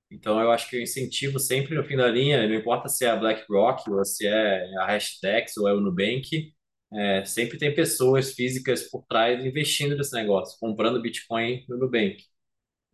Então, 0.10 0.39
eu 0.39 0.52
acho 0.52 0.69
que 0.69 0.78
eu 0.78 0.82
incentivo 0.82 1.39
sempre 1.39 1.76
no 1.76 1.84
fim 1.84 1.97
da 1.97 2.08
linha, 2.08 2.47
não 2.47 2.56
importa 2.56 2.88
se 2.89 3.06
é 3.06 3.10
a 3.10 3.15
BlackRock, 3.15 3.89
ou 3.89 4.06
se 4.06 4.26
é 4.28 4.65
a 4.78 4.86
Hashdex, 4.86 5.58
ou 5.58 5.67
é 5.67 5.73
o 5.73 5.82
Nubank, 5.82 6.54
é, 6.93 7.26
sempre 7.26 7.58
tem 7.58 7.73
pessoas 7.76 8.34
físicas 8.34 8.84
por 8.84 9.06
trás 9.08 9.43
investindo 9.45 9.95
nesse 9.97 10.13
negócio, 10.13 10.58
comprando 10.60 11.02
Bitcoin 11.02 11.65
no 11.67 11.78
Nubank. 11.78 12.23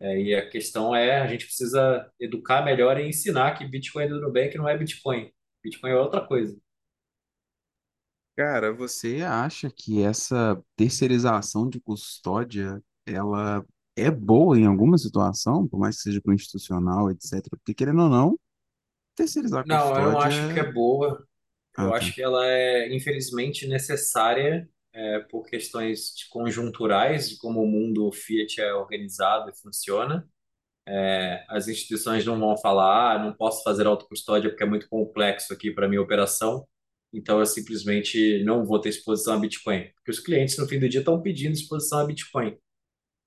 É, 0.00 0.20
e 0.20 0.34
a 0.34 0.48
questão 0.48 0.94
é, 0.94 1.20
a 1.20 1.26
gente 1.28 1.46
precisa 1.46 2.10
educar 2.20 2.62
melhor 2.64 2.98
e 3.00 3.08
ensinar 3.08 3.56
que 3.56 3.66
Bitcoin 3.66 4.08
do 4.08 4.20
Nubank 4.20 4.56
não 4.58 4.68
é 4.68 4.76
Bitcoin. 4.76 5.30
Bitcoin 5.62 5.90
é 5.90 5.96
outra 5.96 6.20
coisa. 6.26 6.56
Cara, 8.36 8.72
você 8.72 9.22
acha 9.22 9.70
que 9.70 10.02
essa 10.02 10.60
terceirização 10.76 11.68
de 11.68 11.80
custódia, 11.80 12.82
ela 13.06 13.64
é 13.96 14.10
boa 14.10 14.58
em 14.58 14.66
alguma 14.66 14.98
situação, 14.98 15.68
por 15.68 15.78
mais 15.78 15.96
que 15.96 16.02
seja 16.02 16.20
para 16.20 16.32
o 16.32 16.34
institucional, 16.34 17.10
etc. 17.10 17.46
Porque, 17.50 17.72
querendo 17.72 18.02
ou 18.02 18.08
não, 18.08 18.38
terceirizar 19.14 19.62
a 19.62 19.66
Não, 19.66 19.88
eu 19.96 20.02
não 20.10 20.14
custódia 20.14 20.44
acho 20.44 20.54
que 20.54 20.60
é 20.60 20.64
é... 20.64 20.72
boa. 20.72 21.26
Ah, 21.76 21.84
Eu 21.84 21.90
tá. 21.90 21.96
acho 21.96 22.14
que 22.14 22.22
ela 22.22 22.44
é, 22.46 22.94
infelizmente, 22.94 23.68
necessária 23.68 24.68
é, 24.92 25.20
por 25.20 25.44
questões 25.46 26.14
de 26.16 26.28
conjunturais, 26.28 27.30
de 27.30 27.36
como 27.38 27.62
o 27.62 27.66
mundo 27.66 28.10
Fiat 28.12 28.60
é 28.60 28.74
organizado 28.74 29.50
e 29.50 29.56
funciona. 29.56 30.28
As 31.48 31.68
instituições 31.68 32.24
não 32.24 32.38
vão 32.38 32.56
falar, 32.56 33.14
ah, 33.14 33.18
não 33.18 33.32
posso 33.32 33.62
fazer 33.62 33.86
autocustódia 33.86 34.50
porque 34.50 34.62
é 34.62 34.66
muito 34.66 34.88
complexo 34.88 35.52
aqui 35.52 35.70
para 35.70 35.88
minha 35.88 36.02
operação, 36.02 36.66
então 37.14 37.38
eu 37.38 37.46
simplesmente 37.46 38.42
não 38.44 38.64
vou 38.64 38.80
ter 38.80 38.90
exposição 38.90 39.34
a 39.34 39.38
Bitcoin. 39.38 39.84
Porque 39.94 40.10
os 40.10 40.20
clientes, 40.20 40.58
no 40.58 40.66
fim 40.68 40.80
do 40.80 40.88
dia, 40.88 41.00
estão 41.00 41.22
pedindo 41.22 41.52
exposição 41.54 42.00
a 42.00 42.06
Bitcoin. 42.06 42.58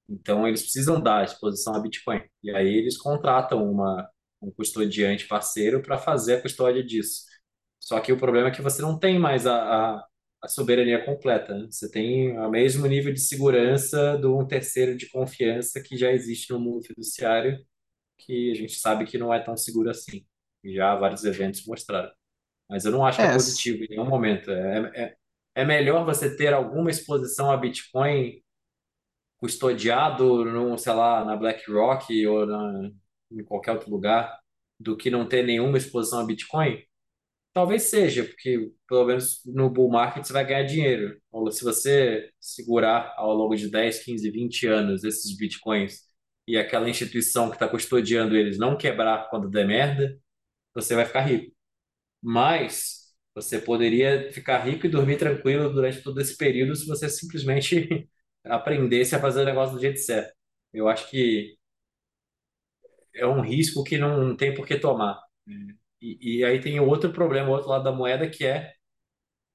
Então, 0.09 0.47
eles 0.47 0.61
precisam 0.61 1.01
dar 1.01 1.25
exposição 1.25 1.75
a 1.75 1.79
Bitcoin. 1.79 2.21
E 2.43 2.51
aí, 2.51 2.75
eles 2.75 2.97
contratam 2.97 3.69
uma, 3.71 4.09
um 4.41 4.51
custodiante 4.51 5.27
parceiro 5.27 5.81
para 5.81 5.97
fazer 5.97 6.35
a 6.35 6.41
custódia 6.41 6.83
disso. 6.83 7.23
Só 7.79 7.99
que 8.01 8.11
o 8.11 8.17
problema 8.17 8.49
é 8.49 8.51
que 8.51 8.61
você 8.61 8.81
não 8.81 8.99
tem 8.99 9.19
mais 9.19 9.47
a, 9.47 9.55
a, 9.97 10.07
a 10.43 10.47
soberania 10.47 11.03
completa. 11.05 11.57
né? 11.57 11.67
Você 11.69 11.89
tem 11.89 12.37
o 12.37 12.49
mesmo 12.49 12.85
nível 12.87 13.13
de 13.13 13.19
segurança 13.21 14.17
de 14.17 14.27
um 14.27 14.45
terceiro 14.47 14.97
de 14.97 15.09
confiança 15.09 15.81
que 15.81 15.97
já 15.97 16.11
existe 16.11 16.51
no 16.51 16.59
mundo 16.59 16.85
fiduciário, 16.85 17.65
que 18.17 18.51
a 18.51 18.55
gente 18.55 18.75
sabe 18.75 19.05
que 19.05 19.17
não 19.17 19.33
é 19.33 19.39
tão 19.43 19.57
seguro 19.57 19.89
assim. 19.89 20.25
Já 20.65 20.95
vários 20.95 21.23
eventos 21.25 21.65
mostraram. 21.65 22.11
Mas 22.69 22.85
eu 22.85 22.91
não 22.91 23.05
acho 23.05 23.19
que 23.19 23.25
é 23.25 23.29
É, 23.29 23.29
positivo 23.29 23.83
em 23.83 23.89
nenhum 23.89 24.05
momento. 24.09 24.51
É, 24.51 24.91
é, 25.05 25.17
é 25.55 25.65
melhor 25.65 26.05
você 26.05 26.35
ter 26.35 26.53
alguma 26.53 26.89
exposição 26.89 27.51
a 27.51 27.57
Bitcoin 27.57 28.41
custodiado 29.37 30.45
num, 30.45 30.77
sei 30.77 30.93
lá, 30.93 31.23
na 31.25 31.35
BlackRock 31.35 32.25
ou 32.27 32.45
na, 32.45 32.91
em 33.31 33.43
qualquer 33.43 33.73
outro 33.73 33.89
lugar, 33.91 34.39
do 34.79 34.95
que 34.97 35.09
não 35.09 35.27
ter 35.27 35.43
nenhuma 35.43 35.77
exposição 35.77 36.19
a 36.19 36.25
Bitcoin? 36.25 36.83
Talvez 37.53 37.83
seja, 37.83 38.23
porque 38.25 38.71
pelo 38.87 39.05
menos 39.05 39.41
no 39.45 39.69
bull 39.69 39.89
market 39.91 40.25
você 40.25 40.33
vai 40.33 40.45
ganhar 40.45 40.63
dinheiro. 40.63 41.19
Ou 41.31 41.51
se 41.51 41.63
você 41.63 42.31
segurar 42.39 43.13
ao 43.17 43.33
longo 43.35 43.55
de 43.55 43.69
10, 43.69 44.03
15, 44.03 44.29
20 44.31 44.67
anos 44.67 45.03
esses 45.03 45.35
Bitcoins 45.37 46.01
e 46.47 46.57
aquela 46.57 46.89
instituição 46.89 47.49
que 47.49 47.55
está 47.55 47.67
custodiando 47.67 48.35
eles 48.37 48.57
não 48.59 48.77
quebrar 48.77 49.29
quando 49.29 49.49
der 49.49 49.67
merda, 49.67 50.19
você 50.75 50.95
vai 50.95 51.05
ficar 51.05 51.21
rico. 51.21 51.55
Mas 52.21 53.07
você 53.35 53.59
poderia 53.59 54.31
ficar 54.33 54.59
rico 54.65 54.85
e 54.87 54.89
dormir 54.89 55.17
tranquilo 55.17 55.71
durante 55.71 56.01
todo 56.01 56.19
esse 56.21 56.35
período 56.37 56.75
se 56.75 56.87
você 56.87 57.09
simplesmente 57.09 58.09
aprendesse 58.45 59.15
a 59.15 59.19
fazer 59.21 59.41
o 59.41 59.45
negócio 59.45 59.75
do 59.75 59.81
jeito 59.81 59.99
certo. 59.99 60.33
Eu 60.73 60.87
acho 60.89 61.09
que 61.09 61.57
é 63.15 63.25
um 63.25 63.41
risco 63.41 63.83
que 63.83 63.97
não 63.97 64.35
tem 64.35 64.53
por 64.53 64.65
que 64.65 64.77
tomar. 64.79 65.19
E, 66.01 66.39
e 66.41 66.45
aí 66.45 66.61
tem 66.61 66.79
outro 66.79 67.11
problema, 67.13 67.49
outro 67.51 67.69
lado 67.69 67.83
da 67.83 67.91
moeda, 67.91 68.29
que 68.29 68.45
é 68.45 68.73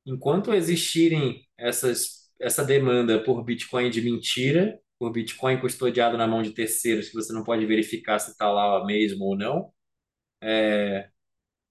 enquanto 0.07 0.55
existirem 0.55 1.43
essas, 1.59 2.31
essa 2.41 2.65
demanda 2.65 3.23
por 3.25 3.45
Bitcoin 3.45 3.91
de 3.91 4.03
mentira, 4.03 4.79
por 4.99 5.13
Bitcoin 5.13 5.61
custodiado 5.61 6.19
na 6.19 6.27
mão 6.27 6.43
de 6.43 6.53
terceiros, 6.53 7.09
que 7.09 7.15
você 7.15 7.33
não 7.33 7.45
pode 7.45 7.67
verificar 7.67 8.19
se 8.19 8.33
está 8.33 8.51
lá 8.51 8.85
mesmo 8.87 9.25
ou 9.27 9.37
não, 9.37 9.73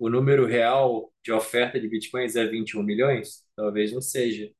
o 0.05 0.09
número 0.09 0.45
real 0.47 1.13
de 1.23 1.31
oferta 1.31 1.79
de 1.79 1.87
Bitcoins 1.89 2.35
é 2.35 2.45
21 2.47 2.83
milhões? 2.83 3.45
Talvez 3.55 3.93
não 3.93 4.01
seja. 4.01 4.51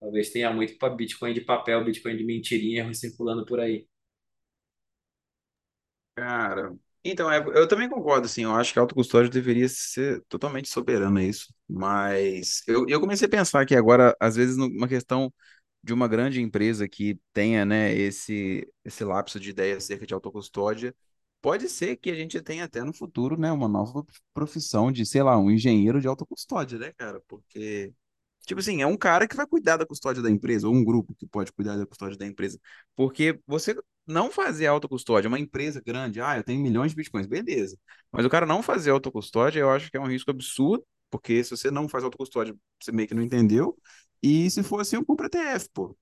Talvez 0.00 0.30
tenha 0.30 0.52
muito 0.52 0.76
Bitcoin 0.96 1.34
de 1.34 1.42
papel, 1.42 1.84
Bitcoin 1.84 2.16
de 2.16 2.24
mentirinha 2.24 2.92
circulando 2.94 3.46
por 3.46 3.60
aí. 3.60 3.86
Cara, 6.14 6.74
então, 7.04 7.30
é- 7.30 7.38
eu 7.54 7.68
também 7.68 7.88
concordo, 7.88 8.26
assim, 8.26 8.42
eu 8.44 8.54
acho 8.54 8.72
que 8.72 8.78
a 8.78 8.82
autocustódia 8.82 9.30
deveria 9.30 9.68
ser 9.68 10.22
totalmente 10.28 10.68
soberana 10.68 11.22
isso, 11.22 11.52
mas 11.68 12.62
eu, 12.66 12.86
eu 12.88 13.00
comecei 13.00 13.26
a 13.26 13.30
pensar 13.30 13.66
que 13.66 13.74
agora, 13.76 14.16
às 14.18 14.34
vezes, 14.36 14.56
numa 14.56 14.88
questão 14.88 15.32
de 15.82 15.92
uma 15.94 16.08
grande 16.08 16.40
empresa 16.40 16.88
que 16.88 17.18
tenha, 17.32 17.64
né, 17.66 17.94
esse, 17.94 18.66
esse 18.84 19.04
lapso 19.04 19.38
de 19.38 19.50
ideia 19.50 19.76
acerca 19.76 20.06
de 20.06 20.14
autocustódia, 20.14 20.94
pode 21.46 21.68
ser 21.68 21.96
que 21.96 22.10
a 22.10 22.14
gente 22.16 22.40
tenha 22.42 22.64
até 22.64 22.82
no 22.82 22.92
futuro, 22.92 23.38
né, 23.38 23.52
uma 23.52 23.68
nova 23.68 24.04
profissão 24.34 24.90
de, 24.90 25.06
sei 25.06 25.22
lá, 25.22 25.38
um 25.38 25.48
engenheiro 25.48 26.00
de 26.00 26.08
autocustódia, 26.08 26.76
né, 26.78 26.92
cara, 26.98 27.20
porque 27.28 27.92
Tipo 28.46 28.60
assim, 28.60 28.82
é 28.82 28.88
um 28.88 28.96
cara 28.96 29.28
que 29.28 29.36
vai 29.36 29.46
cuidar 29.46 29.76
da 29.76 29.86
custódia 29.86 30.22
da 30.22 30.30
empresa, 30.30 30.66
ou 30.68 30.74
um 30.74 30.84
grupo 30.84 31.14
que 31.14 31.26
pode 31.28 31.52
cuidar 31.52 31.76
da 31.76 31.86
custódia 31.86 32.16
da 32.18 32.26
empresa. 32.26 32.58
Porque 32.96 33.38
você 33.46 33.76
não 34.06 34.30
fazer 34.32 34.66
autocustódia, 34.68 35.28
uma 35.28 35.38
empresa 35.38 35.82
grande, 35.84 36.20
ah, 36.22 36.38
eu 36.38 36.44
tenho 36.44 36.62
milhões 36.62 36.92
de 36.92 36.96
bitcoins, 36.96 37.26
beleza. 37.28 37.78
Mas 38.10 38.24
o 38.24 38.30
cara 38.30 38.46
não 38.46 38.62
fazer 38.62 38.90
autocustódia, 38.90 39.60
eu 39.60 39.70
acho 39.70 39.90
que 39.92 39.98
é 39.98 40.00
um 40.00 40.08
risco 40.08 40.32
absurdo, 40.32 40.86
porque 41.10 41.44
se 41.44 41.50
você 41.52 41.70
não 41.70 41.90
faz 41.90 42.04
autocustódia, 42.04 42.56
você 42.82 42.90
meio 42.92 43.08
que 43.08 43.14
não 43.14 43.22
entendeu. 43.22 43.78
E 44.24 44.50
se 44.50 44.62
for 44.64 44.80
assim, 44.80 44.96
eu 44.96 45.04
compro 45.04 45.26
ETF, 45.26 45.68
pô. 45.74 45.96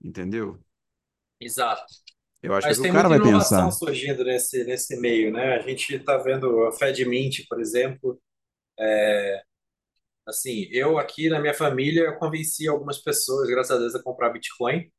Entendeu? 0.00 0.60
Exato. 1.40 2.03
Eu 2.44 2.54
acho 2.54 2.68
que 2.68 2.74
é 2.74 2.76
Mas 2.76 2.78
o 2.78 2.80
que 2.80 2.86
o 2.86 2.88
tem 2.88 2.92
cara 2.92 3.08
muita 3.08 3.08
vai 3.08 3.18
inovação 3.18 3.70
pensar. 3.70 3.70
surgindo 3.70 4.24
nesse, 4.24 4.64
nesse 4.64 4.96
meio, 5.00 5.32
né? 5.32 5.54
A 5.56 5.60
gente 5.60 5.94
está 5.96 6.16
vendo 6.18 6.64
a 6.64 6.72
FedMint, 6.72 7.46
por 7.48 7.60
exemplo. 7.60 8.20
Assim, 10.26 10.66
eu 10.70 10.98
aqui 10.98 11.28
na 11.28 11.38
minha 11.40 11.52
família 11.54 12.02
eu 12.04 12.18
convenci 12.18 12.66
algumas 12.66 12.98
pessoas, 12.98 13.48
graças 13.48 13.76
a 13.76 13.78
Deus, 13.78 13.94
a 13.94 14.02
comprar 14.02 14.30
Bitcoin. 14.30 14.90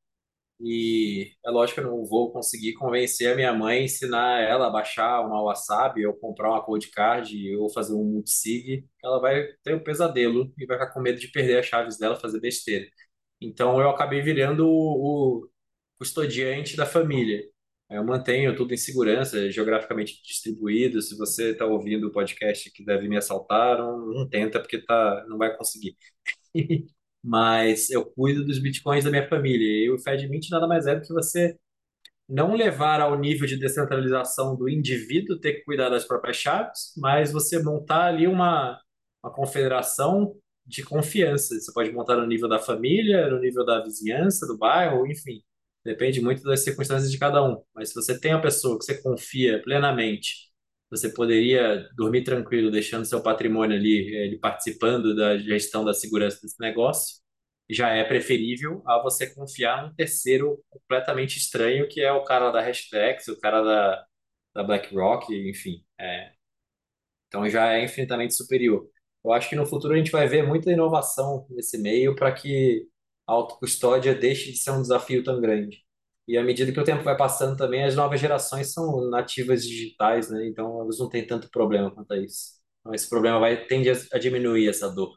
E 0.62 1.34
é 1.46 1.52
lógico 1.52 1.82
que 1.82 1.88
eu 1.88 1.92
não 1.92 2.06
vou 2.06 2.32
conseguir 2.34 2.74
convencer 2.76 3.32
a 3.34 3.36
minha 3.36 3.54
mãe, 3.54 3.86
ensinar 3.86 4.42
ela 4.44 4.68
a 4.68 4.70
baixar 4.72 5.22
uma 5.22 5.44
Wasabi 5.44 6.06
ou 6.08 6.14
comprar 6.16 6.50
uma 6.52 6.64
Cold 6.64 6.90
Card 6.92 7.56
ou 7.58 7.70
fazer 7.72 7.94
um 7.96 8.04
multisig. 8.06 8.86
Ela 9.04 9.20
vai 9.22 9.48
ter 9.64 9.76
um 9.76 9.84
pesadelo 9.84 10.54
e 10.58 10.66
vai 10.66 10.78
ficar 10.80 10.94
com 10.94 11.02
medo 11.02 11.20
de 11.20 11.30
perder 11.30 11.60
as 11.60 11.66
chaves 11.68 11.98
dela, 11.98 12.16
fazer 12.20 12.40
besteira. 12.42 12.88
Então 13.42 13.80
eu 13.82 13.90
acabei 13.90 14.22
virando 14.22 14.68
o, 14.68 15.42
o 15.44 15.50
custodiante 15.98 16.76
da 16.76 16.86
família. 16.86 17.44
Eu 17.90 18.04
mantenho 18.04 18.56
tudo 18.56 18.74
em 18.74 18.78
segurança, 18.78 19.52
geograficamente 19.52 20.22
distribuído. 20.24 21.02
Se 21.02 21.16
você 21.18 21.52
está 21.52 21.66
ouvindo 21.66 22.08
o 22.08 22.12
podcast 22.12 22.72
que 22.72 22.84
deve 22.84 23.08
me 23.08 23.18
assaltar, 23.18 23.78
não, 23.78 24.08
não 24.08 24.28
tenta 24.30 24.60
porque 24.60 24.80
tá, 24.80 25.26
não 25.28 25.38
vai 25.38 25.56
conseguir. 25.56 25.96
Mas 27.24 27.90
eu 27.90 28.06
cuido 28.06 28.46
dos 28.46 28.60
bitcoins 28.60 29.04
da 29.04 29.12
minha 29.12 29.28
família. 29.28 29.86
E 29.86 29.90
o 29.92 30.00
FedMint 30.00 30.50
nada 30.50 30.68
mais 30.68 30.88
é 30.88 30.96
do 30.96 31.02
que 31.02 31.14
você 31.14 31.58
não 32.28 32.56
levar 32.56 33.02
ao 33.02 33.18
nível 33.20 33.48
de 33.48 33.58
descentralização 33.58 34.56
do 34.56 34.68
indivíduo 34.70 35.40
ter 35.40 35.54
que 35.56 35.64
cuidar 35.64 35.90
das 35.90 36.06
próprias 36.06 36.38
chaves, 36.38 36.94
mas 36.98 37.32
você 37.32 37.62
montar 37.62 38.06
ali 38.08 38.28
uma, 38.28 38.80
uma 39.24 39.32
confederação 39.34 40.36
de 40.66 40.84
confiança. 40.84 41.60
Você 41.60 41.72
pode 41.74 41.92
montar 41.92 42.18
no 42.18 42.26
nível 42.26 42.50
da 42.50 42.60
família, 42.60 43.30
no 43.30 43.40
nível 43.40 43.66
da 43.66 43.84
vizinhança, 43.84 44.48
do 44.48 44.58
bairro, 44.58 45.06
enfim. 45.08 45.44
Depende 45.86 46.22
muito 46.22 46.44
das 46.44 46.64
circunstâncias 46.64 47.12
de 47.12 47.20
cada 47.20 47.44
um. 47.44 47.64
Mas 47.76 47.90
se 47.90 47.96
você 47.96 48.20
tem 48.20 48.34
uma 48.34 48.42
pessoa 48.42 48.78
que 48.80 48.86
você 48.86 49.02
confia 49.02 49.62
plenamente, 49.62 50.52
você 50.90 51.10
poderia 51.10 51.88
dormir 51.96 52.24
tranquilo, 52.24 52.72
deixando 52.72 53.06
seu 53.06 53.22
patrimônio 53.22 53.78
ali, 53.78 54.16
ele 54.16 54.40
participando 54.40 55.16
da 55.16 55.38
gestão 55.38 55.86
da 55.86 55.94
segurança 55.94 56.40
desse 56.42 56.60
negócio, 56.60 57.22
já 57.70 57.90
é 57.90 58.04
preferível 58.04 58.84
a 58.88 59.02
você 59.02 59.34
confiar 59.34 59.84
num 59.84 59.94
terceiro 59.96 60.64
completamente 60.70 61.38
estranho, 61.38 61.88
que 61.88 62.02
é 62.02 62.12
o 62.12 62.24
cara 62.24 62.52
da 62.52 62.62
Hashtags, 62.62 63.28
o 63.28 63.40
cara 63.40 63.62
da, 63.64 64.06
da 64.56 64.64
BlackRock, 64.64 65.34
enfim. 65.50 65.84
É, 66.00 66.32
então 67.28 67.50
já 67.50 67.74
é 67.74 67.84
infinitamente 67.84 68.34
superior. 68.34 68.90
Eu 69.24 69.34
acho 69.34 69.50
que 69.50 69.56
no 69.56 69.66
futuro 69.66 69.94
a 69.94 69.98
gente 69.98 70.12
vai 70.12 70.28
ver 70.28 70.44
muita 70.48 70.72
inovação 70.72 71.46
nesse 71.50 71.78
meio 71.78 72.16
para 72.16 72.32
que 72.32 72.88
autocustódia 73.28 74.16
deixe 74.16 74.52
de 74.52 74.58
ser 74.58 74.72
um 74.72 74.82
desafio 74.82 75.24
tão 75.24 75.42
grande. 75.42 75.84
E 76.28 76.38
à 76.38 76.44
medida 76.44 76.72
que 76.72 76.80
o 76.80 76.84
tempo 76.84 77.04
vai 77.04 77.16
passando 77.18 77.56
também, 77.58 77.84
as 77.84 77.96
novas 77.96 78.20
gerações 78.20 78.74
são 78.74 79.10
nativas 79.10 79.64
digitais, 79.68 80.30
né? 80.30 80.48
Então 80.48 80.82
elas 80.82 80.98
não 81.00 81.10
têm 81.10 81.26
tanto 81.26 81.50
problema 81.52 81.92
quanto 81.92 82.14
a 82.14 82.18
isso. 82.20 82.54
Então 82.82 82.94
esse 82.94 83.10
problema 83.10 83.40
vai 83.40 83.66
tende 83.68 83.90
a 83.92 84.18
diminuir 84.20 84.70
essa 84.70 84.90
dor. 84.90 85.16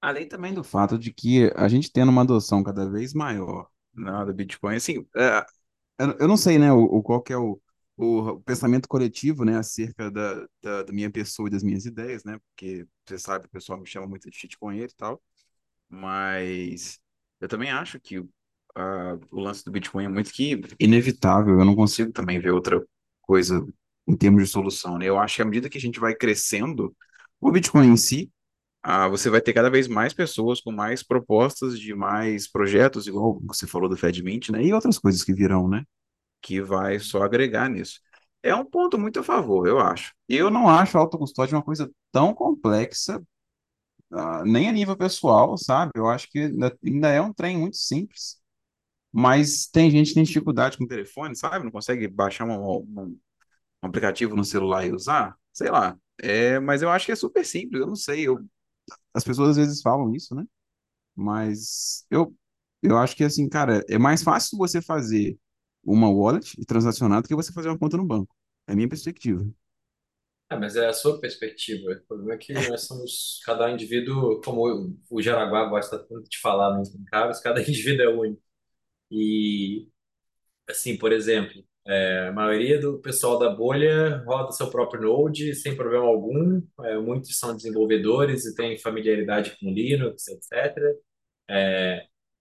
Além 0.00 0.28
também 0.28 0.54
do 0.54 0.62
fato 0.62 0.98
de 0.98 1.12
que 1.12 1.52
a 1.56 1.68
gente 1.68 1.90
tendo 1.92 2.10
uma 2.10 2.22
adoção 2.22 2.62
cada 2.62 2.88
vez 2.88 3.12
maior, 3.14 3.68
né, 3.94 4.24
do 4.24 4.32
Bitcoin, 4.32 4.76
assim, 4.76 5.04
é, 5.16 5.44
eu 5.98 6.16
eu 6.20 6.28
não 6.28 6.36
sei, 6.36 6.58
né, 6.58 6.72
o, 6.72 6.84
o- 6.84 7.02
qual 7.02 7.22
que 7.22 7.32
é 7.32 7.38
o, 7.38 7.60
o 7.96 8.40
pensamento 8.42 8.88
coletivo, 8.88 9.44
né, 9.44 9.56
acerca 9.58 10.10
da, 10.10 10.46
da, 10.62 10.82
da 10.84 10.92
minha 10.92 11.10
pessoa 11.10 11.48
e 11.48 11.52
das 11.52 11.62
minhas 11.64 11.86
ideias, 11.86 12.24
né, 12.24 12.38
porque 12.50 12.86
você 13.06 13.18
sabe, 13.18 13.46
o 13.46 13.50
pessoal 13.50 13.80
me 13.80 13.86
chama 13.88 14.06
muito 14.08 14.30
de 14.30 14.36
shitcoinheiro 14.36 14.92
e 14.92 14.96
tal, 14.96 15.22
mas 15.88 16.98
eu 17.40 17.48
também 17.48 17.70
acho 17.70 18.00
que 18.00 18.18
o 18.18 18.28
lance 19.32 19.64
do 19.64 19.70
Bitcoin 19.70 20.04
é 20.04 20.08
muito 20.08 20.32
que 20.32 20.60
inevitável, 20.78 21.58
eu 21.58 21.64
não 21.64 21.74
consigo 21.74 22.12
também 22.12 22.38
ver 22.38 22.50
outra 22.50 22.84
coisa 23.22 23.66
em 24.06 24.16
termos 24.16 24.44
de 24.44 24.48
solução, 24.48 24.98
né, 24.98 25.06
eu 25.06 25.18
acho 25.18 25.36
que 25.36 25.42
à 25.42 25.44
medida 25.44 25.68
que 25.68 25.78
a 25.78 25.80
gente 25.80 25.98
vai 26.00 26.14
crescendo, 26.14 26.94
o 27.40 27.50
Bitcoin 27.50 27.88
em 27.88 27.96
si, 27.96 28.30
você 29.10 29.28
vai 29.28 29.40
ter 29.40 29.52
cada 29.52 29.68
vez 29.68 29.88
mais 29.88 30.14
pessoas 30.14 30.60
com 30.60 30.72
mais 30.72 31.02
propostas 31.02 31.78
de 31.78 31.94
mais 31.94 32.50
projetos, 32.50 33.06
igual 33.06 33.40
você 33.42 33.66
falou 33.66 33.88
do 33.88 33.96
FedMint, 33.96 34.50
né, 34.50 34.62
e 34.62 34.72
outras 34.72 34.98
coisas 34.98 35.24
que 35.24 35.34
virão, 35.34 35.68
né, 35.68 35.84
que 36.40 36.60
vai 36.62 36.98
só 37.00 37.22
agregar 37.22 37.68
nisso. 37.68 38.00
É 38.42 38.54
um 38.54 38.64
ponto 38.64 38.96
muito 38.96 39.18
a 39.18 39.22
favor, 39.24 39.66
eu 39.66 39.80
acho. 39.80 40.14
Eu 40.28 40.50
não 40.50 40.68
acho 40.68 40.96
a 40.96 41.00
autocustódia 41.00 41.56
uma 41.56 41.62
coisa 41.64 41.90
tão 42.12 42.32
complexa, 42.32 43.20
ah, 44.12 44.44
nem 44.44 44.68
a 44.68 44.72
nível 44.72 44.96
pessoal, 44.96 45.56
sabe? 45.58 45.92
Eu 45.94 46.08
acho 46.08 46.28
que 46.30 46.38
ainda, 46.40 46.78
ainda 46.84 47.08
é 47.10 47.20
um 47.20 47.32
trem 47.32 47.58
muito 47.58 47.76
simples. 47.76 48.38
Mas 49.12 49.66
tem 49.66 49.90
gente 49.90 50.08
que 50.10 50.14
tem 50.14 50.24
dificuldade 50.24 50.78
com 50.78 50.84
o 50.84 50.88
telefone, 50.88 51.36
sabe? 51.36 51.64
Não 51.64 51.72
consegue 51.72 52.08
baixar 52.08 52.44
um, 52.46 52.78
um- 52.80 53.18
um 53.82 53.86
aplicativo 53.88 54.36
no 54.36 54.44
celular 54.44 54.86
e 54.86 54.92
usar. 54.92 55.36
Sei 55.52 55.70
lá. 55.70 55.96
É, 56.18 56.58
mas 56.60 56.82
eu 56.82 56.90
acho 56.90 57.06
que 57.06 57.12
é 57.12 57.16
super 57.16 57.44
simples, 57.46 57.80
eu 57.80 57.86
não 57.88 57.96
sei. 57.96 58.28
Eu, 58.28 58.40
as 59.14 59.24
pessoas 59.24 59.50
às 59.50 59.56
vezes 59.56 59.82
falam 59.82 60.14
isso, 60.14 60.34
né? 60.34 60.44
Mas 61.16 62.06
eu, 62.10 62.34
eu 62.82 62.98
acho 62.98 63.16
que, 63.16 63.24
assim, 63.24 63.48
cara, 63.48 63.84
é 63.88 63.98
mais 63.98 64.22
fácil 64.22 64.58
você 64.58 64.80
fazer 64.82 65.38
uma 65.84 66.08
wallet 66.10 66.54
e 66.60 66.64
transacionar 66.66 67.22
do 67.22 67.28
que 67.28 67.34
você 67.34 67.52
fazer 67.52 67.68
uma 67.68 67.78
conta 67.78 67.96
no 67.96 68.06
banco. 68.06 68.34
É 68.66 68.72
a 68.72 68.76
minha 68.76 68.88
perspectiva. 68.88 69.44
É, 70.50 70.56
mas 70.56 70.76
é 70.76 70.86
a 70.86 70.92
sua 70.92 71.20
perspectiva. 71.20 71.92
O 71.92 72.06
problema 72.06 72.34
é 72.34 72.38
que 72.38 72.52
nós 72.54 72.86
somos, 72.86 73.40
cada 73.44 73.70
indivíduo, 73.70 74.40
como 74.42 74.96
o 75.10 75.22
Jaraguá 75.22 75.64
gosta 75.66 75.98
tanto 75.98 76.28
de 76.28 76.38
falar 76.40 76.76
nos 76.76 76.90
brincados, 76.90 77.40
cada 77.40 77.60
indivíduo 77.62 78.02
é 78.04 78.08
único. 78.08 78.42
E, 79.10 79.88
assim, 80.68 80.96
por 80.98 81.12
exemplo, 81.12 81.64
é, 81.86 82.28
a 82.28 82.32
maioria 82.32 82.80
do 82.80 83.00
pessoal 83.00 83.38
da 83.38 83.50
bolha 83.50 84.18
roda 84.26 84.52
seu 84.52 84.70
próprio 84.70 85.02
Node 85.02 85.54
sem 85.54 85.76
problema 85.76 86.06
algum. 86.06 86.62
É, 86.84 86.98
muitos 86.98 87.38
são 87.38 87.56
desenvolvedores 87.56 88.46
e 88.46 88.54
têm 88.54 88.78
familiaridade 88.78 89.56
com 89.60 89.70
Linux, 89.72 90.28
etc. 90.28 90.76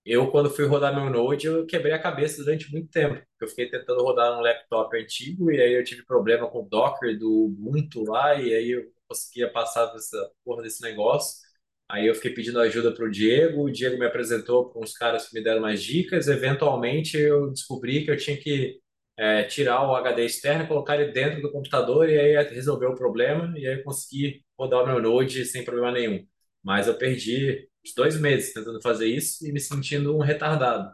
Eu, 0.10 0.32
quando 0.32 0.49
fui 0.49 0.66
rodar 0.66 0.95
meu 0.95 1.10
Node, 1.10 1.47
eu 1.47 1.66
quebrei 1.66 1.91
a 1.91 1.99
cabeça 2.01 2.41
durante 2.41 2.72
muito 2.72 2.89
tempo. 2.89 3.22
Eu 3.41 3.47
fiquei 3.49 3.70
tentando 3.70 4.01
rodar 4.01 4.34
num 4.34 4.41
laptop 4.41 4.95
antigo 4.97 5.51
e 5.51 5.60
aí 5.62 5.74
eu 5.74 5.84
tive 5.84 6.05
problema 6.05 6.49
com 6.49 6.60
o 6.62 6.70
Docker 6.70 7.18
do 7.20 7.47
Ubuntu 7.47 8.05
lá 8.05 8.36
e 8.36 8.53
aí 8.53 8.70
eu 8.72 8.89
conseguia 9.05 9.51
passar 9.51 9.88
dessa 9.88 10.32
porra 10.45 10.64
desse 10.64 10.82
negócio. 10.82 11.45
Aí 11.89 12.08
eu 12.08 12.16
fiquei 12.16 12.32
pedindo 12.34 12.58
ajuda 12.62 12.93
para 12.93 13.03
o 13.05 13.12
Diego, 13.12 13.64
o 13.64 13.72
Diego 13.72 13.97
me 13.99 14.05
apresentou 14.05 14.70
para 14.70 14.82
uns 14.82 14.93
caras 14.93 15.28
que 15.28 15.36
me 15.36 15.43
deram 15.43 15.62
mais 15.62 15.84
dicas. 15.84 16.30
Eventualmente 16.30 17.18
eu 17.18 17.51
descobri 17.51 18.05
que 18.05 18.12
eu 18.12 18.18
tinha 18.18 18.38
que 18.38 18.80
é, 19.18 19.43
tirar 19.43 19.86
o 19.89 19.95
HD 19.95 20.26
externo, 20.26 20.68
colocar 20.70 20.95
ele 20.99 21.12
dentro 21.12 21.41
do 21.41 21.51
computador 21.51 22.10
e 22.10 22.18
aí 22.18 22.36
resolveu 22.53 22.91
o 22.91 22.95
problema 22.95 23.53
e 23.60 23.68
aí 23.68 23.80
eu 23.80 23.84
consegui 23.84 24.41
rodar 24.58 24.84
o 24.84 24.88
meu 24.88 25.01
Node 25.01 25.43
sem 25.45 25.66
problema 25.66 25.91
nenhum. 25.91 26.26
Mas 26.64 26.88
eu 26.88 26.97
perdi 26.97 27.68
uns 27.88 27.93
dois 27.93 28.19
meses 28.19 28.53
tentando 28.53 28.81
fazer 28.81 29.07
isso 29.07 29.45
e 29.47 29.51
me 29.51 29.59
sentindo 29.59 30.15
um 30.15 30.19
retardado. 30.19 30.93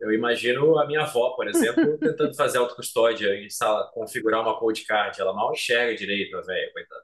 Eu 0.00 0.12
imagino 0.12 0.78
a 0.78 0.86
minha 0.86 1.02
avó, 1.02 1.30
por 1.30 1.48
exemplo, 1.48 1.96
tentando 1.98 2.34
fazer 2.34 2.58
autocustódia 2.58 3.34
em 3.36 3.48
sala, 3.48 3.90
configurar 3.92 4.42
uma 4.42 4.58
cold 4.58 4.84
card. 4.84 5.20
Ela 5.20 5.32
mal 5.32 5.52
enxerga 5.52 5.96
direito, 5.96 6.36
a 6.36 6.42
velha, 6.42 6.72
coitada. 6.72 7.02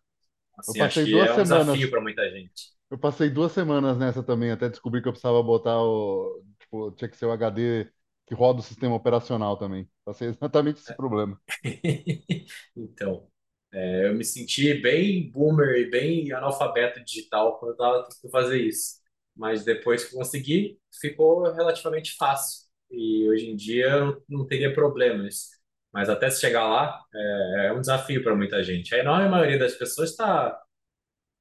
Assim, 0.59 0.81
acho 0.81 1.05
que 1.05 1.19
é 1.19 1.23
um 1.23 1.45
semanas. 1.45 1.67
desafio 1.67 1.91
para 1.91 2.01
muita 2.01 2.31
gente. 2.31 2.71
Eu 2.91 2.99
passei 2.99 3.31
duas 3.31 3.53
semanas 3.53 3.97
nessa 3.97 4.23
também, 4.23 4.51
até 4.51 4.69
descobrir 4.69 5.01
que 5.01 5.09
eu 5.09 5.13
precisava 5.13 5.43
botar 5.43 5.81
o. 5.81 6.43
Tipo, 6.59 6.91
tinha 6.93 7.09
que 7.09 7.17
ser 7.17 7.27
o 7.27 7.33
HD 7.33 7.89
que 8.27 8.35
roda 8.35 8.61
o 8.61 8.63
sistema 8.63 8.95
operacional 8.95 9.57
também. 9.57 9.89
Passei 10.05 10.29
exatamente 10.29 10.81
esse 10.81 10.95
problema. 10.95 11.41
Então, 12.77 13.30
é, 13.73 14.07
eu 14.09 14.15
me 14.15 14.25
senti 14.25 14.75
bem 14.75 15.31
boomer 15.31 15.77
e 15.77 15.91
bem 15.91 16.33
analfabeto 16.33 17.03
digital 17.05 17.59
quando 17.59 17.71
eu 17.71 17.75
estava 17.75 18.03
tentando 18.05 18.31
fazer 18.31 18.61
isso. 18.61 19.01
Mas 19.37 19.65
depois 19.65 20.05
que 20.05 20.15
consegui, 20.15 20.79
ficou 21.01 21.45
relativamente 21.53 22.17
fácil. 22.17 22.69
E 22.91 23.29
hoje 23.29 23.49
em 23.49 23.57
dia 23.57 23.89
não, 24.29 24.47
teria 24.47 24.73
problemas. 24.75 25.51
Mas 25.93 26.09
até 26.09 26.31
chegar 26.31 26.69
lá, 26.69 27.01
é, 27.15 27.67
é 27.69 27.73
um 27.73 27.81
desafio 27.81 28.23
para 28.23 28.35
muita 28.35 28.63
gente. 28.63 28.95
A 28.95 28.99
enorme 28.99 29.29
maioria 29.29 29.59
das 29.59 29.75
pessoas 29.75 30.11
está 30.11 30.61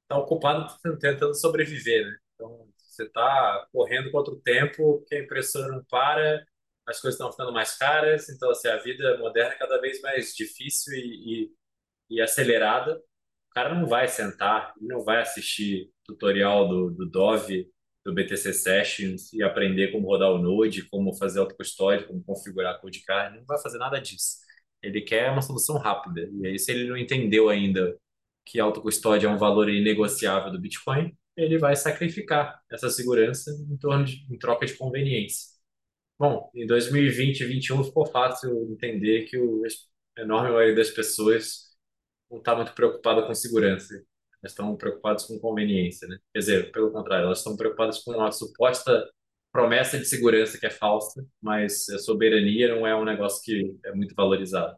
tá 0.08 0.18
ocupado 0.18 0.72
tentando 1.00 1.34
sobreviver, 1.34 2.06
né? 2.06 2.16
Então, 2.34 2.68
você 2.76 3.04
está 3.04 3.66
correndo 3.72 4.10
contra 4.10 4.32
o 4.34 4.40
tempo, 4.40 4.98
porque 4.98 5.16
a 5.16 5.20
impressora 5.20 5.68
não 5.72 5.84
para, 5.84 6.44
as 6.86 7.00
coisas 7.00 7.14
estão 7.18 7.30
ficando 7.30 7.52
mais 7.52 7.76
caras, 7.78 8.28
então, 8.28 8.50
assim, 8.50 8.68
a 8.68 8.76
vida 8.78 9.16
moderna 9.18 9.52
é 9.54 9.58
cada 9.58 9.80
vez 9.80 10.00
mais 10.02 10.34
difícil 10.34 10.94
e, 10.94 11.44
e, 11.44 11.52
e 12.10 12.20
acelerada. 12.20 12.96
O 13.50 13.54
cara 13.54 13.74
não 13.74 13.86
vai 13.86 14.08
sentar, 14.08 14.74
não 14.80 15.04
vai 15.04 15.22
assistir 15.22 15.90
tutorial 16.04 16.68
do, 16.68 16.90
do 16.90 17.06
Dove, 17.10 17.68
do 18.04 18.14
BTC 18.14 18.52
Sessions 18.52 19.32
e 19.32 19.42
aprender 19.42 19.92
como 19.92 20.06
rodar 20.08 20.30
o 20.30 20.38
Node, 20.38 20.88
como 20.88 21.14
fazer 21.14 21.40
autocustódia, 21.40 22.06
como 22.06 22.22
configurar 22.24 22.74
a 22.74 22.78
code 22.78 23.02
card, 23.04 23.38
não 23.38 23.44
vai 23.44 23.60
fazer 23.60 23.78
nada 23.78 24.00
disso. 24.00 24.38
Ele 24.82 25.02
quer 25.02 25.30
uma 25.30 25.42
solução 25.42 25.76
rápida. 25.76 26.28
E 26.40 26.46
aí, 26.46 26.58
se 26.58 26.72
ele 26.72 26.88
não 26.88 26.96
entendeu 26.96 27.48
ainda 27.48 27.96
que 28.44 28.58
autocustódia 28.58 29.26
é 29.28 29.30
um 29.30 29.38
valor 29.38 29.68
inegociável 29.68 30.50
do 30.50 30.60
Bitcoin, 30.60 31.14
ele 31.36 31.58
vai 31.58 31.76
sacrificar 31.76 32.60
essa 32.70 32.90
segurança 32.90 33.50
em 33.70 33.76
torno 33.76 34.04
de, 34.04 34.26
em 34.30 34.38
troca 34.38 34.66
de 34.66 34.74
conveniência. 34.74 35.50
Bom, 36.18 36.50
em 36.54 36.66
2020 36.66 37.36
e 37.36 37.38
2021 37.40 37.84
ficou 37.84 38.06
fácil 38.06 38.70
entender 38.72 39.24
que 39.26 39.38
o, 39.38 39.62
a 40.18 40.22
enorme 40.22 40.50
maioria 40.50 40.74
das 40.74 40.90
pessoas 40.90 41.69
não 42.30 42.38
está 42.38 42.54
muito 42.54 42.72
preocupada 42.74 43.26
com 43.26 43.34
segurança. 43.34 43.94
Elas 44.42 44.52
estão 44.52 44.76
preocupadas 44.76 45.24
com 45.26 45.38
conveniência, 45.38 46.08
né? 46.08 46.18
Quer 46.32 46.38
dizer, 46.38 46.72
pelo 46.72 46.90
contrário, 46.92 47.26
elas 47.26 47.38
estão 47.38 47.56
preocupadas 47.56 48.02
com 48.02 48.20
a 48.22 48.32
suposta 48.32 49.10
promessa 49.52 49.98
de 49.98 50.04
segurança 50.04 50.58
que 50.58 50.66
é 50.66 50.70
falsa, 50.70 51.26
mas 51.42 51.88
a 51.88 51.98
soberania 51.98 52.74
não 52.74 52.86
é 52.86 52.94
um 52.96 53.04
negócio 53.04 53.42
que 53.42 53.76
é 53.84 53.92
muito 53.92 54.14
valorizado. 54.14 54.76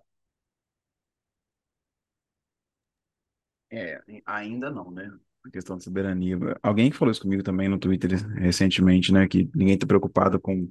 É, 3.70 4.00
ainda 4.26 4.70
não, 4.70 4.90
né? 4.90 5.10
A 5.46 5.50
questão 5.50 5.76
de 5.76 5.84
soberania. 5.84 6.36
Alguém 6.62 6.90
que 6.90 6.96
falou 6.96 7.10
isso 7.10 7.22
comigo 7.22 7.42
também 7.42 7.68
no 7.68 7.78
Twitter 7.78 8.10
recentemente, 8.34 9.12
né? 9.12 9.26
Que 9.26 9.50
ninguém 9.54 9.78
tá 9.78 9.86
preocupado 9.86 10.40
com 10.40 10.70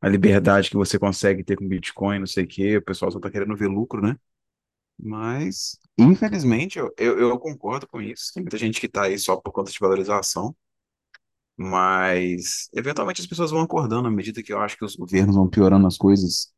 a 0.00 0.08
liberdade 0.08 0.70
que 0.70 0.76
você 0.76 0.98
consegue 0.98 1.44
ter 1.44 1.56
com 1.56 1.68
Bitcoin, 1.68 2.20
não 2.20 2.26
sei 2.26 2.44
o 2.44 2.48
quê. 2.48 2.76
O 2.76 2.82
pessoal 2.82 3.10
só 3.10 3.18
tá 3.20 3.30
querendo 3.30 3.56
ver 3.56 3.68
lucro, 3.68 4.02
né? 4.02 4.16
Mas, 5.02 5.78
infelizmente, 5.98 6.78
eu, 6.78 6.92
eu, 6.98 7.18
eu 7.18 7.38
concordo 7.38 7.86
com 7.88 8.00
isso. 8.00 8.32
Tem 8.34 8.42
muita 8.42 8.58
gente 8.58 8.80
que 8.80 8.88
tá 8.88 9.04
aí 9.04 9.18
só 9.18 9.36
por 9.36 9.52
conta 9.52 9.70
de 9.72 9.78
valorização. 9.80 10.54
Mas, 11.56 12.68
eventualmente, 12.74 13.20
as 13.20 13.26
pessoas 13.26 13.50
vão 13.50 13.60
acordando 13.60 14.08
à 14.08 14.10
medida 14.10 14.42
que 14.42 14.52
eu 14.52 14.60
acho 14.60 14.76
que 14.78 14.84
os 14.84 14.96
governos 14.96 15.36
vão 15.36 15.48
piorando 15.48 15.86
as 15.86 15.96
coisas 15.98 16.52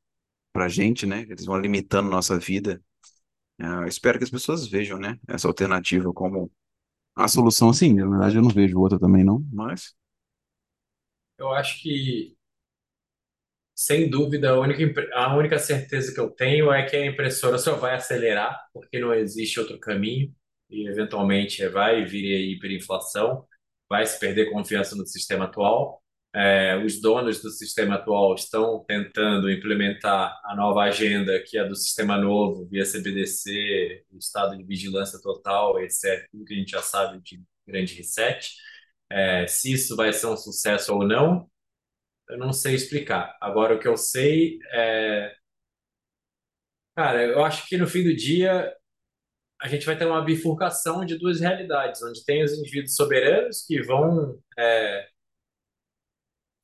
pra 0.53 0.69
gente, 0.69 1.07
né? 1.07 1.23
Eles 1.31 1.47
vão 1.47 1.59
limitando 1.61 2.11
nossa 2.11 2.39
vida. 2.39 2.83
Ah, 3.59 3.83
Eu 3.83 3.89
espero 3.89 4.19
que 4.19 4.25
as 4.25 4.31
pessoas 4.31 4.67
vejam, 4.69 4.99
né? 4.99 5.19
Essa 5.29 5.49
alternativa 5.49 6.13
como 6.13 6.51
a 7.17 7.29
solução, 7.29 7.73
sim. 7.73 7.95
Na 7.95 8.09
verdade, 8.09 8.37
eu 8.37 8.43
não 8.43 8.51
vejo 8.51 8.79
outra 8.81 8.99
também, 8.99 9.25
não. 9.25 9.45
Mas, 9.53 9.95
Eu 11.39 11.51
acho 11.53 11.81
que 11.83 12.37
Sem 13.75 14.09
dúvida, 14.11 14.51
a 14.51 14.61
única, 14.61 15.09
a 15.15 15.37
única 15.37 15.59
certeza 15.59 16.13
que 16.13 16.21
eu 16.21 16.31
tenho 16.31 16.73
é 16.73 16.85
que 16.85 16.97
a 16.97 17.07
impressora 17.07 17.59
só 17.59 17.77
vai 17.77 17.95
acelerar, 17.95 18.59
porque 18.73 18.99
não 19.01 19.15
existe 19.15 19.59
outro 19.59 19.79
caminho, 19.81 20.33
e 20.71 20.89
eventualmente 20.89 21.67
vai 21.69 22.05
vir 22.05 22.35
aí 22.35 22.53
hiperinflação, 22.53 23.47
vai 23.89 24.07
se 24.07 24.19
perder 24.19 24.51
confiança 24.51 24.97
no 24.97 25.07
sistema 25.07 25.45
atual. 25.47 26.03
É, 26.35 26.77
os 26.83 27.01
donos 27.01 27.43
do 27.43 27.51
sistema 27.51 27.97
atual 27.97 28.35
estão 28.35 28.83
tentando 28.89 29.51
implementar 29.51 30.41
a 30.45 30.57
nova 30.57 30.83
agenda, 30.83 31.43
que 31.47 31.59
é 31.59 31.65
do 31.69 31.75
sistema 31.77 32.17
novo, 32.17 32.67
via 32.69 32.85
CBDC, 32.85 34.05
estado 34.19 34.57
de 34.57 34.65
vigilância 34.65 35.21
total, 35.21 35.79
etc. 35.81 36.27
Tudo 36.31 36.45
que 36.47 36.55
a 36.55 36.57
gente 36.57 36.71
já 36.71 36.81
sabe 36.83 37.21
de 37.23 37.43
grande 37.67 37.95
reset. 37.95 38.51
É, 39.11 39.47
se 39.47 39.73
isso 39.73 39.95
vai 39.95 40.13
ser 40.13 40.27
um 40.27 40.37
sucesso 40.37 40.95
ou 40.95 41.07
não, 41.07 41.51
eu 42.33 42.39
não 42.39 42.53
sei 42.53 42.75
explicar. 42.75 43.37
Agora, 43.41 43.75
o 43.75 43.79
que 43.79 43.89
eu 43.89 43.97
sei 43.97 44.59
é, 44.73 45.35
cara, 46.97 47.23
eu 47.25 47.45
acho 47.45 47.67
que 47.69 47.77
no 47.77 47.87
fim 47.87 48.03
do 48.05 48.15
dia 48.15 48.75
a 49.61 49.69
gente 49.69 49.87
vai 49.87 49.97
ter 49.97 50.07
uma 50.07 50.25
bifurcação 50.25 51.05
de 51.05 51.17
duas 51.19 51.41
realidades, 51.41 52.03
onde 52.03 52.25
tem 52.25 52.43
os 52.45 52.53
indivíduos 52.53 52.97
soberanos 52.97 53.65
que 53.67 53.81
vão, 53.83 54.39
é, 54.59 55.09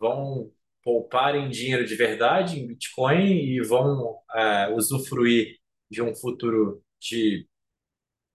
vão 0.01 0.51
poupar 0.83 1.35
em 1.37 1.49
dinheiro 1.49 1.85
de 1.87 1.95
verdade, 1.95 2.59
em 2.59 2.67
Bitcoin, 2.67 3.27
e 3.27 3.61
vão 3.63 4.19
é, 4.35 4.69
usufruir 4.75 5.59
de 5.91 6.03
um 6.03 6.15
futuro 6.15 6.83
de 7.01 7.47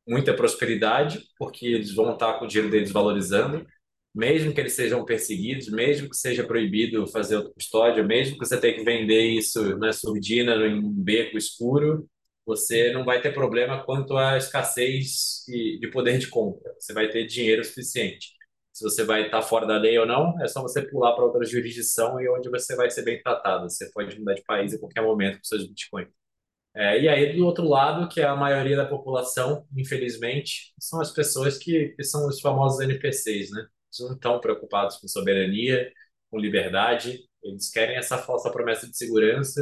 muita 0.08 0.34
prosperidade, 0.36 1.24
porque 1.38 1.66
eles 1.66 1.94
vão 1.94 2.14
estar 2.14 2.38
com 2.40 2.46
o 2.46 2.48
dinheiro 2.48 2.72
deles 2.72 2.92
valorizando, 2.92 3.66
mesmo 4.14 4.54
que 4.54 4.62
eles 4.62 4.74
sejam 4.74 5.04
perseguidos, 5.06 5.70
mesmo 5.70 6.10
que 6.10 6.18
seja 6.18 6.44
proibido 6.44 7.08
fazer 7.08 7.36
autocustódia, 7.36 8.04
mesmo 8.04 8.38
que 8.38 8.46
você 8.46 8.60
tenha 8.60 8.76
que 8.76 8.84
vender 8.84 9.22
isso 9.24 9.78
na 9.78 9.92
surdina, 9.92 10.56
em 10.68 10.80
um 10.80 10.92
beco 10.92 11.38
escuro, 11.38 12.08
você 12.46 12.92
não 12.92 13.06
vai 13.06 13.22
ter 13.22 13.34
problema 13.34 13.84
quanto 13.84 14.18
à 14.18 14.38
escassez 14.38 15.44
de 15.48 15.90
poder 15.92 16.18
de 16.20 16.28
compra. 16.28 16.74
Você 16.78 16.94
vai 16.94 17.10
ter 17.10 17.26
dinheiro 17.26 17.64
suficiente. 17.64 18.34
Se 18.74 18.84
você 18.84 19.04
vai 19.04 19.26
estar 19.26 19.42
fora 19.42 19.68
da 19.68 19.78
lei 19.78 19.98
ou 20.00 20.06
não, 20.06 20.42
é 20.42 20.48
só 20.48 20.62
você 20.62 20.82
pular 20.82 21.14
para 21.14 21.24
outra 21.24 21.46
jurisdição 21.46 22.20
e 22.20 22.28
onde 22.30 22.50
você 22.50 22.76
vai 22.76 22.90
ser 22.90 23.04
bem 23.04 23.22
tratado. 23.22 23.70
Você 23.70 23.90
pode 23.92 24.18
mudar 24.20 24.34
de 24.34 24.44
país 24.44 24.74
a 24.74 24.80
qualquer 24.80 25.02
momento 25.02 25.38
com 25.38 25.44
seus 25.44 25.68
bitcoins. 25.68 26.10
É, 26.76 27.00
e 27.00 27.08
aí, 27.08 27.36
do 27.36 27.46
outro 27.46 27.68
lado, 27.68 28.10
que 28.10 28.20
é 28.20 28.26
a 28.26 28.36
maioria 28.36 28.76
da 28.76 28.86
população, 28.86 29.68
infelizmente, 29.78 30.74
são 30.80 31.00
as 31.00 31.12
pessoas 31.12 31.58
que, 31.58 31.90
que 31.90 32.04
são 32.04 32.28
os 32.28 32.42
famosos 32.42 32.80
NPCs, 32.82 33.52
né? 33.52 33.68
Não 34.02 34.14
estão 34.14 34.40
preocupados 34.40 34.98
com 34.98 35.08
soberania, 35.08 35.92
com 36.30 36.40
liberdade, 36.40 37.20
eles 37.44 37.70
querem 37.72 37.98
essa 37.98 38.18
falsa 38.18 38.52
promessa 38.52 38.88
de 38.90 38.98
segurança, 38.98 39.62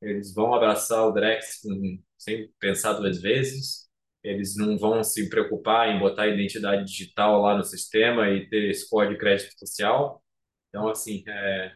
eles 0.00 0.32
vão 0.34 0.54
abraçar 0.54 1.06
o 1.06 1.12
Drex 1.12 1.60
com- 1.62 1.98
sem 2.18 2.50
pensar 2.58 2.94
duas 2.94 3.20
vezes, 3.20 3.88
eles 4.22 4.56
não 4.56 4.78
vão 4.78 5.02
se 5.04 5.28
preocupar 5.28 5.88
em 5.90 5.98
botar 5.98 6.24
a 6.24 6.28
identidade 6.28 6.84
digital 6.84 7.40
lá 7.42 7.56
no 7.56 7.64
sistema 7.64 8.30
e 8.30 8.48
ter 8.48 8.72
score 8.74 9.08
de 9.10 9.18
crédito 9.18 9.52
social. 9.58 10.22
Então, 10.70 10.88
assim, 10.88 11.24
é, 11.28 11.72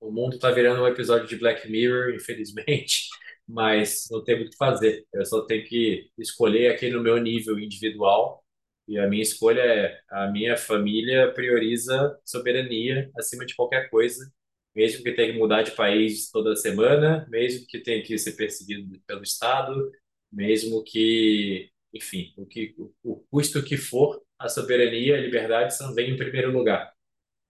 o 0.00 0.10
mundo 0.12 0.34
está 0.36 0.50
virando 0.50 0.82
um 0.82 0.86
episódio 0.88 1.26
de 1.26 1.36
Black 1.36 1.68
Mirror, 1.70 2.14
infelizmente, 2.14 3.08
mas 3.48 4.06
não 4.10 4.22
tem 4.24 4.36
muito 4.36 4.48
o 4.48 4.50
que 4.52 4.56
fazer. 4.56 5.06
Eu 5.12 5.24
só 5.26 5.42
tenho 5.46 5.64
que 5.66 6.10
escolher 6.18 6.72
aqui 6.72 6.90
no 6.90 7.02
meu 7.02 7.18
nível 7.18 7.58
individual. 7.58 8.43
E 8.86 8.98
a 8.98 9.08
minha 9.08 9.22
escolha 9.22 9.60
é: 9.60 10.00
a 10.10 10.30
minha 10.30 10.56
família 10.56 11.32
prioriza 11.32 12.18
soberania 12.24 13.10
acima 13.16 13.46
de 13.46 13.54
qualquer 13.54 13.88
coisa, 13.90 14.30
mesmo 14.74 15.02
que 15.02 15.12
tenha 15.12 15.32
que 15.32 15.38
mudar 15.38 15.62
de 15.62 15.72
país 15.72 16.30
toda 16.30 16.56
semana, 16.56 17.26
mesmo 17.30 17.66
que 17.66 17.80
tenha 17.80 18.02
que 18.02 18.18
ser 18.18 18.32
perseguido 18.32 19.00
pelo 19.06 19.22
Estado, 19.22 19.90
mesmo 20.32 20.82
que, 20.84 21.70
enfim, 21.92 22.32
o 22.36 22.46
que 22.46 22.74
o, 23.02 23.16
custo 23.30 23.62
que 23.62 23.76
for, 23.76 24.22
a 24.38 24.48
soberania 24.48 25.14
e 25.14 25.18
a 25.18 25.20
liberdade 25.20 25.76
são 25.76 25.94
vem 25.94 26.10
em 26.10 26.16
primeiro 26.16 26.52
lugar. 26.52 26.92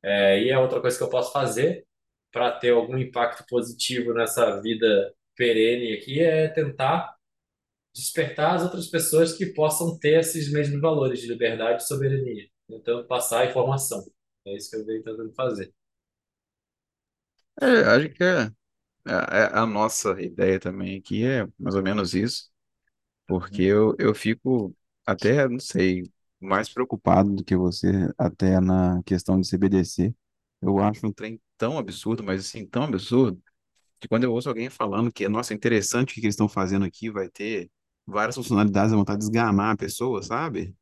É, 0.03 0.43
e 0.43 0.53
a 0.53 0.61
outra 0.61 0.81
coisa 0.81 0.97
que 0.99 1.03
eu 1.05 1.11
posso 1.11 1.33
fazer 1.33 1.87
para 2.33 2.53
ter 2.53 2.71
algum 2.71 2.99
impacto 2.99 3.45
positivo 3.49 4.13
nessa 4.15 4.61
vida 4.61 5.15
perene 5.37 5.95
aqui 5.95 6.21
é 6.21 6.49
tentar 6.49 7.14
despertar 7.95 8.57
as 8.57 8.63
outras 8.65 8.87
pessoas 8.89 9.35
que 9.35 9.47
possam 9.47 9.99
ter 9.99 10.21
esses 10.21 10.51
mesmos 10.53 10.81
valores 10.81 11.21
de 11.21 11.29
liberdade 11.29 11.83
e 11.83 11.87
soberania, 11.87 12.49
tentando 12.69 13.07
passar 13.07 13.41
a 13.43 13.47
informação. 13.51 14.05
É 14.47 14.57
isso 14.57 14.71
que 14.71 14.77
eu 14.77 14.85
venho 14.87 15.03
tentando 15.03 15.33
fazer. 15.35 15.73
é, 17.61 17.67
acho 17.97 18.09
que 18.11 18.25
é, 18.25 18.43
é- 19.07 19.13
é 19.55 19.59
a 19.59 19.67
nossa 19.67 20.21
ideia 20.23 20.61
também 20.61 20.99
aqui 20.99 21.25
é 21.27 21.47
mais 21.59 21.75
ou 21.75 21.83
menos 21.83 22.15
isso. 22.15 22.51
Porque 23.27 23.63
eu, 23.63 23.97
eu 23.99 24.15
fico 24.15 24.77
até, 25.07 25.49
não 25.49 25.61
sei, 25.61 26.05
mais 26.41 26.69
preocupado 26.69 27.33
do 27.35 27.45
que 27.45 27.57
você, 27.57 27.89
até 28.19 28.61
na 28.61 29.03
questão 29.05 29.41
de 29.41 29.49
CBDC. 29.49 30.15
Eu 30.63 30.79
acho 30.81 31.07
um 31.07 31.13
trem 31.13 31.41
tão 31.59 31.79
absurdo, 31.79 32.23
mas 32.25 32.41
assim, 32.47 32.67
tão 32.67 32.85
absurdo, 32.85 33.43
que 34.01 34.09
quando 34.09 34.25
eu 34.25 34.33
ouço 34.33 34.49
alguém 34.49 34.71
falando 34.71 35.13
que, 35.13 35.29
nossa, 35.29 35.55
é 35.55 35.57
interessante 35.57 36.13
o 36.13 36.15
que 36.17 36.21
eles 36.23 36.35
estão 36.35 36.49
fazendo 36.49 36.85
aqui, 36.87 37.11
vai 37.11 37.29
ter 37.31 37.71
várias 38.07 38.37
funcionalidades, 38.37 38.93
a 38.93 38.97
vontade 38.97 39.19
de 39.21 39.25
esganar 39.27 39.75
a 39.75 39.77
pessoa, 39.77 40.23
sabe? 40.23 40.75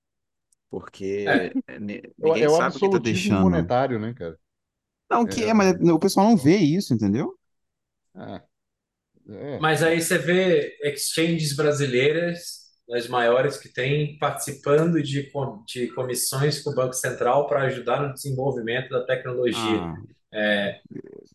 É, 1.24 1.32
Porque 1.40 1.54
é, 1.68 1.78
É 2.22 2.22
ninguém 2.22 2.44
é 2.44 2.48
o 2.48 2.60
sabe 2.60 2.76
o 2.78 2.80
que 2.80 2.88
tá 2.88 2.98
deixando. 2.98 3.72
monetário, 3.78 3.98
né, 3.98 4.12
cara? 4.14 4.38
Não, 5.10 5.22
o 5.22 5.28
que 5.28 5.44
é, 5.44 5.52
mas 5.54 5.74
É, 5.74 5.84
o 5.90 5.98
pessoal 5.98 6.28
não 6.28 6.36
vê 6.36 6.56
isso, 6.56 6.92
entendeu? 6.94 7.36
é, 8.14 8.42
é, 9.28 9.58
mas 9.58 9.82
aí 9.82 10.00
você 10.00 10.18
vê 10.18 10.76
exchanges 10.82 11.54
brasileiras, 11.54 12.62
as 12.92 13.06
maiores 13.08 13.56
que 13.58 13.68
têm, 13.72 14.18
participando 14.18 15.02
de, 15.02 15.30
com- 15.30 15.62
de 15.66 15.88
comissões 15.94 16.60
com 16.62 16.70
o 16.70 16.74
Banco 16.74 16.94
Central 16.94 17.46
para 17.46 17.62
ajudar 17.66 18.02
no 18.02 18.12
desenvolvimento 18.14 18.90
da 18.90 19.04
tecnologia. 19.06 19.80
Ah, 19.80 19.96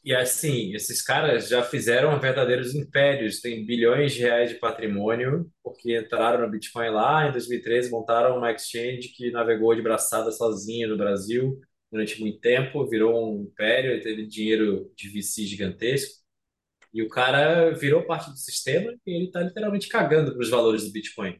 E 0.04 0.16
assim, 0.16 0.74
esses 0.74 1.02
caras 1.02 1.50
já 1.50 1.62
fizeram 1.62 2.20
verdadeiros 2.20 2.74
impérios, 2.74 3.42
têm 3.42 3.66
bilhões 3.66 4.14
de 4.14 4.22
reais 4.22 4.50
de 4.50 4.56
patrimônio, 4.56 5.52
porque 5.64 6.00
entraram 6.00 6.42
no 6.46 6.50
Bitcoin 6.50 6.90
lá 6.90 7.28
em 7.28 7.32
2013, 7.32 7.92
montaram 7.92 8.38
uma 8.38 8.52
exchange 8.52 9.10
que 9.10 9.32
navegou 9.32 9.76
de 9.76 9.82
braçada 9.82 10.32
sozinha 10.32 10.88
no 10.88 10.98
Brasil 10.98 11.60
durante 11.92 12.20
muito 12.20 12.40
tempo, 12.40 12.88
virou 12.88 13.34
um 13.34 13.44
império, 13.44 14.02
teve 14.02 14.26
dinheiro 14.26 14.92
de 14.96 15.10
VC 15.10 15.46
gigantesco, 15.46 16.22
e 16.94 17.02
o 17.02 17.10
cara 17.10 17.72
virou 17.72 18.04
parte 18.04 18.30
do 18.30 18.38
sistema 18.38 18.94
e 19.06 19.12
ele 19.12 19.26
está 19.26 19.42
literalmente 19.42 19.88
cagando 19.88 20.32
para 20.32 20.42
os 20.42 20.50
valores 20.50 20.84
do 20.86 20.92
Bitcoin. 20.92 21.40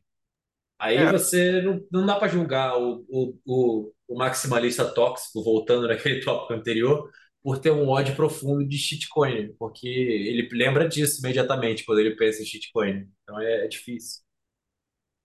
Aí 0.80 0.98
é, 0.98 1.12
você 1.12 1.62
não, 1.62 1.82
não 1.92 2.06
dá 2.06 2.16
para 2.16 2.28
julgar 2.28 2.78
o, 2.78 3.04
o, 3.10 3.40
o, 3.46 3.94
o 4.08 4.18
maximalista 4.18 4.86
tóxico, 4.86 5.44
voltando 5.44 5.88
naquele 5.88 6.20
tópico 6.24 6.54
anterior, 6.54 7.10
por 7.48 7.60
ter 7.60 7.72
um 7.72 7.88
ódio 7.88 8.14
profundo 8.16 8.68
de 8.68 8.78
shitcoin, 8.78 9.54
porque 9.58 9.88
ele 9.88 10.50
lembra 10.52 10.90
disso 10.90 11.20
imediatamente 11.22 11.86
quando 11.86 12.00
ele 12.00 12.18
pensa 12.18 12.44
em 12.44 12.46
shitcoin. 12.46 13.08
Então 13.24 13.40
é, 13.42 13.64
é 13.66 13.70
difícil. 13.70 14.22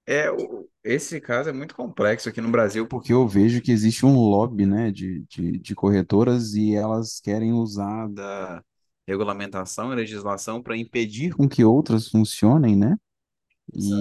é, 0.09 0.27
esse 0.85 1.21
caso 1.21 1.49
é 1.51 1.53
muito 1.53 1.75
complexo 1.75 2.29
aqui 2.29 2.41
no 2.41 2.51
Brasil, 2.51 2.87
porque 2.89 3.13
eu 3.13 3.27
vejo 3.29 3.61
que 3.63 3.71
existe 3.73 4.05
um 4.05 4.15
lobby, 4.17 4.67
né, 4.67 4.91
de, 4.91 5.25
de, 5.29 5.59
de 5.59 5.75
corretoras 5.75 6.55
e 6.55 6.75
elas 6.75 7.21
querem 7.21 7.53
usar 7.53 8.09
da 8.09 8.63
regulamentação 9.07 9.93
e 9.93 9.97
legislação 9.97 10.63
para 10.63 10.77
impedir 10.77 11.35
com 11.35 11.49
que 11.49 11.65
outras 11.65 12.09
funcionem, 12.09 12.77
né? 12.77 12.97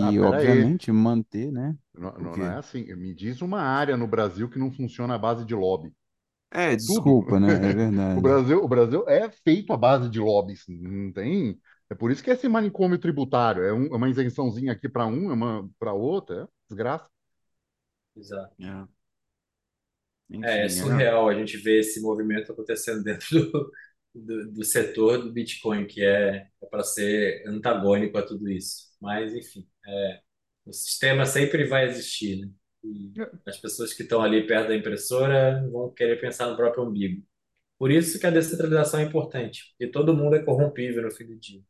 ah, 0.01 0.13
E, 0.13 0.19
aí. 0.31 0.71
obviamente, 0.71 0.91
manter, 0.91 1.51
né? 1.51 1.77
Não, 1.93 2.11
O 2.19 2.23
não, 2.23 2.35
não 2.37 2.45
é 2.45 2.57
assim. 2.57 2.83
Me 2.95 3.13
diz 3.13 3.41
uma 3.41 3.61
área 3.61 3.95
no 3.97 4.05
Brasil 4.07 4.49
que 4.49 4.59
não 4.59 4.71
funciona 4.71 5.15
à 5.15 5.17
base 5.17 5.45
de 5.45 5.55
lobby. 5.55 5.93
É, 6.51 6.75
desculpa, 6.75 7.39
né? 7.39 7.69
É 7.69 7.73
O 8.13 8.21
verdade. 8.21 8.21
Brasil, 8.21 8.63
o 8.63 8.67
Brasil 8.67 9.05
é 9.07 9.29
feito 9.31 9.71
à 9.73 9.77
base 9.77 10.09
de 10.09 10.19
lobbies. 10.19 10.63
Não 10.67 11.11
tem. 11.13 11.59
É 11.89 11.95
por 11.95 12.11
isso 12.11 12.23
que 12.23 12.29
é 12.29 12.33
esse 12.33 12.47
manicômio 12.49 12.97
tributário 12.99 13.63
é, 13.63 13.73
um- 13.73 13.87
é 13.87 13.95
uma 13.97 14.09
isençãozinha 14.09 14.73
aqui 14.73 14.89
para 14.89 15.05
um, 15.07 15.31
é 15.31 15.33
uma 15.33 15.69
para 15.79 15.93
outra. 15.93 16.43
É 16.43 16.47
desgraça. 16.69 17.09
Exato. 18.15 18.55
É, 18.59 18.87
É, 20.43 20.65
é 20.65 20.69
enfim, 20.69 20.79
é, 20.79 21.05
surreal 21.09 21.29
a 21.29 21.33
gente 21.35 21.57
ver 21.57 21.79
esse 21.79 22.01
movimento 22.01 22.51
acontecendo 22.51 23.03
dentro 23.03 23.27
do, 23.51 23.71
do, 24.15 24.51
do 24.53 24.63
setor 24.65 25.19
do 25.23 25.31
Bitcoin, 25.31 25.85
que 25.87 26.03
é, 26.03 26.47
é 26.61 26.65
para 26.69 26.83
ser 26.83 27.43
antagônico 27.47 28.17
a 28.17 28.25
tudo 28.25 28.49
isso. 28.49 28.87
Mas, 28.99 29.33
enfim, 29.33 29.67
é, 29.87 30.21
o 30.65 30.73
sistema 30.73 31.25
sempre 31.25 31.65
vai 31.67 31.85
existir, 31.87 32.41
né? 32.45 32.51
E 32.83 33.13
as 33.45 33.57
pessoas 33.57 33.93
que 33.93 34.03
estão 34.03 34.21
ali 34.21 34.45
perto 34.45 34.69
da 34.69 34.75
impressora 34.75 35.67
vão 35.71 35.91
querer 35.91 36.19
pensar 36.19 36.47
no 36.47 36.55
próprio 36.55 36.83
umbigo. 36.83 37.23
Por 37.77 37.91
isso 37.91 38.19
que 38.19 38.27
a 38.27 38.31
descentralização 38.31 38.99
é 38.99 39.03
importante, 39.03 39.69
porque 39.71 39.91
todo 39.91 40.15
mundo 40.15 40.35
é 40.35 40.43
corrompível 40.43 41.03
no 41.03 41.11
fim 41.11 41.25
do 41.25 41.35
dia. 41.35 41.61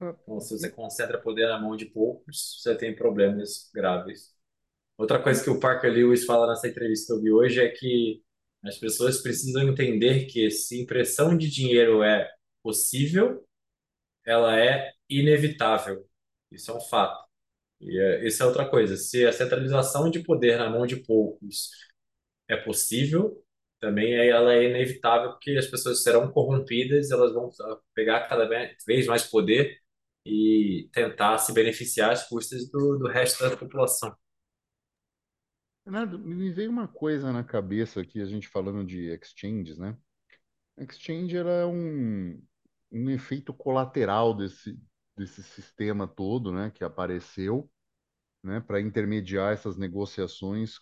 Então, 0.00 0.40
se 0.40 0.58
você 0.58 0.70
concentra 0.70 1.18
poder 1.18 1.48
na 1.48 1.60
mão 1.60 1.76
de 1.76 1.86
poucos, 1.86 2.60
você 2.60 2.74
tem 2.76 2.94
problemas 2.94 3.70
graves. 3.74 4.34
Outra 4.96 5.22
coisa 5.22 5.42
que 5.42 5.50
o 5.50 5.60
Parker 5.60 5.92
Lewis 5.92 6.24
fala 6.24 6.48
nessa 6.48 6.68
entrevista 6.68 7.06
que 7.06 7.18
eu 7.18 7.22
vi 7.22 7.32
hoje 7.32 7.60
é 7.60 7.68
que 7.68 8.22
as 8.64 8.78
pessoas 8.78 9.22
precisam 9.22 9.62
entender 9.68 10.26
que 10.26 10.50
se 10.50 10.80
impressão 10.80 11.36
de 11.36 11.50
dinheiro 11.50 12.02
é 12.02 12.30
possível, 12.62 13.46
ela 14.24 14.58
é 14.58 14.92
inevitável. 15.08 16.06
Isso 16.50 16.70
é 16.70 16.74
um 16.74 16.80
fato. 16.80 17.31
E 17.82 17.98
é, 18.00 18.26
isso 18.26 18.42
é 18.42 18.46
outra 18.46 18.68
coisa. 18.68 18.96
Se 18.96 19.26
a 19.26 19.32
centralização 19.32 20.10
de 20.10 20.20
poder 20.22 20.58
na 20.58 20.70
mão 20.70 20.86
de 20.86 20.96
poucos 20.96 21.70
é 22.48 22.56
possível, 22.56 23.42
também 23.80 24.14
é- 24.14 24.28
ela 24.28 24.54
é 24.54 24.64
inevitável 24.70 25.32
porque 25.32 25.52
as 25.52 25.66
pessoas 25.66 26.02
serão 26.02 26.30
corrompidas, 26.32 27.10
elas 27.10 27.32
vão 27.34 27.50
pegar 27.94 28.28
cada 28.28 28.48
vez 28.86 29.06
mais 29.06 29.24
poder 29.24 29.78
e 30.26 30.88
tentar 30.92 31.38
se 31.38 31.52
beneficiar 31.54 32.12
às 32.12 32.28
custas 32.28 32.70
do, 32.70 32.98
do 32.98 33.08
resto 33.08 33.42
da 33.48 33.56
população. 33.56 34.14
Leonardo, 35.84 36.18
me 36.18 36.50
veio 36.50 36.70
uma 36.70 36.86
coisa 36.88 37.32
na 37.32 37.42
cabeça 37.42 38.00
aqui, 38.00 38.20
a 38.20 38.24
gente 38.26 38.48
falando 38.48 38.84
de 38.84 39.08
exchanges, 39.12 39.78
né? 39.78 39.96
Exchange 40.78 41.36
ela 41.36 41.50
é 41.52 41.66
um, 41.66 42.42
um 42.92 43.10
efeito 43.10 43.54
colateral 43.54 44.34
desse, 44.36 44.78
desse 45.16 45.42
sistema 45.42 46.08
todo, 46.08 46.52
né, 46.52 46.70
que 46.72 46.84
apareceu, 46.84 47.70
né, 48.42 48.60
para 48.60 48.80
intermediar 48.80 49.52
essas 49.52 49.76
negociações. 49.76 50.78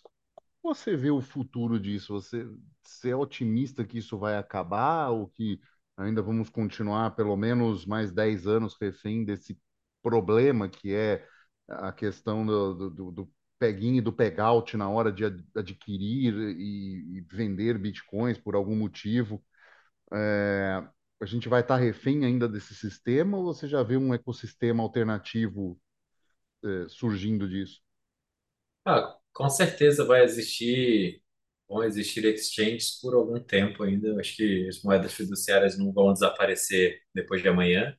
Como 0.62 0.74
você 0.74 0.96
vê 0.96 1.10
o 1.10 1.20
futuro 1.20 1.78
disso? 1.80 2.12
Você, 2.14 2.46
você 2.82 3.10
é 3.10 3.16
otimista 3.16 3.84
que 3.84 3.98
isso 3.98 4.18
vai 4.18 4.36
acabar 4.36 5.08
ou 5.10 5.28
que 5.28 5.60
ainda 5.96 6.22
vamos 6.22 6.50
continuar 6.50 7.12
pelo 7.16 7.36
menos 7.36 7.86
mais 7.86 8.12
10 8.12 8.46
anos 8.46 8.76
refém 8.80 9.24
desse 9.24 9.58
problema 10.02 10.68
que 10.68 10.94
é 10.94 11.26
a 11.68 11.92
questão 11.92 12.44
do, 12.46 12.90
do, 12.90 13.10
do 13.12 13.32
peguin 13.58 13.96
e 13.96 14.00
do 14.00 14.12
pegout 14.12 14.76
na 14.76 14.88
hora 14.88 15.12
de 15.12 15.24
ad- 15.26 15.44
adquirir 15.56 16.34
e, 16.34 17.18
e 17.18 17.20
vender 17.30 17.78
bitcoins 17.78 18.38
por 18.38 18.54
algum 18.54 18.76
motivo? 18.76 19.42
É, 20.12 20.82
a 21.20 21.26
gente 21.26 21.48
vai 21.48 21.60
estar 21.60 21.76
refém 21.76 22.24
ainda 22.24 22.48
desse 22.48 22.74
sistema 22.74 23.36
ou 23.38 23.44
você 23.44 23.68
já 23.68 23.82
vê 23.82 23.96
um 23.96 24.12
ecossistema 24.14 24.82
alternativo, 24.82 25.78
é, 26.64 26.88
surgindo 26.88 27.48
disso? 27.48 27.80
Ah, 28.84 29.16
com 29.32 29.48
certeza 29.48 30.04
vai 30.04 30.22
existir, 30.24 31.22
vão 31.68 31.84
existir 31.84 32.24
exchanges 32.24 32.98
por 33.00 33.14
algum 33.14 33.38
tempo 33.40 33.82
ainda. 33.82 34.18
Acho 34.20 34.36
que 34.36 34.68
as 34.68 34.82
moedas 34.82 35.12
fiduciárias 35.14 35.78
não 35.78 35.92
vão 35.92 36.12
desaparecer 36.12 37.00
depois 37.14 37.42
de 37.42 37.48
amanhã. 37.48 37.96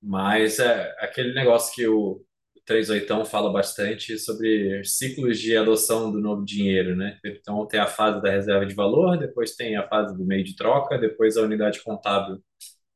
Mas 0.00 0.58
é 0.58 0.94
aquele 1.00 1.34
negócio 1.34 1.74
que 1.74 1.86
o 1.86 2.24
38 2.64 3.24
fala 3.24 3.52
bastante 3.52 4.18
sobre 4.18 4.84
ciclos 4.84 5.38
de 5.38 5.56
adoção 5.56 6.12
do 6.12 6.20
novo 6.20 6.44
dinheiro, 6.44 6.94
né? 6.96 7.18
Então 7.24 7.66
tem 7.66 7.80
a 7.80 7.86
fase 7.86 8.22
da 8.22 8.30
reserva 8.30 8.66
de 8.66 8.74
valor, 8.74 9.18
depois 9.18 9.56
tem 9.56 9.76
a 9.76 9.88
fase 9.88 10.16
do 10.16 10.24
meio 10.24 10.44
de 10.44 10.54
troca, 10.56 10.98
depois 10.98 11.36
a 11.36 11.42
unidade 11.42 11.82
contábil. 11.82 12.42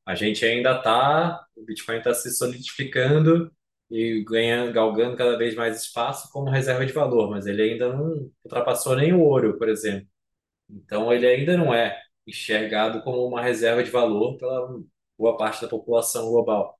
A 0.06 0.14
gente 0.14 0.44
ainda 0.44 0.76
está, 0.76 1.46
o 1.56 1.64
Bitcoin 1.64 1.98
está 1.98 2.12
se 2.14 2.30
solidificando 2.32 3.52
e 3.90 4.24
ganhando, 4.24 4.72
galgando 4.72 5.16
cada 5.16 5.36
vez 5.38 5.54
mais 5.54 5.80
espaço 5.82 6.30
como 6.32 6.50
reserva 6.50 6.84
de 6.86 6.92
valor, 6.92 7.30
mas 7.30 7.46
ele 7.46 7.62
ainda 7.62 7.92
não 7.92 8.30
ultrapassou 8.44 8.96
nem 8.96 9.12
o 9.12 9.20
ouro, 9.20 9.58
por 9.58 9.68
exemplo. 9.68 10.08
Então 10.68 11.12
ele 11.12 11.26
ainda 11.26 11.56
não 11.56 11.74
é 11.74 12.00
enxergado 12.26 13.02
como 13.02 13.26
uma 13.26 13.42
reserva 13.42 13.82
de 13.84 13.90
valor 13.90 14.36
pela 14.38 14.80
boa 15.18 15.36
parte 15.36 15.62
da 15.62 15.68
população 15.68 16.30
global. 16.30 16.78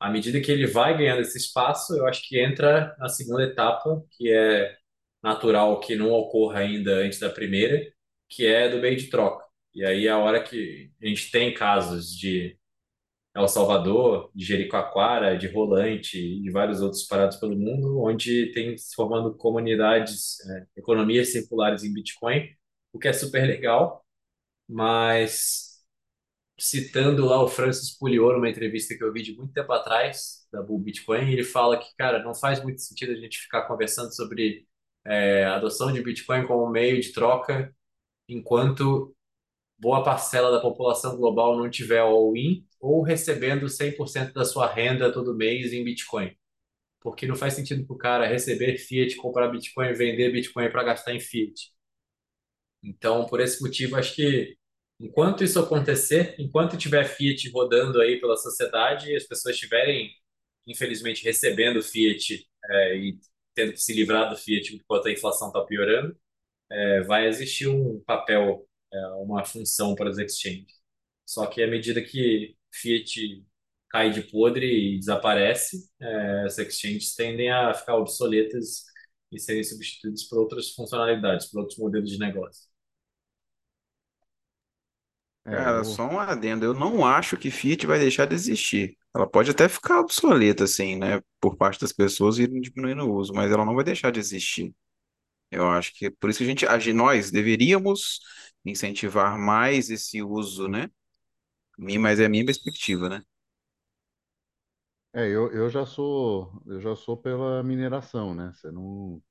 À 0.00 0.10
medida 0.10 0.40
que 0.40 0.50
ele 0.50 0.66
vai 0.66 0.96
ganhando 0.96 1.20
esse 1.22 1.38
espaço, 1.38 1.94
eu 1.96 2.06
acho 2.06 2.26
que 2.28 2.38
entra 2.40 2.94
na 2.98 3.08
segunda 3.08 3.44
etapa, 3.44 4.02
que 4.12 4.30
é 4.32 4.76
natural 5.22 5.80
que 5.80 5.96
não 5.96 6.10
ocorra 6.12 6.60
ainda 6.60 6.96
antes 6.96 7.18
da 7.18 7.30
primeira, 7.30 7.80
que 8.28 8.46
é 8.46 8.68
do 8.68 8.78
meio 8.78 8.96
de 8.96 9.08
troca. 9.10 9.44
E 9.74 9.84
aí 9.84 10.08
a 10.08 10.18
hora 10.18 10.42
que 10.42 10.92
a 11.02 11.06
gente 11.06 11.30
tem 11.30 11.54
casos 11.54 12.16
de 12.16 12.58
El 13.34 13.48
Salvador, 13.48 14.30
de 14.34 14.44
Jericoacoara, 14.44 15.36
de 15.38 15.48
Rolante 15.48 16.18
e 16.18 16.42
de 16.42 16.50
vários 16.50 16.82
outros 16.82 17.04
parados 17.04 17.36
pelo 17.38 17.56
mundo, 17.56 18.00
onde 18.02 18.52
tem 18.52 18.76
se 18.76 18.94
formando 18.94 19.34
comunidades, 19.36 20.38
é, 20.50 20.66
economias 20.76 21.32
circulares 21.32 21.82
em 21.84 21.92
Bitcoin, 21.92 22.48
o 22.92 22.98
que 22.98 23.08
é 23.08 23.12
super 23.12 23.46
legal, 23.46 24.04
mas 24.68 25.82
citando 26.58 27.26
lá 27.26 27.42
o 27.42 27.48
Francis 27.48 27.96
Pouliot 27.98 28.34
numa 28.34 28.48
entrevista 28.50 28.94
que 28.96 29.02
eu 29.02 29.12
vi 29.12 29.22
de 29.22 29.34
muito 29.36 29.52
tempo 29.52 29.72
atrás, 29.72 30.46
da 30.52 30.62
Bull 30.62 30.78
Bitcoin, 30.78 31.32
ele 31.32 31.44
fala 31.44 31.78
que, 31.78 31.94
cara, 31.96 32.22
não 32.22 32.34
faz 32.34 32.62
muito 32.62 32.80
sentido 32.80 33.12
a 33.12 33.16
gente 33.16 33.38
ficar 33.38 33.62
conversando 33.66 34.14
sobre 34.14 34.66
é, 35.04 35.44
adoção 35.46 35.92
de 35.92 36.02
Bitcoin 36.02 36.46
como 36.46 36.70
meio 36.70 37.00
de 37.00 37.12
troca 37.12 37.74
enquanto 38.28 39.14
boa 39.82 40.04
parcela 40.04 40.52
da 40.52 40.60
população 40.60 41.16
global 41.16 41.58
não 41.58 41.68
tiver 41.68 41.98
all-in 41.98 42.64
ou 42.78 43.02
recebendo 43.02 43.68
100% 43.68 44.32
da 44.32 44.44
sua 44.44 44.72
renda 44.72 45.12
todo 45.12 45.34
mês 45.36 45.72
em 45.72 45.82
Bitcoin. 45.82 46.36
Porque 47.00 47.26
não 47.26 47.34
faz 47.34 47.54
sentido 47.54 47.84
para 47.84 47.94
o 47.94 47.98
cara 47.98 48.26
receber 48.26 48.78
Fiat, 48.78 49.16
comprar 49.16 49.48
Bitcoin 49.48 49.92
vender 49.92 50.30
Bitcoin 50.30 50.70
para 50.70 50.84
gastar 50.84 51.12
em 51.14 51.20
Fiat. 51.20 51.72
Então, 52.80 53.26
por 53.26 53.40
esse 53.40 53.60
motivo, 53.60 53.96
acho 53.96 54.14
que 54.14 54.56
enquanto 55.00 55.42
isso 55.42 55.58
acontecer, 55.58 56.36
enquanto 56.38 56.76
tiver 56.76 57.04
Fiat 57.04 57.50
rodando 57.50 58.00
aí 58.00 58.20
pela 58.20 58.36
sociedade 58.36 59.10
e 59.10 59.16
as 59.16 59.24
pessoas 59.24 59.56
estiverem, 59.56 60.12
infelizmente, 60.64 61.24
recebendo 61.24 61.82
Fiat 61.82 62.46
é, 62.70 62.96
e 62.98 63.18
tendo 63.52 63.72
que 63.72 63.80
se 63.80 63.92
livrar 63.92 64.30
do 64.30 64.36
Fiat 64.36 64.76
enquanto 64.76 65.08
a 65.08 65.12
inflação 65.12 65.48
está 65.48 65.60
piorando, 65.64 66.16
é, 66.70 67.00
vai 67.02 67.26
existir 67.26 67.68
um 67.68 68.00
papel, 68.06 68.64
é, 68.92 69.06
uma 69.16 69.44
função 69.44 69.94
para 69.94 70.10
os 70.10 70.18
exchanges. 70.18 70.80
Só 71.26 71.46
que 71.46 71.62
à 71.62 71.66
medida 71.68 72.02
que 72.02 72.56
Fiat 72.72 73.44
cai 73.90 74.10
de 74.10 74.22
podre 74.22 74.66
e 74.94 74.98
desaparece, 74.98 75.88
é, 76.00 76.44
as 76.46 76.58
exchanges 76.58 77.14
tendem 77.14 77.50
a 77.50 77.74
ficar 77.74 77.96
obsoletas 77.96 78.84
e 79.30 79.38
serem 79.38 79.64
substituídas 79.64 80.24
por 80.24 80.38
outras 80.38 80.70
funcionalidades, 80.70 81.46
por 81.50 81.60
outros 81.60 81.78
modelos 81.78 82.10
de 82.10 82.18
negócio. 82.18 82.68
É, 85.44 85.50
Cara, 85.56 85.84
só 85.84 86.08
um 86.08 86.18
adendo. 86.20 86.64
Eu 86.64 86.74
não 86.74 87.04
acho 87.04 87.36
que 87.36 87.50
Fiat 87.50 87.86
vai 87.86 87.98
deixar 87.98 88.26
de 88.26 88.34
existir. 88.34 88.96
Ela 89.14 89.26
pode 89.28 89.50
até 89.50 89.68
ficar 89.68 90.00
obsoleta, 90.00 90.64
assim, 90.64 90.96
né, 90.96 91.20
por 91.40 91.56
parte 91.56 91.80
das 91.80 91.92
pessoas 91.92 92.38
e 92.38 92.46
diminuindo 92.46 93.02
o 93.04 93.14
uso, 93.14 93.32
mas 93.34 93.50
ela 93.52 93.64
não 93.64 93.74
vai 93.74 93.84
deixar 93.84 94.10
de 94.10 94.20
existir. 94.20 94.74
Eu 95.52 95.70
acho 95.70 95.94
que 95.94 96.10
por 96.10 96.30
isso 96.30 96.40
que 96.40 96.44
a 96.66 96.78
gente, 96.78 96.94
nós 96.94 97.30
deveríamos 97.32 98.20
incentivar 98.64 99.38
mais 99.38 99.90
esse 99.90 100.22
uso, 100.22 100.68
né? 100.68 100.90
Mas 101.78 102.20
é 102.20 102.26
a 102.26 102.30
minha 102.30 102.46
perspectiva, 102.46 103.08
né? 103.10 103.22
é, 105.14 105.26
eu, 105.28 105.52
eu 105.52 105.68
já 105.70 105.84
sou, 105.86 106.62
eu 106.66 106.80
já 106.80 106.96
sou 106.96 107.16
pela 107.16 107.62
mineração, 107.62 108.34
né? 108.34 108.52
Você 108.54 108.70
não, 108.70 109.22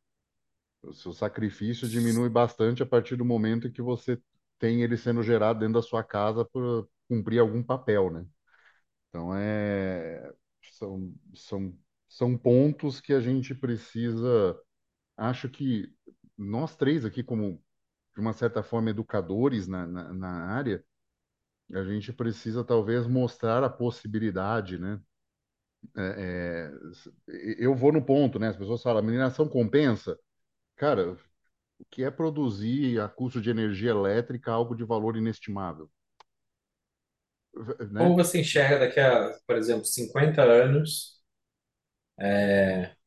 o 0.83 0.93
seu 0.93 1.13
sacrifício 1.13 1.87
diminui 1.89 2.29
bastante 2.29 2.83
a 2.83 2.85
partir 2.85 3.15
do 3.17 3.25
momento 3.25 3.67
em 3.67 3.71
que 3.73 3.81
você 3.81 4.21
tem 4.59 4.83
ele 4.83 4.97
sendo 4.97 5.23
gerado 5.23 5.59
dentro 5.59 5.75
da 5.75 5.81
sua 5.81 6.03
casa 6.03 6.45
por 6.45 6.89
cumprir 7.09 7.39
algum 7.39 7.63
papel, 7.63 8.11
né? 8.11 8.25
Então 9.09 9.35
é, 9.35 10.31
são, 10.73 11.13
são, 11.35 11.77
são 12.09 12.37
pontos 12.37 13.01
que 13.01 13.13
a 13.13 13.21
gente 13.21 13.55
precisa. 13.55 14.59
Acho 15.17 15.49
que 15.49 15.93
nós 16.41 16.75
três 16.75 17.05
aqui, 17.05 17.23
como 17.23 17.61
de 18.15 18.21
uma 18.21 18.33
certa 18.33 18.63
forma 18.63 18.89
educadores 18.89 19.67
na, 19.67 19.87
na, 19.87 20.13
na 20.13 20.29
área, 20.55 20.83
a 21.73 21.83
gente 21.85 22.13
precisa 22.13 22.63
talvez 22.63 23.07
mostrar 23.07 23.63
a 23.63 23.69
possibilidade, 23.69 24.77
né? 24.79 24.99
É, 25.97 26.71
é, 27.29 27.55
eu 27.65 27.75
vou 27.75 27.91
no 27.91 28.03
ponto, 28.05 28.39
né? 28.39 28.49
As 28.49 28.57
pessoas 28.57 28.81
falam, 28.83 28.99
a 28.99 29.05
mineração 29.05 29.47
compensa? 29.47 30.17
Cara, 30.77 31.13
o 31.79 31.85
que 31.91 32.03
é 32.03 32.11
produzir 32.11 32.99
a 33.01 33.09
custo 33.09 33.41
de 33.41 33.49
energia 33.51 33.91
elétrica 33.91 34.51
algo 34.51 34.75
de 34.75 34.85
valor 34.85 35.17
inestimável, 35.17 35.89
Como 37.95 38.15
né? 38.15 38.15
você 38.15 38.41
enxerga 38.41 38.79
daqui 38.79 38.99
a, 38.99 39.33
por 39.47 39.55
exemplo, 39.57 39.85
50 39.85 40.41
anos, 40.43 41.21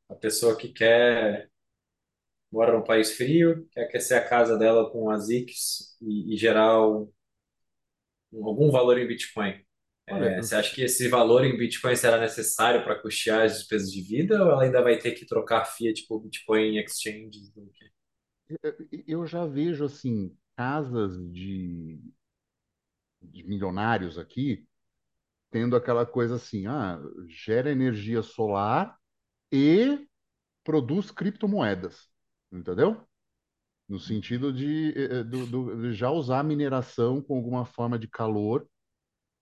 a 0.09 0.14
pessoa 0.14 0.57
que 0.57 0.68
quer 0.68 1.51
mora 2.55 2.73
num 2.73 2.85
país 2.85 3.13
frio, 3.17 3.67
quer 3.73 3.85
aquecer 3.85 4.17
a 4.19 4.25
casa 4.29 4.59
dela 4.59 4.91
com 4.91 5.11
ASICs 5.11 5.97
e, 6.01 6.35
e 6.35 6.37
gerar 6.37 6.87
um- 6.89 7.11
um- 8.33 8.47
algum 8.47 8.71
valor 8.71 8.99
em 8.99 9.07
Bitcoin? 9.07 9.55
É, 10.07 10.37
você 10.37 10.55
acha 10.55 10.75
que 10.75 10.83
esse 10.83 11.09
valor 11.09 11.45
em 11.45 11.57
Bitcoin 11.57 11.97
será 11.97 12.19
necessário 12.21 12.85
para 12.85 13.01
custear 13.01 13.43
as 13.43 13.59
despesas 13.59 13.91
de 13.91 14.03
vida 14.03 14.43
ou 14.43 14.51
ela 14.51 14.63
ainda 14.65 14.83
vai 14.83 14.99
ter 14.99 15.13
que 15.13 15.25
trocar 15.27 15.65
Fiat 15.65 16.07
por 16.07 16.21
Bitcoin 16.21 16.77
em 16.77 16.79
exchanges? 16.85 17.51
eu 19.07 19.27
já 19.27 19.47
vejo 19.47 19.85
assim 19.85 20.37
casas 20.57 21.17
de, 21.33 21.99
de 23.23 23.43
milionários 23.45 24.19
aqui 24.19 24.67
tendo 25.51 25.77
aquela 25.77 26.07
coisa 26.07 26.37
assim, 26.37 26.67
ah, 26.67 27.01
gera 27.29 27.71
energia 27.73 28.23
solar 28.23 28.99
e 29.53 30.07
produz 30.65 31.11
criptomoedas, 31.11 32.11
entendeu? 32.59 33.01
No 33.89 33.99
sentido 34.01 34.53
de, 34.53 34.93
eh, 34.97 35.21
eh, 35.21 35.25
de 35.25 35.95
já 35.95 36.11
usar 36.11 36.41
a 36.41 36.45
mineração 36.45 37.23
com 37.23 37.37
alguma 37.37 37.65
forma 37.67 37.99
de 37.99 38.09
calor. 38.09 38.69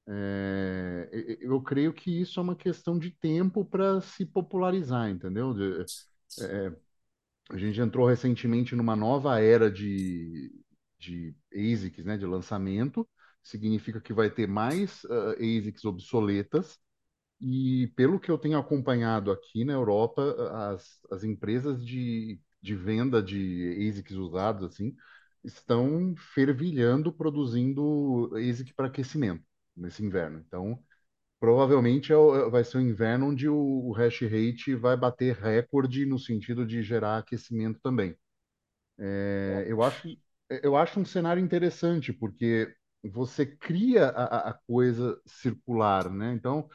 É, 0.08 1.08
eu 1.40 1.60
creio 1.62 1.92
que 1.92 2.10
isso 2.20 2.40
é 2.40 2.42
uma 2.42 2.56
questão 2.56 2.98
de 2.98 3.10
tempo 3.10 3.64
para 3.64 4.00
se 4.00 4.26
popularizar, 4.26 5.08
entendeu? 5.10 5.54
De- 5.54 5.86
a 7.50 7.56
gente 7.58 7.80
entrou 7.80 8.06
recentemente 8.06 8.74
numa 8.74 8.96
nova 8.96 9.40
era 9.40 9.70
de, 9.70 10.50
de 10.98 11.34
ASICs, 11.54 12.04
né, 12.04 12.16
de 12.16 12.26
lançamento. 12.26 13.08
Significa 13.42 14.00
que 14.00 14.12
vai 14.12 14.30
ter 14.30 14.46
mais 14.46 15.04
ah, 15.06 15.32
ASICs 15.34 15.84
obsoletas 15.84 16.78
E 17.40 17.88
pelo 17.96 18.20
que 18.20 18.30
eu 18.30 18.38
tenho 18.38 18.58
acompanhado 18.58 19.32
aqui 19.32 19.64
na 19.64 19.74
Europa, 19.74 20.22
as, 20.74 21.00
as 21.12 21.24
empresas 21.24 21.84
de, 21.86 22.40
de 22.62 22.74
venda 22.76 23.22
de 23.22 23.88
ASICs 23.88 24.16
usados 24.16 24.64
assim 24.64 24.94
estão 25.44 26.14
fervilhando 26.34 27.12
produzindo 27.12 28.30
ASIC 28.36 28.74
para 28.74 28.86
aquecimento 28.88 29.44
nesse 29.76 30.04
inverno. 30.04 30.40
Então, 30.46 30.82
provavelmente 31.40 32.12
é 32.12 32.16
o- 32.16 32.50
vai 32.50 32.64
ser 32.64 32.78
um 32.78 32.82
inverno 32.82 33.28
onde 33.28 33.48
o, 33.48 33.92
hash 33.92 34.22
rate 34.22 34.74
vai 34.76 34.96
bater 34.96 35.36
recorde 35.36 36.06
no 36.06 36.18
sentido 36.18 36.66
de 36.66 36.82
gerar 36.82 37.18
aquecimento 37.18 37.80
também. 37.82 38.16
É, 39.38 39.64
eu 39.68 39.82
acho, 39.82 40.08
eu 40.62 40.76
acho 40.76 41.00
um 41.00 41.04
cenário 41.04 41.42
interessante, 41.42 42.12
porque 42.12 42.74
você 43.04 43.44
cria 43.46 44.06
a, 44.10 44.48
a 44.48 44.50
a 44.50 44.52
coisa 44.66 45.20
circular, 45.26 46.10
né? 46.10 46.32
Então, 46.34 46.68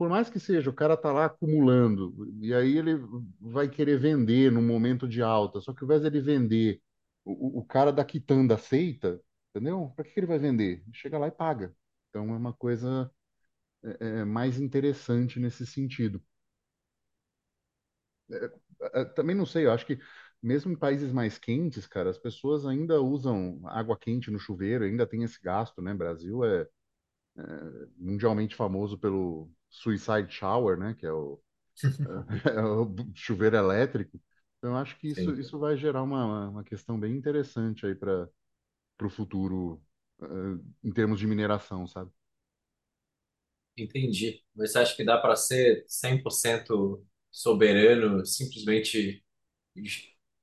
por 0.00 0.08
mais 0.10 0.30
que 0.30 0.40
seja, 0.40 0.70
o 0.70 0.74
cara 0.74 0.96
tá 0.96 1.12
lá 1.12 1.26
acumulando, 1.26 2.14
e 2.42 2.54
aí 2.54 2.78
ele 2.78 2.96
vai 3.40 3.68
querer 3.70 3.98
vender 4.00 4.50
no 4.52 4.62
momento 4.62 5.06
de 5.08 5.22
alta, 5.22 5.60
só 5.60 5.74
que 5.74 5.82
ao 5.84 5.86
invés 5.86 6.02
dele 6.02 6.20
vender, 6.22 6.82
o, 7.24 7.60
o 7.60 7.64
cara 7.66 7.92
da 7.92 8.04
quitanda 8.04 8.54
aceita, 8.56 9.20
entendeu? 9.50 9.92
Para 9.96 10.04
que 10.06 10.12
que 10.14 10.20
ele 10.20 10.26
vai 10.26 10.38
vender? 10.38 10.82
Chega 10.94 11.18
lá 11.18 11.28
e 11.28 11.32
paga. 11.32 11.74
Então 12.10 12.24
é 12.34 12.38
uma 12.38 12.54
coisa 12.54 13.10
é, 13.84 14.20
é, 14.22 14.24
mais 14.26 14.60
interessante 14.60 15.40
nesse 15.40 15.66
sentido. 15.66 16.22
É, 18.94 19.04
Também 19.04 19.34
não 19.36 19.46
sei, 19.46 19.66
eu 19.66 19.72
acho 19.72 19.86
que 19.86 19.98
mesmo 20.42 20.72
em 20.72 20.76
países 20.76 21.12
mais 21.12 21.38
quentes, 21.38 21.86
cara, 21.86 22.10
as 22.10 22.18
pessoas 22.18 22.64
ainda 22.66 23.00
usam 23.02 23.60
água 23.66 23.98
quente 23.98 24.30
no 24.30 24.38
chuveiro, 24.38 24.84
ainda 24.84 25.06
tem 25.06 25.22
esse 25.22 25.40
gasto, 25.40 25.82
né? 25.82 25.92
Brasil 25.94 26.44
é 26.44 26.66
mundialmente 27.98 28.54
famoso 28.56 28.98
pelo 28.98 29.50
suicide 29.70 30.30
shower, 30.32 30.78
né? 30.78 30.94
Que 30.94 31.06
é 31.06 31.12
o 31.12 31.40
é 32.46 32.62
o 32.62 32.94
chuveiro 33.14 33.56
elétrico. 33.56 34.20
Então, 34.58 34.70
eu 34.72 34.76
acho 34.76 34.98
que 34.98 35.08
isso, 35.08 35.32
Sim, 35.32 35.40
isso 35.40 35.58
vai 35.58 35.76
gerar 35.76 36.02
uma, 36.02 36.48
uma 36.50 36.64
questão 36.64 36.98
bem 37.00 37.16
interessante 37.16 37.86
aí 37.86 37.94
para 37.94 38.28
o 39.02 39.10
futuro, 39.10 39.82
eh, 40.22 40.26
em 40.84 40.92
termos 40.92 41.20
de 41.20 41.26
mineração, 41.26 41.86
sabe? 41.86 42.10
entendi. 43.76 44.42
Mas 44.54 44.72
você 44.72 44.78
acha 44.78 44.96
que 44.96 45.04
dá 45.04 45.18
para 45.18 45.36
ser 45.36 45.84
100% 45.88 47.04
soberano 47.30 48.24
simplesmente 48.26 49.24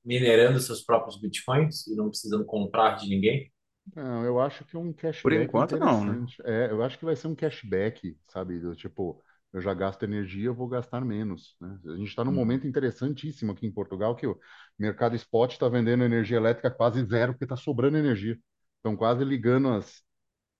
minerando 0.04 0.58
seus 0.60 0.82
próprios 0.82 1.20
Bitcoins 1.20 1.86
e 1.86 1.94
não 1.94 2.08
precisando 2.08 2.44
comprar 2.44 2.96
de 2.96 3.08
ninguém? 3.08 3.52
Não, 3.94 4.24
eu 4.24 4.40
acho 4.40 4.64
que 4.64 4.76
é 4.76 4.78
um 4.78 4.92
Por 5.22 5.32
cashback 5.32 5.32
enquanto, 5.32 5.76
não, 5.76 6.04
né? 6.04 6.20
interessante. 6.20 6.40
É, 6.44 6.70
eu 6.70 6.82
acho 6.82 6.98
que 6.98 7.04
vai 7.04 7.16
ser 7.16 7.26
um 7.28 7.34
cashback, 7.34 8.16
sabe? 8.28 8.58
Do 8.60 8.74
tipo, 8.76 9.22
eu 9.52 9.60
já 9.60 9.74
gasto 9.74 10.02
energia, 10.04 10.46
eu 10.46 10.54
vou 10.54 10.68
gastar 10.68 11.04
menos, 11.04 11.56
né? 11.60 11.78
A 11.86 11.96
gente 11.96 12.08
está 12.08 12.22
num 12.24 12.30
Uhum. 12.30 12.38
momento 12.38 12.66
interessantíssimo 12.66 13.52
aqui 13.52 13.66
em 13.66 13.72
Portugal 13.72 14.14
que 14.16 14.26
o 14.26 14.38
mercado 14.78 15.16
spot 15.16 15.52
está 15.52 15.68
vendendo 15.68 16.04
energia 16.04 16.36
elétrica 16.36 16.70
quase 16.70 17.04
zero, 17.04 17.32
porque 17.32 17.44
está 17.44 17.56
sobrando 17.56 17.96
energia. 17.98 18.38
Estão 18.76 18.96
quase 18.96 19.24
ligando 19.24 19.68
as, 19.70 20.02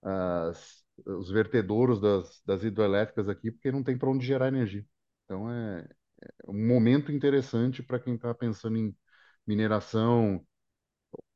as, 0.02 0.84
os 1.06 1.30
vertedouros 1.30 2.00
das, 2.00 2.42
das 2.46 2.64
hidroelétricas 2.64 3.28
aqui, 3.28 3.50
porque 3.52 3.72
não 3.72 3.82
tem 3.84 3.98
para 3.98 4.10
onde 4.10 4.26
gerar 4.26 4.48
energia. 4.48 4.84
Então 5.24 5.50
é, 5.50 5.88
é 6.22 6.50
um 6.50 6.66
momento 6.66 7.12
interessante 7.12 7.82
para 7.82 7.98
quem 8.00 8.14
está 8.16 8.34
pensando 8.34 8.76
em 8.78 8.96
mineração 9.46 10.44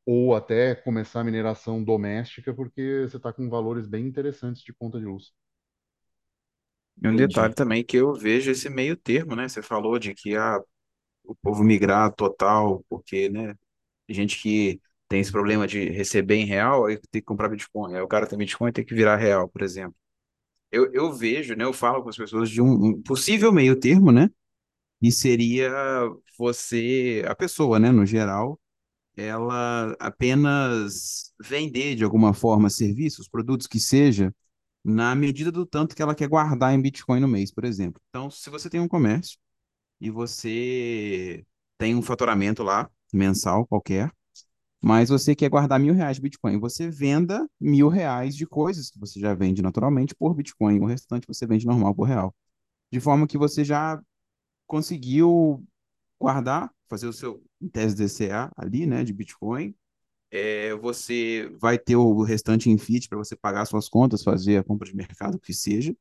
ou 0.06 0.34
até 0.34 0.74
começar 0.74 1.20
a 1.20 1.24
mineração 1.24 1.82
doméstica, 1.82 2.54
porque 2.54 3.06
você 3.08 3.16
está 3.16 3.32
com 3.32 3.48
valores 3.48 3.86
bem 3.86 4.06
interessantes 4.06 4.62
de 4.62 4.72
conta 4.72 4.98
de 4.98 5.06
luz. 5.06 5.32
E 7.02 7.08
um 7.08 7.16
detalhe 7.16 7.52
Entendi. 7.52 7.54
também 7.54 7.84
que 7.84 7.96
eu 7.96 8.14
vejo 8.14 8.50
esse 8.50 8.68
meio 8.70 8.96
termo, 8.96 9.34
né? 9.34 9.48
Você 9.48 9.62
falou 9.62 9.98
de 9.98 10.14
que 10.14 10.36
ah, 10.36 10.60
o 11.24 11.34
povo 11.36 11.64
migrar 11.64 12.12
total, 12.14 12.84
porque, 12.88 13.28
né, 13.30 13.54
tem 14.06 14.16
gente 14.16 14.40
que 14.42 14.80
tem 15.08 15.20
esse 15.20 15.32
problema 15.32 15.66
de 15.66 15.90
receber 15.90 16.36
em 16.36 16.46
real, 16.46 16.86
aí 16.86 16.98
tem 16.98 17.22
que 17.22 17.26
comprar 17.26 17.48
Bitcoin. 17.50 17.94
Aí 17.96 18.02
o 18.02 18.08
cara 18.08 18.26
tem 18.26 18.38
Bitcoin 18.38 18.70
e 18.70 18.72
tem 18.72 18.84
que 18.86 18.94
virar 18.94 19.16
real, 19.16 19.48
por 19.48 19.62
exemplo. 19.62 19.96
Eu, 20.72 20.92
eu 20.92 21.12
vejo, 21.12 21.54
né? 21.56 21.64
Eu 21.64 21.72
falo 21.72 22.02
com 22.02 22.08
as 22.10 22.16
pessoas 22.16 22.50
de 22.50 22.62
um, 22.62 22.68
um 22.86 23.02
possível 23.02 23.52
meio 23.52 23.78
termo, 23.78 24.12
né? 24.12 24.30
E 25.02 25.12
seria 25.12 25.70
você, 26.38 27.24
a 27.28 27.34
pessoa, 27.34 27.78
né, 27.80 27.92
no 27.92 28.06
geral. 28.06 28.60
Ela 29.16 29.94
apenas 29.98 31.32
vender 31.40 31.94
de 31.96 32.04
alguma 32.04 32.32
forma 32.32 32.70
serviços, 32.70 33.28
produtos 33.28 33.66
que 33.66 33.78
seja, 33.78 34.34
na 34.84 35.14
medida 35.14 35.52
do 35.52 35.66
tanto 35.66 35.94
que 35.94 36.02
ela 36.02 36.14
quer 36.14 36.28
guardar 36.28 36.74
em 36.74 36.80
Bitcoin 36.80 37.20
no 37.20 37.28
mês, 37.28 37.52
por 37.52 37.64
exemplo. 37.64 38.00
Então, 38.10 38.30
se 38.30 38.50
você 38.50 38.68
tem 38.68 38.80
um 38.80 38.88
comércio 38.88 39.38
e 40.00 40.10
você 40.10 41.44
tem 41.78 41.94
um 41.94 42.02
faturamento 42.02 42.62
lá, 42.62 42.90
mensal 43.12 43.66
qualquer, 43.66 44.10
mas 44.82 45.08
você 45.08 45.34
quer 45.34 45.48
guardar 45.48 45.78
mil 45.78 45.94
reais 45.94 46.16
de 46.16 46.22
Bitcoin, 46.22 46.58
você 46.58 46.90
venda 46.90 47.48
mil 47.60 47.88
reais 47.88 48.34
de 48.34 48.46
coisas 48.46 48.90
que 48.90 48.98
você 48.98 49.20
já 49.20 49.32
vende 49.32 49.62
naturalmente 49.62 50.14
por 50.14 50.34
Bitcoin, 50.34 50.80
o 50.80 50.86
restante 50.86 51.26
você 51.26 51.46
vende 51.46 51.66
normal 51.66 51.94
por 51.94 52.04
real. 52.04 52.34
De 52.90 52.98
forma 52.98 53.26
que 53.26 53.38
você 53.38 53.64
já 53.64 54.00
conseguiu 54.66 55.64
guardar, 56.20 56.70
fazer 56.92 57.06
o 57.06 57.12
seu 57.12 57.42
em 57.58 57.68
tese 57.68 57.96
DCA 57.96 58.50
ali, 58.54 58.86
né, 58.86 59.02
de 59.02 59.14
Bitcoin. 59.14 59.74
É, 60.30 60.74
você 60.74 61.50
vai 61.58 61.78
ter 61.78 61.96
o 61.96 62.22
restante 62.22 62.68
em 62.68 62.76
fiat 62.76 63.08
para 63.08 63.16
você 63.16 63.34
pagar 63.34 63.64
suas 63.64 63.88
contas, 63.88 64.22
fazer 64.22 64.58
a 64.58 64.64
compra 64.64 64.86
de 64.86 64.94
mercado, 64.94 65.36
o 65.36 65.40
que 65.40 65.54
seja. 65.54 65.96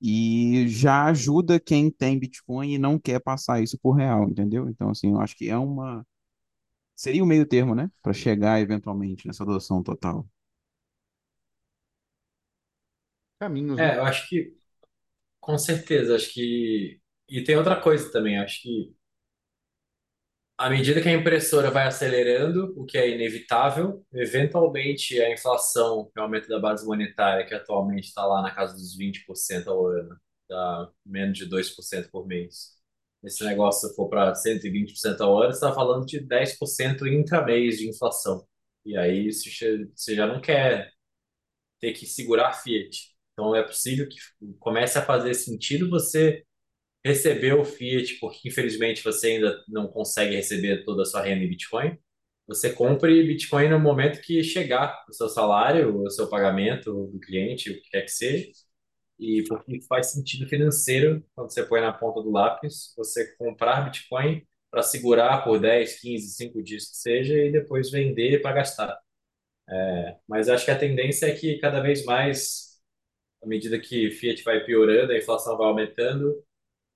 E 0.00 0.68
já 0.68 1.06
ajuda 1.06 1.58
quem 1.58 1.90
tem 1.90 2.18
Bitcoin 2.18 2.74
e 2.74 2.78
não 2.78 2.98
quer 2.98 3.20
passar 3.20 3.60
isso 3.60 3.78
por 3.78 3.92
real, 3.92 4.28
entendeu? 4.28 4.68
Então, 4.68 4.90
assim, 4.90 5.10
eu 5.12 5.20
acho 5.20 5.36
que 5.36 5.48
é 5.48 5.56
uma. 5.56 6.06
Seria 6.94 7.24
o 7.24 7.26
meio 7.26 7.46
termo, 7.46 7.74
né? 7.74 7.90
Para 8.02 8.12
chegar 8.12 8.60
eventualmente 8.60 9.26
nessa 9.26 9.42
adoção 9.42 9.82
total. 9.82 10.28
Caminhos, 13.40 13.78
né? 13.78 13.94
É, 13.94 13.98
eu 13.98 14.04
acho 14.04 14.28
que, 14.28 14.56
com 15.40 15.58
certeza, 15.58 16.16
acho 16.16 16.32
que. 16.32 17.00
E 17.28 17.42
tem 17.42 17.56
outra 17.56 17.80
coisa 17.80 18.12
também, 18.12 18.38
acho 18.38 18.62
que 18.62 18.94
à 20.64 20.70
medida 20.70 21.02
que 21.02 21.08
a 21.10 21.12
impressora 21.12 21.70
vai 21.70 21.86
acelerando, 21.86 22.72
o 22.74 22.86
que 22.86 22.96
é 22.96 23.10
inevitável, 23.10 24.02
eventualmente 24.14 25.20
a 25.20 25.30
inflação, 25.30 26.10
o 26.16 26.20
aumento 26.20 26.48
da 26.48 26.58
base 26.58 26.86
monetária, 26.86 27.44
que 27.44 27.52
atualmente 27.54 28.04
está 28.08 28.24
lá 28.24 28.40
na 28.40 28.50
casa 28.50 28.72
dos 28.72 28.96
20% 28.96 29.68
ao 29.68 29.86
ano, 29.86 30.18
dá 30.48 30.90
menos 31.04 31.36
de 31.36 31.44
2% 31.44 32.08
por 32.10 32.26
mês. 32.26 32.78
Esse 33.22 33.44
negócio 33.44 33.94
for 33.94 34.08
para 34.08 34.34
120% 34.34 35.20
ao 35.20 35.36
ano, 35.42 35.52
você 35.52 35.58
está 35.58 35.74
falando 35.74 36.06
de 36.06 36.18
10% 36.26 37.06
intra-mês 37.12 37.76
de 37.76 37.90
inflação. 37.90 38.46
E 38.86 38.96
aí 38.96 39.30
você 39.30 40.14
já 40.14 40.26
não 40.26 40.40
quer 40.40 40.90
ter 41.78 41.92
que 41.92 42.06
segurar 42.06 42.48
a 42.48 42.52
Fiat. 42.54 43.14
Então 43.34 43.54
é 43.54 43.62
possível 43.62 44.08
que 44.08 44.16
comece 44.58 44.96
a 44.96 45.04
fazer 45.04 45.34
sentido 45.34 45.90
você 45.90 46.42
receber 47.04 47.54
o 47.54 47.64
Fiat, 47.64 48.18
porque 48.20 48.48
infelizmente 48.48 49.02
você 49.02 49.32
ainda 49.32 49.62
não 49.68 49.88
consegue 49.88 50.36
receber 50.36 50.84
toda 50.84 51.02
a 51.02 51.04
sua 51.04 51.22
renda 51.22 51.44
em 51.44 51.48
Bitcoin, 51.48 51.98
você 52.46 52.72
compre 52.72 53.22
Bitcoin 53.26 53.68
no 53.68 53.80
momento 53.80 54.20
que 54.20 54.42
chegar 54.42 55.04
o 55.08 55.12
seu 55.12 55.28
salário, 55.28 56.02
o 56.02 56.10
seu 56.10 56.28
pagamento 56.28 57.06
do 57.06 57.18
cliente, 57.20 57.70
o 57.70 57.82
que 57.82 57.90
quer 57.90 58.02
que 58.02 58.10
seja, 58.10 58.50
e 59.18 59.44
porque 59.48 59.80
faz 59.88 60.12
sentido 60.12 60.48
financeiro, 60.48 61.24
quando 61.34 61.52
você 61.52 61.62
põe 61.64 61.80
na 61.80 61.92
ponta 61.92 62.22
do 62.22 62.30
lápis, 62.30 62.92
você 62.96 63.34
comprar 63.36 63.82
Bitcoin 63.86 64.46
para 64.70 64.82
segurar 64.82 65.44
por 65.44 65.60
10, 65.60 66.00
15, 66.00 66.34
5 66.34 66.62
dias 66.62 66.90
que 66.90 66.96
seja, 66.96 67.34
e 67.34 67.52
depois 67.52 67.90
vender 67.90 68.42
para 68.42 68.56
gastar. 68.56 68.98
É, 69.68 70.16
mas 70.28 70.48
acho 70.48 70.64
que 70.64 70.70
a 70.70 70.78
tendência 70.78 71.26
é 71.26 71.34
que 71.34 71.58
cada 71.58 71.80
vez 71.80 72.04
mais, 72.04 72.80
à 73.42 73.46
medida 73.46 73.78
que 73.80 74.10
Fiat 74.10 74.42
vai 74.44 74.64
piorando, 74.64 75.12
a 75.12 75.18
inflação 75.18 75.56
vai 75.56 75.66
aumentando, 75.68 76.34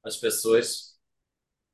as 0.05 0.17
pessoas 0.17 0.97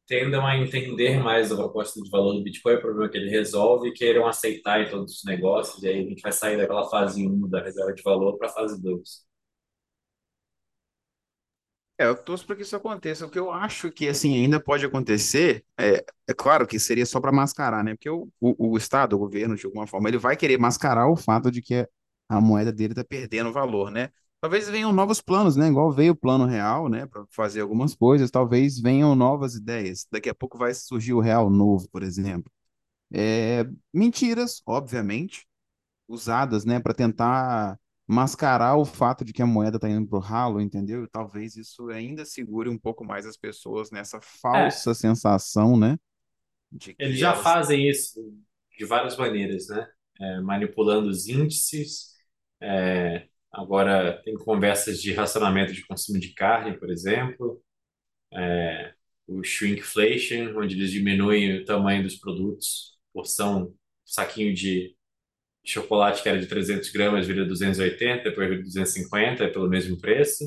tendam 0.07 0.47
a 0.47 0.57
entender 0.59 1.18
mais 1.22 1.53
a 1.53 1.57
proposta 1.57 2.01
de 2.03 2.11
valor 2.11 2.35
do 2.35 2.43
Bitcoin, 2.43 2.75
o 2.77 2.81
problema 2.81 3.11
que 3.11 3.18
ele 3.18 3.31
resolve, 3.31 3.89
e 3.89 3.93
queiram 3.95 4.27
aceitar 4.27 4.83
em 4.83 4.91
todos 4.91 5.18
os 5.18 5.25
negócios, 5.25 5.83
e 5.83 5.89
aí 5.89 6.01
a 6.01 6.09
gente 6.09 6.22
vai 6.22 6.33
sair 6.33 6.57
daquela 6.59 6.89
fase 6.91 7.27
1 7.27 7.49
da 7.49 7.62
reserva 7.62 7.93
de 7.95 8.03
valor 8.03 8.37
para 8.39 8.49
a 8.49 8.53
fase 8.53 8.81
2. 8.83 9.25
É, 11.97 12.07
eu 12.07 12.16
torço 12.16 12.45
para 12.47 12.57
que 12.57 12.62
isso 12.62 12.75
aconteça. 12.75 13.25
O 13.27 13.31
que 13.31 13.39
eu 13.39 13.53
acho 13.53 13.91
que 13.93 14.09
assim 14.09 14.35
ainda 14.43 14.59
pode 14.61 14.85
acontecer 14.85 15.64
é, 15.79 16.05
é 16.29 16.35
claro 16.37 16.66
que 16.66 16.79
seria 16.79 17.07
só 17.07 17.20
para 17.20 17.31
mascarar, 17.33 17.85
né? 17.85 17.95
Porque 17.95 18.11
o, 18.11 18.29
o, 18.41 18.72
o 18.72 18.77
Estado, 18.77 19.14
o 19.14 19.18
governo, 19.18 19.55
de 19.57 19.64
alguma 19.66 19.87
forma, 19.87 20.09
ele 20.09 20.18
vai 20.18 20.37
querer 20.37 20.59
mascarar 20.59 21.09
o 21.09 21.16
fato 21.16 21.51
de 21.53 21.62
que 21.62 21.89
a 22.29 22.41
moeda 22.41 22.72
dele 22.72 22.93
está 22.95 23.05
perdendo 23.05 23.53
valor, 23.53 23.91
né? 23.93 24.11
Talvez 24.45 24.69
venham 24.69 24.93
novos 24.93 25.23
planos, 25.23 25.57
né? 25.57 25.69
Igual 25.69 25.91
veio 25.91 26.13
o 26.13 26.17
plano 26.17 26.45
real, 26.45 26.89
né? 26.89 27.07
Para 27.07 27.25
fazer 27.31 27.63
algumas 27.63 27.95
coisas, 27.95 28.31
talvez 28.31 28.79
venham 28.79 29.15
novas 29.15 29.55
ideias. 29.55 30.07
Daqui 30.13 30.29
a 30.29 30.35
pouco 30.35 30.59
vai 30.59 30.75
surgir 30.75 31.15
o 31.15 31.21
real 31.21 31.49
novo, 31.49 31.89
por 31.89 32.03
exemplo. 32.03 32.53
É, 33.13 33.65
mentiras, 33.93 34.63
obviamente, 34.67 35.47
usadas, 36.09 36.65
né? 36.65 36.81
Para 36.81 36.95
tentar 36.95 37.79
mascarar 38.07 38.77
o 38.77 38.85
fato 38.85 39.25
de 39.25 39.33
que 39.33 39.43
a 39.43 39.47
moeda 39.47 39.77
está 39.79 39.89
indo 39.89 40.09
para 40.09 40.19
o 40.19 40.21
ralo, 40.23 40.61
entendeu? 40.61 41.05
E 41.05 41.09
talvez 41.09 41.57
isso 41.57 41.89
ainda 41.91 42.25
segure 42.27 42.69
um 42.71 42.79
pouco 42.79 43.05
mais 43.05 43.27
as 43.27 43.37
pessoas 43.37 43.91
nessa 43.91 44.21
É, 44.53 44.83
falsa 44.83 44.95
sensação, 44.95 45.77
né? 45.79 45.99
De 46.73 46.97
eles 46.99 47.19
já 47.19 47.35
elas. 47.35 47.35
fazem 47.35 47.89
isso 47.89 48.21
de 48.79 48.85
várias 48.85 49.17
maneiras, 49.17 49.69
né? 49.69 49.89
É, 50.21 50.41
manipulando 50.41 51.09
os 51.09 51.27
índices. 51.29 52.15
é, 52.61 53.29
agora 53.55 54.21
tem 54.25 54.35
conversas 54.35 55.01
de 55.03 55.13
racionamento 55.13 55.73
de 55.73 55.87
consumo 55.87 56.19
de 56.21 56.35
carne, 56.35 56.79
por 56.79 56.91
exemplo. 56.91 57.63
O 59.27 59.43
shrinkflation, 59.43 60.55
onde 60.59 60.75
eles 60.77 60.91
diminuem 60.91 61.59
o 61.63 61.65
tamanho 61.65 62.03
dos 62.03 62.17
produtos, 62.17 62.99
porção, 63.13 63.75
saquinho 64.05 64.53
de 64.55 64.95
chocolate 65.65 66.23
que 66.23 66.29
era 66.29 66.39
de 66.41 66.47
300 66.47 66.91
gramas 66.91 67.27
vira 67.27 67.45
280, 67.47 68.25
depois 68.31 68.49
vira 68.51 68.63
250, 68.63 69.45
é 69.45 69.49
pelo 69.49 69.69
mesmo 69.69 70.01
preço. 70.01 70.45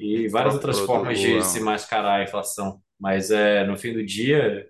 E 0.00 0.20
Eles 0.20 0.32
várias 0.32 0.54
outras 0.54 0.80
formas 0.80 1.20
de 1.20 1.42
se 1.42 1.60
mascarar 1.60 2.20
a 2.20 2.24
inflação. 2.24 2.82
Mas 3.00 3.30
é, 3.30 3.64
no 3.66 3.76
fim 3.78 3.92
do 3.94 4.04
dia, 4.04 4.68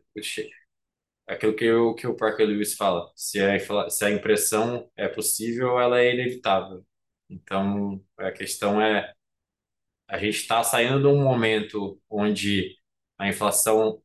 é 1.28 1.34
aquilo 1.34 1.54
que, 1.54 1.70
o 1.72 1.94
que 1.94 2.06
o 2.06 2.16
Parker 2.16 2.46
Lewis 2.46 2.74
fala, 2.74 3.10
se 3.16 3.40
a, 3.40 3.56
infla- 3.56 3.90
se 3.90 4.04
a 4.04 4.10
impressão 4.10 4.90
é 4.96 5.08
possível, 5.08 5.78
ela 5.80 6.00
é 6.00 6.14
inevitável. 6.14 6.84
Então, 7.28 8.02
a 8.18 8.30
questão 8.32 8.80
é, 8.80 9.12
a 10.08 10.18
gente 10.18 10.36
está 10.36 10.62
saindo 10.62 11.00
de 11.00 11.06
um 11.06 11.22
momento 11.22 12.00
onde 12.08 12.76
a 13.18 13.28
inflação 13.28 14.02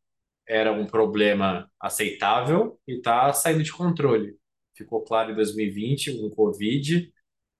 era 0.47 0.71
um 0.71 0.85
problema 0.87 1.69
aceitável 1.79 2.79
e 2.87 2.93
está 2.97 3.31
saindo 3.33 3.63
de 3.63 3.71
controle. 3.71 4.37
Ficou 4.75 5.03
claro 5.03 5.31
em 5.31 5.35
2020 5.35 6.17
com 6.17 6.27
o 6.27 6.35
Covid, 6.35 7.13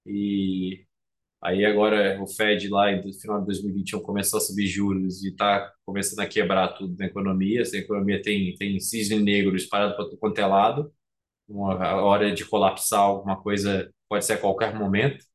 e 0.06 0.86
aí 1.42 1.66
agora 1.66 2.22
o 2.22 2.28
Fed 2.28 2.68
lá 2.70 2.92
no 2.96 3.14
final 3.14 3.40
de 3.42 3.48
2021 3.48 4.02
começou 4.02 4.38
a 4.38 4.42
subir 4.42 4.68
juros 4.68 5.24
e 5.24 5.30
está 5.30 5.74
começando 5.86 6.20
a 6.22 6.28
quebrar 6.28 6.70
tudo 6.70 6.98
na 6.98 7.06
economia. 7.08 7.62
Essa 7.62 7.78
economia 7.78 8.22
tem, 8.22 8.56
tem 8.56 8.80
cisne 8.80 9.20
negro 9.20 9.56
disparado 9.56 9.96
para 9.96 10.18
quanto 10.18 10.40
é 10.40 10.46
lado. 10.46 10.94
Uma 11.48 11.76
hora 12.04 12.34
de 12.34 12.46
colapsar 12.46 13.02
alguma 13.02 13.42
coisa 13.42 13.94
pode 14.10 14.26
ser 14.26 14.34
a 14.34 14.38
qualquer 14.40 14.76
momento. 14.78 15.26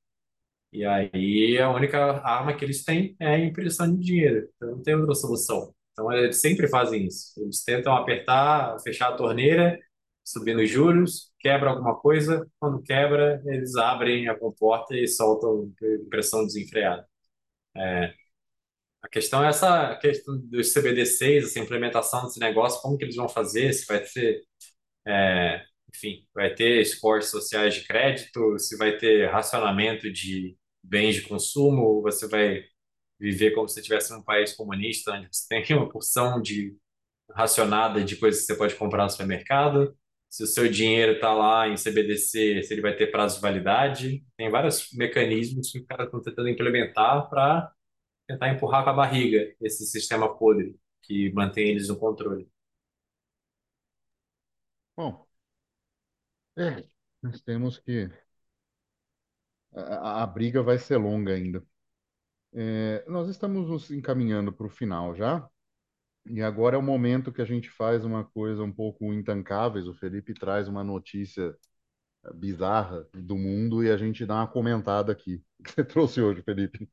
E 0.73 0.85
aí 0.85 1.59
a 1.59 1.71
única 1.71 1.99
arma 2.23 2.55
que 2.55 2.64
eles 2.64 2.85
têm 2.85 3.17
é 3.21 3.29
a 3.29 3.39
impressão 3.39 3.91
de 3.95 4.05
dinheiro. 4.05 4.49
Então 4.57 4.71
não 4.73 4.83
tem 4.83 4.95
outra 4.95 5.14
solução. 5.14 5.75
Então 5.93 6.12
eles 6.12 6.41
sempre 6.41 6.69
fazem 6.69 7.07
isso. 7.07 7.33
Eles 7.41 7.64
tentam 7.64 7.95
apertar, 7.97 8.79
fechar 8.83 9.09
a 9.11 9.17
torneira, 9.17 9.79
subindo 10.25 10.61
os 10.62 10.71
juros, 10.71 11.33
quebra 11.41 11.71
alguma 11.71 11.97
coisa. 11.99 12.47
Quando 12.61 12.83
quebra, 12.83 13.43
eles 13.47 13.77
abrem 13.77 14.29
a 14.29 14.39
comporta 14.39 14.95
e 14.97 15.07
soltam 15.09 15.73
impressão 16.05 16.45
desenfreada. 16.45 17.07
A 19.03 19.09
questão 19.09 19.45
é 19.45 19.49
essa 19.49 19.93
a 19.93 19.97
questão 19.99 20.37
dos 20.39 20.73
CBDCs, 20.73 21.45
essa 21.47 21.61
implementação 21.61 22.25
desse 22.25 22.41
negócio, 22.41 22.81
como 22.83 22.99
que 22.99 23.05
eles 23.05 23.17
vão 23.17 23.29
fazer? 23.29 23.73
Se 23.73 23.87
vai 23.87 24.01
ter, 24.01 24.43
é, 25.07 25.64
enfim, 25.97 26.26
vai 26.34 26.55
ter 26.55 26.84
scores 26.84 27.26
sociais 27.26 27.74
de 27.74 27.86
crédito, 27.86 28.59
se 28.59 28.76
vai 28.76 28.97
ter 28.99 29.30
racionamento 29.30 30.12
de 30.12 30.57
bens 30.82 31.14
de 31.16 31.22
consumo, 31.22 32.03
você 32.03 32.28
vai 32.28 32.64
viver 33.18 33.53
como 33.53 33.68
se 33.68 33.80
estivesse 33.80 34.12
num 34.12 34.22
país 34.22 34.55
comunista, 34.55 35.12
onde 35.12 35.28
você 35.32 35.49
tem 35.49 35.76
uma 35.76 35.88
porção 35.88 36.40
de 36.40 36.76
racionada 37.32 38.05
de 38.05 38.16
coisas 38.16 38.42
que 38.42 38.47
você 38.47 38.57
pode 38.57 38.74
comprar 38.76 39.05
no 39.05 39.11
supermercado. 39.11 39.97
Se 40.28 40.42
o 40.44 40.47
seu 40.47 40.68
dinheiro 40.70 41.12
está 41.12 41.32
lá 41.32 41.68
em 41.68 41.76
CBDC, 41.76 42.62
se 42.62 42.74
ele 42.74 42.82
vai 42.82 42.94
ter 42.94 43.11
prazo 43.11 43.36
de 43.36 43.42
validade. 43.42 44.24
Tem 44.36 44.51
vários 44.51 44.92
mecanismos 44.92 45.72
que 45.72 45.78
os 45.80 45.86
caras 45.86 46.07
estão 46.07 46.20
tentando 46.20 46.49
implementar 46.49 47.28
para 47.30 47.72
tentar 48.26 48.51
empurrar 48.51 48.84
com 48.84 48.90
a 48.90 48.92
barriga 48.92 49.55
esse 49.61 49.86
sistema 49.86 50.36
podre 50.36 50.76
que 51.03 51.32
mantém 51.32 51.68
eles 51.70 51.88
no 51.88 51.97
controle. 51.99 52.49
Bom, 54.97 55.26
é, 56.57 56.86
nós 57.22 57.40
temos 57.42 57.78
que. 57.78 58.11
A, 59.74 60.22
a- 60.22 60.26
briga 60.26 60.62
vai 60.62 60.78
ser 60.78 60.96
longa 60.96 61.32
ainda. 61.34 61.62
É, 62.54 63.04
nós 63.09 63.28
estamos 63.28 63.68
nos 63.68 63.90
encaminhando 63.90 64.52
para 64.52 64.66
o 64.66 64.70
final 64.70 65.14
já. 65.14 65.48
E 66.26 66.42
agora 66.42 66.76
é 66.76 66.78
o 66.78 66.82
momento 66.82 67.32
que 67.32 67.42
a 67.42 67.46
gente 67.46 67.70
faz 67.70 68.04
uma 68.04 68.24
coisa 68.24 68.62
um 68.64 68.72
pouco 68.72 69.12
intancáveis. 69.14 69.86
O 69.88 69.94
Felipe 69.94 70.34
traz 70.34 70.68
uma 70.68 70.84
notícia 70.84 71.57
bizarra 72.36 73.07
do 73.14 73.36
mundo 73.36 73.84
e 73.84 73.90
a 73.90 73.96
gente 73.96 74.26
dá 74.26 74.36
uma 74.36 74.48
comentada 74.48 75.12
aqui. 75.12 75.44
O 75.61 75.64
que 75.64 75.72
você 75.72 75.84
trouxe 75.84 76.20
hoje, 76.22 76.42
Felipe? 76.42 76.88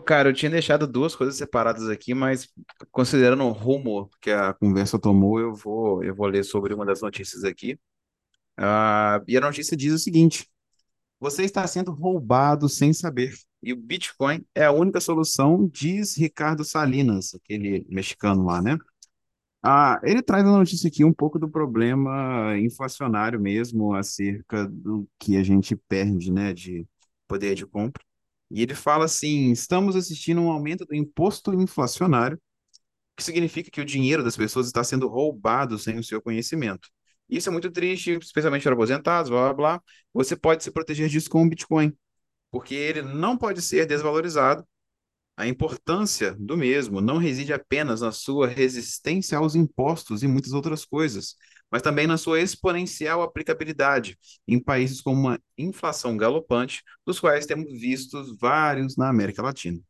Cara, 0.00 0.30
eu 0.30 0.34
tinha 0.34 0.50
deixado 0.50 0.86
duas 0.86 1.14
coisas 1.14 1.36
separadas 1.36 1.88
aqui, 1.88 2.14
mas 2.14 2.48
considerando 2.90 3.44
o 3.44 3.52
rumo 3.52 4.10
que 4.20 4.30
a 4.30 4.54
conversa 4.54 4.98
tomou, 4.98 5.38
eu 5.40 5.54
vou, 5.54 6.02
eu 6.02 6.14
vou 6.14 6.26
ler 6.26 6.44
sobre 6.44 6.74
uma 6.74 6.86
das 6.86 7.02
notícias 7.02 7.44
aqui. 7.44 7.78
Ah, 8.56 9.22
e 9.28 9.36
a 9.36 9.40
notícia 9.40 9.76
diz 9.76 9.92
o 9.92 9.98
seguinte: 9.98 10.48
você 11.20 11.44
está 11.44 11.66
sendo 11.66 11.92
roubado 11.92 12.68
sem 12.68 12.92
saber. 12.92 13.34
E 13.62 13.72
o 13.72 13.76
Bitcoin 13.76 14.44
é 14.54 14.64
a 14.66 14.72
única 14.72 15.00
solução, 15.00 15.68
diz 15.72 16.16
Ricardo 16.16 16.64
Salinas, 16.64 17.34
aquele 17.34 17.86
mexicano 17.88 18.44
lá, 18.44 18.60
né? 18.62 18.78
Ah, 19.62 20.00
ele 20.04 20.22
traz 20.22 20.44
a 20.46 20.52
notícia 20.52 20.88
aqui 20.88 21.04
um 21.04 21.12
pouco 21.12 21.38
do 21.38 21.48
problema 21.48 22.56
inflacionário 22.58 23.40
mesmo, 23.40 23.94
acerca 23.94 24.66
do 24.68 25.08
que 25.18 25.36
a 25.38 25.42
gente 25.42 25.74
perde, 25.74 26.30
né, 26.30 26.52
de 26.52 26.86
poder 27.26 27.54
de 27.54 27.66
compra. 27.66 28.02
E 28.54 28.62
ele 28.62 28.74
fala 28.74 29.06
assim: 29.06 29.50
estamos 29.52 29.96
assistindo 29.96 30.40
um 30.40 30.50
aumento 30.50 30.86
do 30.86 30.94
imposto 30.94 31.52
inflacionário, 31.54 32.40
que 33.16 33.24
significa 33.24 33.70
que 33.70 33.80
o 33.80 33.84
dinheiro 33.84 34.24
das 34.24 34.36
pessoas 34.36 34.66
está 34.66 34.84
sendo 34.84 35.08
roubado 35.08 35.78
sem 35.78 35.98
o 35.98 36.04
seu 36.04 36.22
conhecimento. 36.22 36.88
Isso 37.28 37.48
é 37.48 37.52
muito 37.52 37.70
triste, 37.70 38.12
especialmente 38.22 38.62
para 38.62 38.74
aposentados, 38.74 39.30
blá 39.30 39.52
blá 39.52 39.54
blá. 39.54 39.82
Você 40.12 40.36
pode 40.36 40.64
se 40.64 40.70
proteger 40.70 41.08
disso 41.08 41.30
com 41.30 41.42
o 41.44 41.48
Bitcoin, 41.48 41.92
porque 42.50 42.74
ele 42.74 43.02
não 43.02 43.36
pode 43.36 43.62
ser 43.62 43.86
desvalorizado 43.86 44.64
a 45.36 45.46
importância 45.46 46.34
do 46.38 46.56
mesmo 46.56 47.00
não 47.00 47.18
reside 47.18 47.52
apenas 47.52 48.00
na 48.00 48.12
sua 48.12 48.46
resistência 48.46 49.38
aos 49.38 49.54
impostos 49.54 50.22
e 50.22 50.28
muitas 50.28 50.52
outras 50.52 50.84
coisas, 50.84 51.36
mas 51.74 51.82
também 51.82 52.06
na 52.06 52.16
sua 52.16 52.40
exponencial 52.40 53.20
aplicabilidade 53.20 54.16
em 54.46 54.60
países 54.62 55.00
com 55.00 55.12
uma 55.12 55.40
inflação 55.58 56.16
galopante, 56.16 56.84
dos 57.04 57.18
quais 57.18 57.46
temos 57.46 57.68
visto 57.80 58.38
vários 58.38 58.96
na 58.96 59.08
América 59.08 59.42
Latina. 59.42 59.80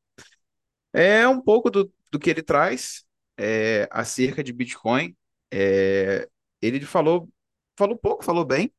É 0.94 1.28
um 1.28 1.38
pouco 1.38 1.70
do, 1.70 1.92
do 2.10 2.18
que 2.18 2.30
ele 2.30 2.42
traz 2.42 3.04
é, 3.36 3.86
acerca 3.90 4.42
de 4.42 4.50
Bitcoin. 4.50 5.14
É, 5.52 6.26
ele 6.62 6.80
falou, 6.80 7.28
falou 7.76 7.98
pouco, 7.98 8.24
falou 8.24 8.46
bem, 8.46 8.72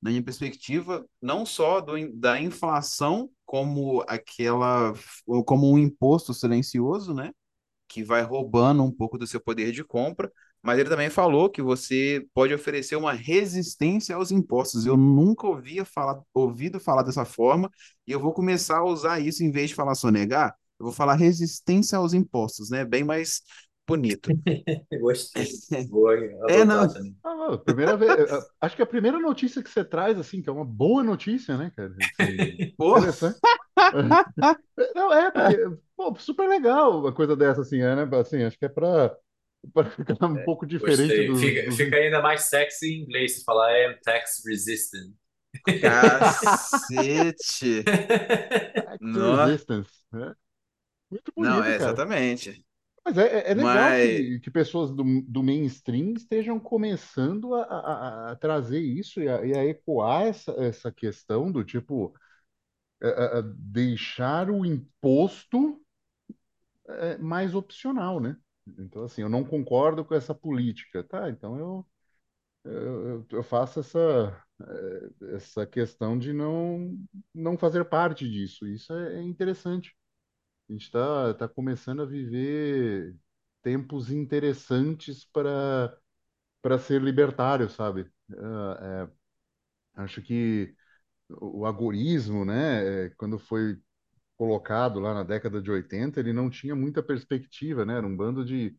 na 0.00 0.10
minha 0.10 0.22
perspectiva, 0.22 1.04
não 1.20 1.44
só 1.44 1.80
do, 1.80 1.94
da 2.16 2.40
inflação 2.40 3.28
como 3.44 4.04
aquela, 4.06 4.94
como 5.44 5.68
um 5.68 5.76
imposto 5.76 6.32
silencioso, 6.32 7.12
né? 7.12 7.32
Que 7.88 8.04
vai 8.04 8.22
roubando 8.22 8.84
um 8.84 8.92
pouco 8.92 9.18
do 9.18 9.26
seu 9.26 9.40
poder 9.40 9.72
de 9.72 9.82
compra, 9.82 10.30
mas 10.62 10.78
ele 10.78 10.88
também 10.88 11.10
falou 11.10 11.50
que 11.50 11.60
você 11.60 12.24
pode 12.32 12.54
oferecer 12.54 12.96
uma 12.96 13.12
resistência 13.12 14.14
aos 14.14 14.30
impostos. 14.30 14.86
Eu 14.86 14.96
nunca 14.96 15.46
ouvia 15.46 15.84
falar, 15.84 16.20
ouvido 16.32 16.78
falar 16.78 17.02
dessa 17.02 17.24
forma, 17.24 17.70
e 18.06 18.12
eu 18.12 18.20
vou 18.20 18.32
começar 18.32 18.78
a 18.78 18.84
usar 18.84 19.20
isso 19.20 19.42
em 19.42 19.50
vez 19.50 19.70
de 19.70 19.74
falar 19.74 19.94
sonegar, 19.94 20.54
eu 20.78 20.86
vou 20.86 20.92
falar 20.92 21.14
resistência 21.14 21.98
aos 21.98 22.14
impostos, 22.14 22.70
né? 22.70 22.84
Bem 22.84 23.04
mais 23.04 23.42
bonito. 23.86 24.30
Gostei. 25.00 25.46
Vou 25.88 26.12
É, 26.12 26.64
não. 26.64 26.88
também. 26.88 27.16
Ah, 27.24 27.58
primeira 27.58 27.96
vez, 27.96 28.10
acho 28.60 28.76
que 28.76 28.82
a 28.82 28.86
primeira 28.86 29.18
notícia 29.18 29.62
que 29.62 29.70
você 29.70 29.84
traz, 29.84 30.18
assim, 30.18 30.40
que 30.40 30.48
é 30.48 30.52
uma 30.52 30.64
boa 30.64 31.02
notícia, 31.02 31.56
né, 31.56 31.72
cara? 31.76 31.94
Pô, 32.76 32.98
interessante. 32.98 33.38
Não, 34.94 35.12
é, 35.12 35.30
porque, 35.30 35.76
pô, 35.96 36.14
super 36.18 36.48
legal 36.48 37.00
uma 37.00 37.12
coisa 37.12 37.36
dessa, 37.36 37.60
assim, 37.60 37.80
é, 37.80 37.94
né? 37.94 38.18
Assim, 38.18 38.42
acho 38.42 38.58
que 38.58 38.64
é 38.64 38.68
pra, 38.68 39.14
pra 39.72 39.90
ficar 39.90 40.26
um 40.26 40.38
pouco 40.38 40.66
diferente 40.66 41.22
dos, 41.22 41.58
Fica, 41.58 41.62
dos 41.62 41.82
fica 41.82 41.96
ainda 41.96 42.20
mais 42.22 42.42
sexy 42.42 42.86
em 42.94 43.02
inglês 43.02 43.36
se 43.38 43.44
falar 43.44 43.72
I 43.78 43.84
am 43.86 43.96
tax 44.04 44.42
resistant. 44.46 45.12
cacete. 45.80 47.72
tax 48.84 49.00
Não, 49.00 49.36
resistance, 49.40 49.90
né? 50.12 50.34
Muito 51.10 51.32
não, 51.36 51.62
bonito, 51.62 51.64
é 51.64 51.74
cara. 51.74 52.04
exatamente. 52.16 52.64
Mas 53.04 53.18
é, 53.18 53.40
é- 53.48 53.50
é 53.50 53.54
legal 53.54 53.94
Mas 53.94 53.96
que, 53.96 54.38
que 54.40 54.50
pessoas 54.50 54.90
do, 54.92 55.02
do 55.22 55.42
mainstream 55.42 56.12
estejam 56.14 56.60
começando 56.60 57.54
a, 57.54 57.62
a- 57.64 58.30
a- 58.32 58.36
trazer 58.36 58.80
isso 58.80 59.20
e 59.20 59.28
a, 59.28 59.44
e 59.44 59.54
a 59.54 59.64
ecoar 59.66 60.22
essa, 60.26 60.52
essa 60.52 60.92
questão 60.92 61.50
do 61.50 61.64
tipo, 61.64 62.14
é, 63.02 63.08
é, 63.08 63.40
é, 63.40 63.42
deixar 63.56 64.50
o 64.50 64.64
imposto 64.66 65.80
é, 66.88 67.18
mais 67.18 67.54
opcional, 67.54 68.20
né? 68.20 68.36
Então, 68.78 69.04
assim, 69.04 69.22
eu 69.22 69.28
não 69.28 69.44
concordo 69.44 70.04
com 70.04 70.14
essa 70.14 70.34
política. 70.34 71.02
Tá, 71.04 71.28
então 71.30 71.58
eu, 71.58 71.86
eu, 72.64 73.26
eu 73.30 73.42
faço 73.44 73.80
essa, 73.80 74.44
é, 74.62 75.36
essa 75.36 75.66
questão 75.66 76.18
de 76.18 76.32
não, 76.32 76.98
não 77.34 77.58
fazer 77.58 77.84
parte 77.86 78.28
disso. 78.30 78.66
Isso 78.66 78.92
é 78.94 79.18
é 79.20 79.22
interessante. 79.22 79.96
A 80.70 80.72
gente 80.72 80.84
está 80.86 81.34
tá 81.34 81.48
começando 81.48 82.02
a 82.02 82.06
viver 82.06 83.16
tempos 83.62 84.10
interessantes 84.12 85.24
para 85.26 85.96
para 86.62 86.78
ser 86.78 87.02
libertário, 87.02 87.70
sabe? 87.70 88.10
Ah, 88.38 89.08
é, 89.96 90.02
acho 90.02 90.22
que 90.22 90.74
o 91.30 91.60
o 91.62 91.66
agorismo, 91.66 92.44
né, 92.44 93.06
é, 93.06 93.10
quando 93.18 93.38
foi 93.38 93.78
colocado 94.42 95.00
lá 95.00 95.14
na 95.14 95.22
década 95.22 95.60
de 95.62 95.70
80, 95.70 96.20
ele 96.20 96.32
não 96.32 96.50
tinha 96.50 96.74
muita 96.74 97.02
perspectiva, 97.02 97.84
né? 97.84 97.96
Era 97.98 98.06
um 98.06 98.16
bando 98.16 98.44
de, 98.44 98.76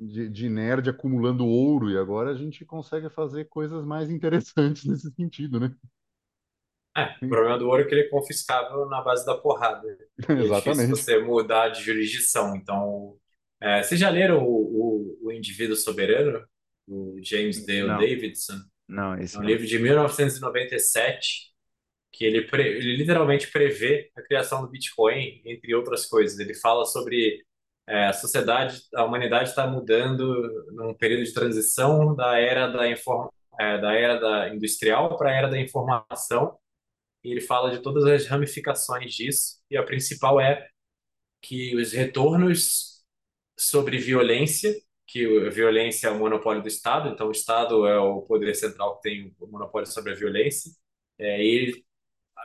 de, 0.00 0.28
de 0.30 0.48
nerd 0.50 0.90
acumulando 0.90 1.46
ouro, 1.46 1.90
e 1.90 1.98
agora 1.98 2.30
a 2.32 2.36
gente 2.36 2.64
consegue 2.66 3.10
fazer 3.10 3.46
coisas 3.46 3.84
mais 3.86 4.10
interessantes 4.10 4.84
nesse 4.86 5.10
sentido, 5.12 5.60
né? 5.60 5.74
É, 6.96 7.02
o 7.04 7.28
problema 7.28 7.58
do 7.58 7.66
ouro 7.68 7.82
é 7.82 7.84
que 7.86 7.94
ele 7.94 8.02
é 8.02 8.08
confiscável 8.08 8.86
na 8.88 9.02
base 9.02 9.24
da 9.26 9.36
porrada. 9.36 9.86
É 10.34 10.48
difícil 10.48 10.88
Exatamente. 10.88 10.96
você 10.96 11.18
mudar 11.18 11.68
de 11.70 11.82
jurisdição. 11.82 12.54
Então, 12.56 13.18
é, 13.60 13.82
vocês 13.82 14.00
já 14.00 14.10
leram 14.10 14.42
o, 14.44 15.18
o, 15.22 15.26
o 15.28 15.32
Indivíduo 15.32 15.76
Soberano, 15.76 16.46
do 16.86 17.18
James 17.22 17.64
Dale 17.66 17.94
não, 17.94 17.96
Davidson? 17.96 18.54
não, 18.88 19.16
É 19.18 19.24
esse 19.24 19.40
um 19.40 19.42
não. 19.42 19.46
livro 19.46 19.66
de 19.66 19.78
1997 19.78 21.52
que 22.16 22.24
ele, 22.24 22.42
pre- 22.46 22.78
ele 22.78 22.96
literalmente 22.96 23.50
prevê 23.52 24.10
a 24.16 24.22
criação 24.22 24.62
do 24.62 24.70
Bitcoin, 24.70 25.42
entre 25.44 25.74
outras 25.74 26.06
coisas. 26.06 26.38
Ele 26.38 26.54
fala 26.54 26.86
sobre 26.86 27.44
é, 27.86 28.06
a 28.06 28.12
sociedade, 28.14 28.80
a 28.94 29.04
humanidade 29.04 29.50
está 29.50 29.66
mudando 29.66 30.66
num 30.72 30.94
período 30.94 31.24
de 31.24 31.34
transição 31.34 32.16
da 32.16 32.38
era 32.38 32.68
da, 32.68 32.88
inform, 32.88 33.28
é, 33.60 33.78
da 33.78 33.92
era 33.92 34.18
da 34.18 34.48
industrial 34.48 35.14
para 35.18 35.30
a 35.30 35.34
era 35.34 35.48
da 35.48 35.60
informação. 35.60 36.56
E 37.22 37.32
ele 37.32 37.42
fala 37.42 37.70
de 37.70 37.80
todas 37.80 38.04
as 38.06 38.26
ramificações 38.26 39.12
disso, 39.14 39.60
e 39.70 39.76
a 39.76 39.82
principal 39.82 40.40
é 40.40 40.68
que 41.42 41.76
os 41.76 41.92
retornos 41.92 43.04
sobre 43.58 43.98
violência, 43.98 44.74
que 45.06 45.46
a 45.46 45.50
violência 45.50 46.08
é 46.08 46.10
o 46.10 46.18
monopólio 46.18 46.62
do 46.62 46.68
Estado, 46.68 47.10
então 47.10 47.28
o 47.28 47.32
Estado 47.32 47.86
é 47.86 47.98
o 47.98 48.22
poder 48.22 48.54
central 48.54 48.96
que 48.96 49.02
tem 49.02 49.34
o 49.38 49.46
monopólio 49.48 49.86
sobre 49.86 50.12
a 50.12 50.14
violência, 50.14 50.70
é, 51.18 51.42
e 51.42 51.84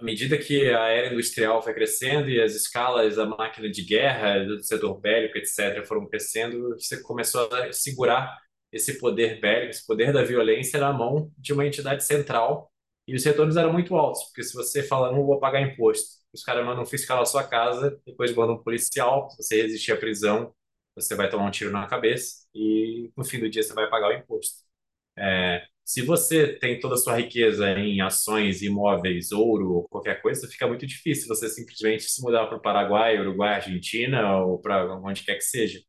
à 0.02 0.04
medida 0.04 0.38
que 0.38 0.70
a 0.70 0.88
era 0.88 1.14
industrial 1.14 1.62
foi 1.62 1.74
crescendo 1.74 2.30
e 2.30 2.42
as 2.42 2.54
escalas 2.56 3.16
da 3.18 3.26
máquina 3.26 3.70
de 3.70 3.84
guerra, 3.84 4.44
do 4.46 4.64
setor 4.64 5.00
bélico, 5.00 5.38
etc., 5.38 5.86
foram 5.86 6.08
crescendo, 6.08 6.70
você 6.80 7.02
começou 7.02 7.54
a 7.54 7.72
segurar 7.72 8.38
esse 8.72 9.00
poder 9.00 9.40
bélico, 9.40 9.70
esse 9.72 9.86
poder 9.86 10.12
da 10.14 10.24
violência 10.24 10.80
na 10.80 10.92
mão 10.94 11.32
de 11.38 11.54
uma 11.54 11.66
entidade 11.66 12.04
central. 12.06 12.72
E 13.08 13.16
os 13.16 13.24
retornos 13.26 13.58
eram 13.58 13.74
muito 13.74 13.96
altos, 13.96 14.24
porque 14.26 14.44
se 14.44 14.54
você 14.54 14.84
fala, 14.84 15.12
não 15.12 15.26
vou 15.26 15.40
pagar 15.40 15.62
imposto, 15.62 16.22
os 16.34 16.44
caras 16.44 16.66
mandam 16.66 16.84
um 16.84 16.86
fiscal 16.86 17.20
na 17.20 17.26
sua 17.26 17.44
casa, 17.44 18.00
depois 18.06 18.34
mandam 18.34 18.56
um 18.56 18.64
policial, 18.64 19.30
se 19.32 19.38
você 19.44 19.62
resistir 19.64 19.92
à 19.92 19.98
prisão, 19.98 20.54
você 20.96 21.16
vai 21.16 21.30
tomar 21.30 21.46
um 21.46 21.52
tiro 21.52 21.72
na 21.72 21.88
cabeça 21.88 22.46
e 22.54 23.12
no 23.18 23.24
fim 23.26 23.40
do 23.40 23.50
dia 23.50 23.64
você 23.64 23.74
vai 23.74 23.90
pagar 23.90 24.10
o 24.10 24.14
imposto. 24.14 24.64
É, 25.18 25.66
se 25.86 26.02
você 26.02 26.58
tem 26.60 26.80
toda 26.80 26.96
a 26.96 26.98
sua 26.98 27.16
riqueza 27.18 27.70
em 27.72 28.02
ações, 28.02 28.62
imóveis, 28.62 29.32
ouro 29.32 29.74
ou 29.74 29.88
qualquer 29.90 30.22
coisa, 30.22 30.48
fica 30.48 30.68
muito 30.68 30.86
difícil 30.88 31.28
você 31.28 31.50
simplesmente 31.50 32.04
se 32.04 32.22
mudar 32.22 32.48
para 32.48 32.58
o 32.58 32.62
Paraguai, 32.62 33.20
Uruguai, 33.20 33.56
Argentina 33.56 34.38
ou 34.40 34.60
para 34.60 34.96
onde 35.00 35.24
quer 35.24 35.36
que 35.36 35.42
seja. 35.44 35.82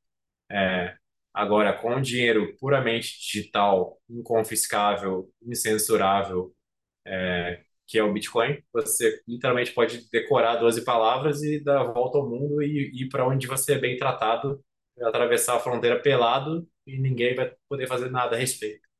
É, 0.51 0.97
agora, 1.35 1.73
com 1.75 2.01
dinheiro 2.01 2.57
puramente 2.59 3.19
digital, 3.21 4.01
inconfiscável, 4.11 5.31
incensurável, 5.43 6.55
que 7.87 7.99
é 7.99 8.03
o 8.03 8.13
Bitcoin, 8.13 8.63
você 8.73 9.21
literalmente 9.29 9.73
pode 9.73 10.09
decorar 10.11 10.57
12 10.57 10.85
palavras 10.85 11.43
e 11.43 11.63
dar 11.63 11.81
a 11.81 11.93
volta 11.93 12.19
ao 12.19 12.29
mundo 12.29 12.63
e 12.63 12.91
ir 13.03 13.09
para 13.09 13.27
onde 13.27 13.47
você 13.47 13.75
é 13.75 13.79
bem 13.79 13.97
tratado, 13.99 14.63
atravessar 15.03 15.57
a 15.57 15.61
fronteira 15.61 16.01
pelado 16.01 16.67
e 16.87 16.99
ninguém 16.99 17.35
vai 17.35 17.53
poder 17.69 17.87
fazer 17.87 18.11
nada 18.11 18.37
a 18.37 18.39
respeito. 18.39 18.92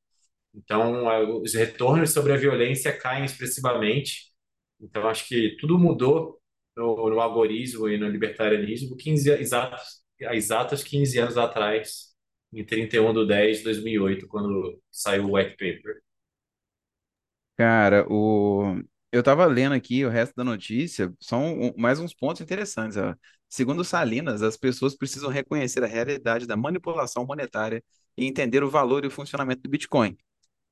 Então, 0.53 1.41
os 1.41 1.53
retornos 1.53 2.11
sobre 2.11 2.33
a 2.33 2.37
violência 2.37 2.95
caem 2.97 3.25
expressivamente. 3.25 4.31
Então, 4.79 5.07
acho 5.07 5.27
que 5.27 5.57
tudo 5.59 5.79
mudou 5.79 6.39
no, 6.75 7.09
no 7.09 7.19
algoritmo 7.19 7.89
e 7.89 7.97
no 7.97 8.07
libertarianismo 8.07 8.95
15, 8.95 9.31
exatos, 9.31 10.03
exatos 10.19 10.83
15 10.83 11.17
anos 11.19 11.37
atrás, 11.37 12.13
em 12.53 12.63
31 12.65 13.13
de 13.13 13.27
10 13.27 13.57
de 13.59 13.63
2008, 13.63 14.27
quando 14.27 14.79
saiu 14.91 15.25
o 15.25 15.35
white 15.35 15.51
paper. 15.51 16.01
Cara, 17.57 18.05
o... 18.09 18.81
eu 19.11 19.21
tava 19.23 19.45
lendo 19.45 19.73
aqui 19.75 20.03
o 20.05 20.09
resto 20.09 20.33
da 20.35 20.43
notícia, 20.43 21.13
são 21.19 21.73
mais 21.77 21.99
uns 21.99 22.13
pontos 22.13 22.41
interessantes. 22.41 22.97
ó. 22.97 23.15
Segundo 23.47 23.83
Salinas, 23.83 24.41
as 24.41 24.57
pessoas 24.57 24.95
precisam 24.97 25.29
reconhecer 25.29 25.83
a 25.83 25.87
realidade 25.87 26.47
da 26.47 26.57
manipulação 26.57 27.25
monetária 27.25 27.83
e 28.17 28.25
entender 28.25 28.63
o 28.63 28.69
valor 28.69 29.03
e 29.03 29.07
o 29.07 29.11
funcionamento 29.11 29.61
do 29.61 29.69
Bitcoin. 29.69 30.17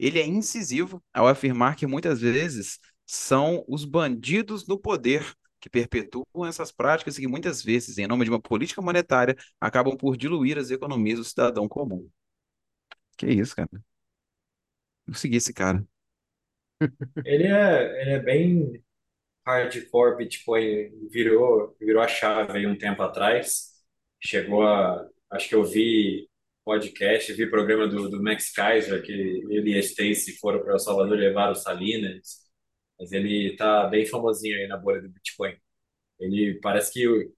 Ele 0.02 0.20
é 0.20 0.26
incisivo 0.26 1.04
ao 1.14 1.28
afirmar 1.28 1.76
que 1.76 1.88
muitas 1.88 2.22
vezes 2.22 2.80
são 3.06 3.64
os 3.68 3.86
bandidos 3.86 4.68
no 4.68 4.80
poder 4.80 5.36
que 5.60 5.70
perpetuam 5.70 6.26
essas 6.47 6.72
práticas 6.72 7.18
e 7.18 7.22
que 7.22 7.28
muitas 7.28 7.64
vezes, 7.64 7.99
em 7.99 8.08
nome 8.08 8.26
de 8.26 8.32
uma 8.32 8.41
política 8.41 8.82
monetária, 8.82 9.36
acabam 9.62 9.95
por 9.95 10.18
diluir 10.18 10.58
as 10.58 10.72
economias 10.72 11.20
do 11.20 11.26
cidadão 11.26 11.68
comum. 11.70 12.10
Que 13.18 13.28
isso, 13.28 13.56
cara? 13.56 13.70
Eu 15.08 15.14
segui 15.14 15.38
esse 15.38 15.54
cara. 15.54 15.86
Ele 17.24 17.45
é, 17.45 18.02
ele 18.02 18.12
é 18.12 18.20
bem 18.20 18.84
hardcore 19.47 20.18
Bitcoin, 20.18 21.10
virou, 21.12 21.76
virou 21.80 22.04
a 22.04 22.10
chave 22.10 22.54
aí 22.58 22.68
um 22.68 22.78
tempo 22.78 23.04
atrás. 23.04 23.72
Chegou 24.22 24.64
a. 24.68 25.08
Acho 25.32 25.49
que 25.49 25.56
eu 25.56 25.66
vi 25.66 26.30
podcast, 26.64 27.34
vi 27.34 27.49
programa 27.49 27.88
do, 27.88 28.09
do 28.09 28.22
Max 28.24 28.51
Kaiser, 28.51 29.01
que 29.03 29.12
ele 29.12 29.72
e 29.72 29.76
a 29.76 29.80
Stacy 29.80 30.38
foram 30.39 30.62
para 30.62 30.74
El 30.74 30.80
Salvador 30.80 31.18
levar 31.18 31.51
o 31.51 31.55
Salinas. 31.55 32.41
Mas 32.99 33.12
ele 33.12 33.55
tá 33.55 33.88
bem 33.88 34.05
famosinho 34.05 34.57
aí 34.57 34.68
na 34.68 34.78
bolha 34.78 35.01
do 35.01 35.09
Bitcoin. 35.09 35.55
Ele 36.20 36.59
parece 36.62 36.93
que, 36.93 37.32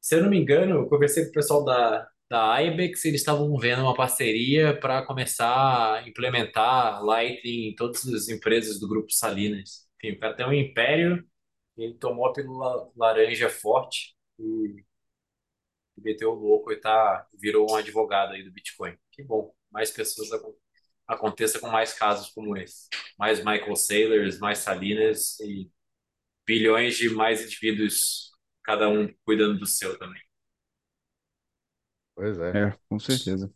se 0.00 0.16
eu 0.16 0.22
não 0.22 0.30
me 0.30 0.38
engano, 0.38 0.76
eu 0.76 0.88
conversei 0.88 1.24
com 1.24 1.30
o 1.30 1.34
pessoal 1.34 1.64
da, 1.64 2.08
da 2.30 2.62
Ibex, 2.62 3.04
eles 3.04 3.20
estavam 3.20 3.54
vendo 3.58 3.82
uma 3.82 3.94
parceria 3.94 4.78
para 4.78 5.04
começar 5.04 5.96
a 5.96 6.08
implementar 6.08 7.04
Lightning 7.04 7.68
em 7.70 7.74
todas 7.74 8.06
as 8.08 8.28
empresas 8.28 8.80
do 8.80 8.88
grupo 8.88 9.12
Salinas. 9.12 9.88
Enfim, 9.98 10.16
o 10.16 10.20
cara 10.20 10.34
tem 10.36 10.46
um 10.46 10.52
império, 10.52 11.24
ele 11.76 11.94
tomou 11.94 12.26
a 12.26 12.32
pílula 12.32 12.90
laranja 12.96 13.48
forte 13.50 14.14
e 14.38 14.84
meteu 16.02 16.30
o 16.32 16.34
louco 16.34 16.72
e 16.72 16.76
tá, 16.76 17.26
virou 17.34 17.70
um 17.70 17.76
advogado 17.76 18.32
aí 18.32 18.42
do 18.44 18.52
Bitcoin. 18.52 18.96
Que 19.12 19.22
bom, 19.22 19.52
mais 19.70 19.90
pessoas 19.90 20.32
acon- 20.32 20.54
aconteça 21.06 21.58
com 21.60 21.68
mais 21.68 21.92
casos 21.94 22.30
como 22.30 22.56
esse. 22.56 22.88
Mais 23.18 23.38
Michael 23.40 23.76
Saylors, 23.76 24.38
mais 24.38 24.58
Salinas 24.58 25.38
e 25.40 25.70
bilhões 26.46 26.96
de 26.96 27.10
mais 27.10 27.42
indivíduos, 27.44 28.32
cada 28.64 28.88
um 28.88 29.08
cuidando 29.24 29.58
do 29.58 29.66
seu 29.66 29.98
também. 29.98 30.20
Pois 32.14 32.38
é. 32.38 32.54
É, 32.54 32.72
com 32.88 32.98
certeza. 32.98 33.52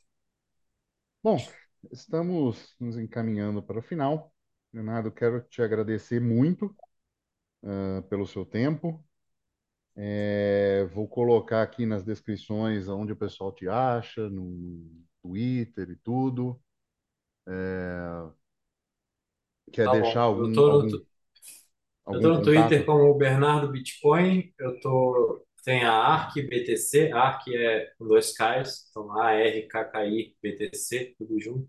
Bom, 1.23 1.53
estamos 1.91 2.75
nos 2.79 2.97
encaminhando 2.99 3.63
para 3.63 3.79
o 3.79 3.83
final. 3.83 4.33
Leonardo, 4.73 5.11
quero 5.13 5.41
te 5.43 5.63
agradecer 5.63 6.21
muito, 6.21 6.77
ah, 7.65 8.03
pelo 8.11 8.27
seu 8.27 8.45
tempo. 8.47 9.05
É, 9.97 10.85
vou 10.93 11.07
colocar 11.09 11.63
aqui 11.63 11.87
nas 11.87 12.05
descrições 12.05 12.89
onde 12.89 13.13
o 13.13 13.17
pessoal 13.17 13.53
te 13.53 13.69
acha, 13.69 14.29
no 14.29 14.91
Twitter 15.23 15.91
e 15.91 15.97
tudo. 15.97 16.61
Quer 19.73 19.89
Tá 19.89 19.91
deixar 19.91 20.23
bom. 20.23 20.27
Eu 20.37 20.51
algum, 20.51 20.53
tô 20.53 20.73
no, 20.73 20.87
algum, 20.87 20.89
tu- 20.89 21.07
eu 22.11 22.21
algum 22.21 22.21
tô 22.21 22.35
no 22.35 22.43
Twitter 22.43 22.85
contato? 22.85 22.87
como 22.87 23.05
o 23.11 23.15
Bernardo 23.17 23.71
Bitcoin. 23.71 24.53
Eu 24.59 24.79
tô 24.81 25.45
tem 25.65 25.83
a 25.85 25.93
ARK 25.93 26.43
BTC, 26.43 27.11
ARK 27.13 27.55
é 27.57 27.87
com 27.99 28.07
dois 28.07 28.33
Ks, 28.37 28.89
então 28.91 29.11
A-R-K-K-I 29.19 30.37
BTC, 30.43 31.15
tudo 31.19 31.41
junto. 31.41 31.69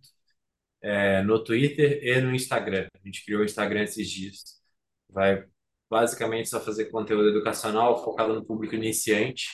É, 0.82 1.22
no 1.24 1.44
Twitter 1.44 2.00
e 2.04 2.22
no 2.22 2.34
Instagram. 2.36 2.88
A 2.96 3.08
gente 3.08 3.26
criou 3.26 3.42
o 3.42 3.46
Instagram 3.46 3.84
esses 3.84 4.10
dias. 4.10 4.44
Vai 5.10 5.46
basicamente 5.96 6.50
só 6.50 6.60
fazer 6.60 6.86
conteúdo 6.92 7.30
educacional 7.30 8.04
focado 8.04 8.34
no 8.34 8.46
público 8.46 8.76
iniciante. 8.76 9.48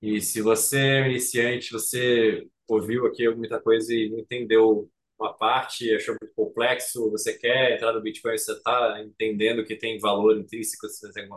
E 0.00 0.22
se 0.22 0.40
você 0.40 0.78
é 0.78 1.10
iniciante, 1.10 1.70
você 1.70 2.46
ouviu 2.66 3.04
aqui 3.04 3.28
muita 3.28 3.60
coisa 3.60 3.92
e 3.92 4.08
não 4.08 4.20
entendeu 4.20 4.90
uma 5.18 5.34
parte, 5.36 5.94
achou 5.94 6.16
muito 6.18 6.34
complexo, 6.34 7.10
você 7.10 7.36
quer 7.36 7.74
entrar 7.74 7.92
no 7.92 8.00
Bitcoin, 8.00 8.38
você 8.38 8.52
está 8.52 9.02
entendendo 9.02 9.66
que 9.66 9.76
tem 9.76 9.98
valor 9.98 10.38
intrínseco 10.38 10.86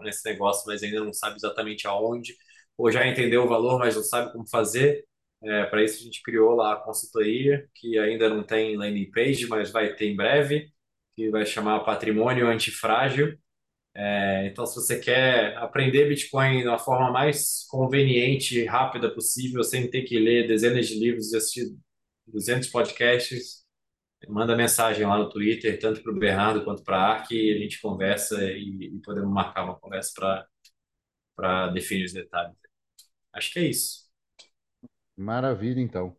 nesse 0.03 0.25
negócio, 0.29 0.63
mas 0.67 0.83
ainda 0.83 1.03
não 1.03 1.11
sabe 1.11 1.35
exatamente 1.35 1.85
aonde, 1.85 2.33
ou 2.77 2.89
já 2.89 3.05
entendeu 3.05 3.43
o 3.43 3.47
valor, 3.47 3.77
mas 3.77 3.97
não 3.97 4.03
sabe 4.03 4.31
como 4.31 4.47
fazer. 4.49 5.05
É, 5.43 5.65
para 5.65 5.83
isso 5.83 5.99
a 5.99 6.03
gente 6.05 6.23
criou 6.23 6.55
lá 6.55 6.73
a 6.73 6.77
consultoria, 6.77 7.67
que 7.75 7.99
ainda 7.99 8.29
não 8.29 8.41
tem 8.43 8.77
landing 8.77 9.11
page, 9.11 9.47
mas 9.47 9.69
vai 9.69 9.93
ter 9.95 10.07
em 10.07 10.15
breve, 10.15 10.71
que 11.13 11.29
vai 11.29 11.45
chamar 11.45 11.81
Patrimônio 11.81 12.47
Antifrágil. 12.47 13.37
É, 14.07 14.47
Então, 14.47 14.65
se 14.65 14.75
você 14.75 14.99
quer 14.99 15.55
aprender 15.57 16.07
Bitcoin 16.09 16.63
da 16.63 16.77
forma 16.79 17.11
mais 17.11 17.65
conveniente 17.69 18.57
e 18.59 18.65
rápida 18.65 19.13
possível, 19.13 19.63
sem 19.63 19.89
ter 19.89 20.01
que 20.03 20.17
ler 20.19 20.47
dezenas 20.47 20.87
de 20.87 20.95
livros 20.99 21.31
e 21.33 21.37
assistir 21.37 21.65
200 22.27 22.69
podcasts, 22.69 23.63
manda 24.29 24.55
mensagem 24.57 25.05
lá 25.07 25.17
no 25.17 25.29
Twitter, 25.29 25.79
tanto 25.79 26.03
para 26.03 26.11
o 26.13 26.19
Bernardo 26.19 26.63
quanto 26.65 26.83
para 26.83 26.97
a 26.97 27.07
Ark, 27.13 27.33
e 27.35 27.53
a 27.53 27.59
gente 27.59 27.81
conversa 27.81 28.43
e, 28.43 28.91
e 28.97 29.01
podemos 29.03 29.31
marcar 29.33 29.65
uma 29.65 29.75
conversa 29.79 30.13
para 31.35 31.67
definir 31.69 32.05
os 32.05 32.13
detalhes. 32.13 32.55
Acho 33.33 33.53
que 33.53 33.59
é 33.59 33.63
isso. 33.69 34.09
Maravilha, 35.17 35.81
então. 35.81 36.17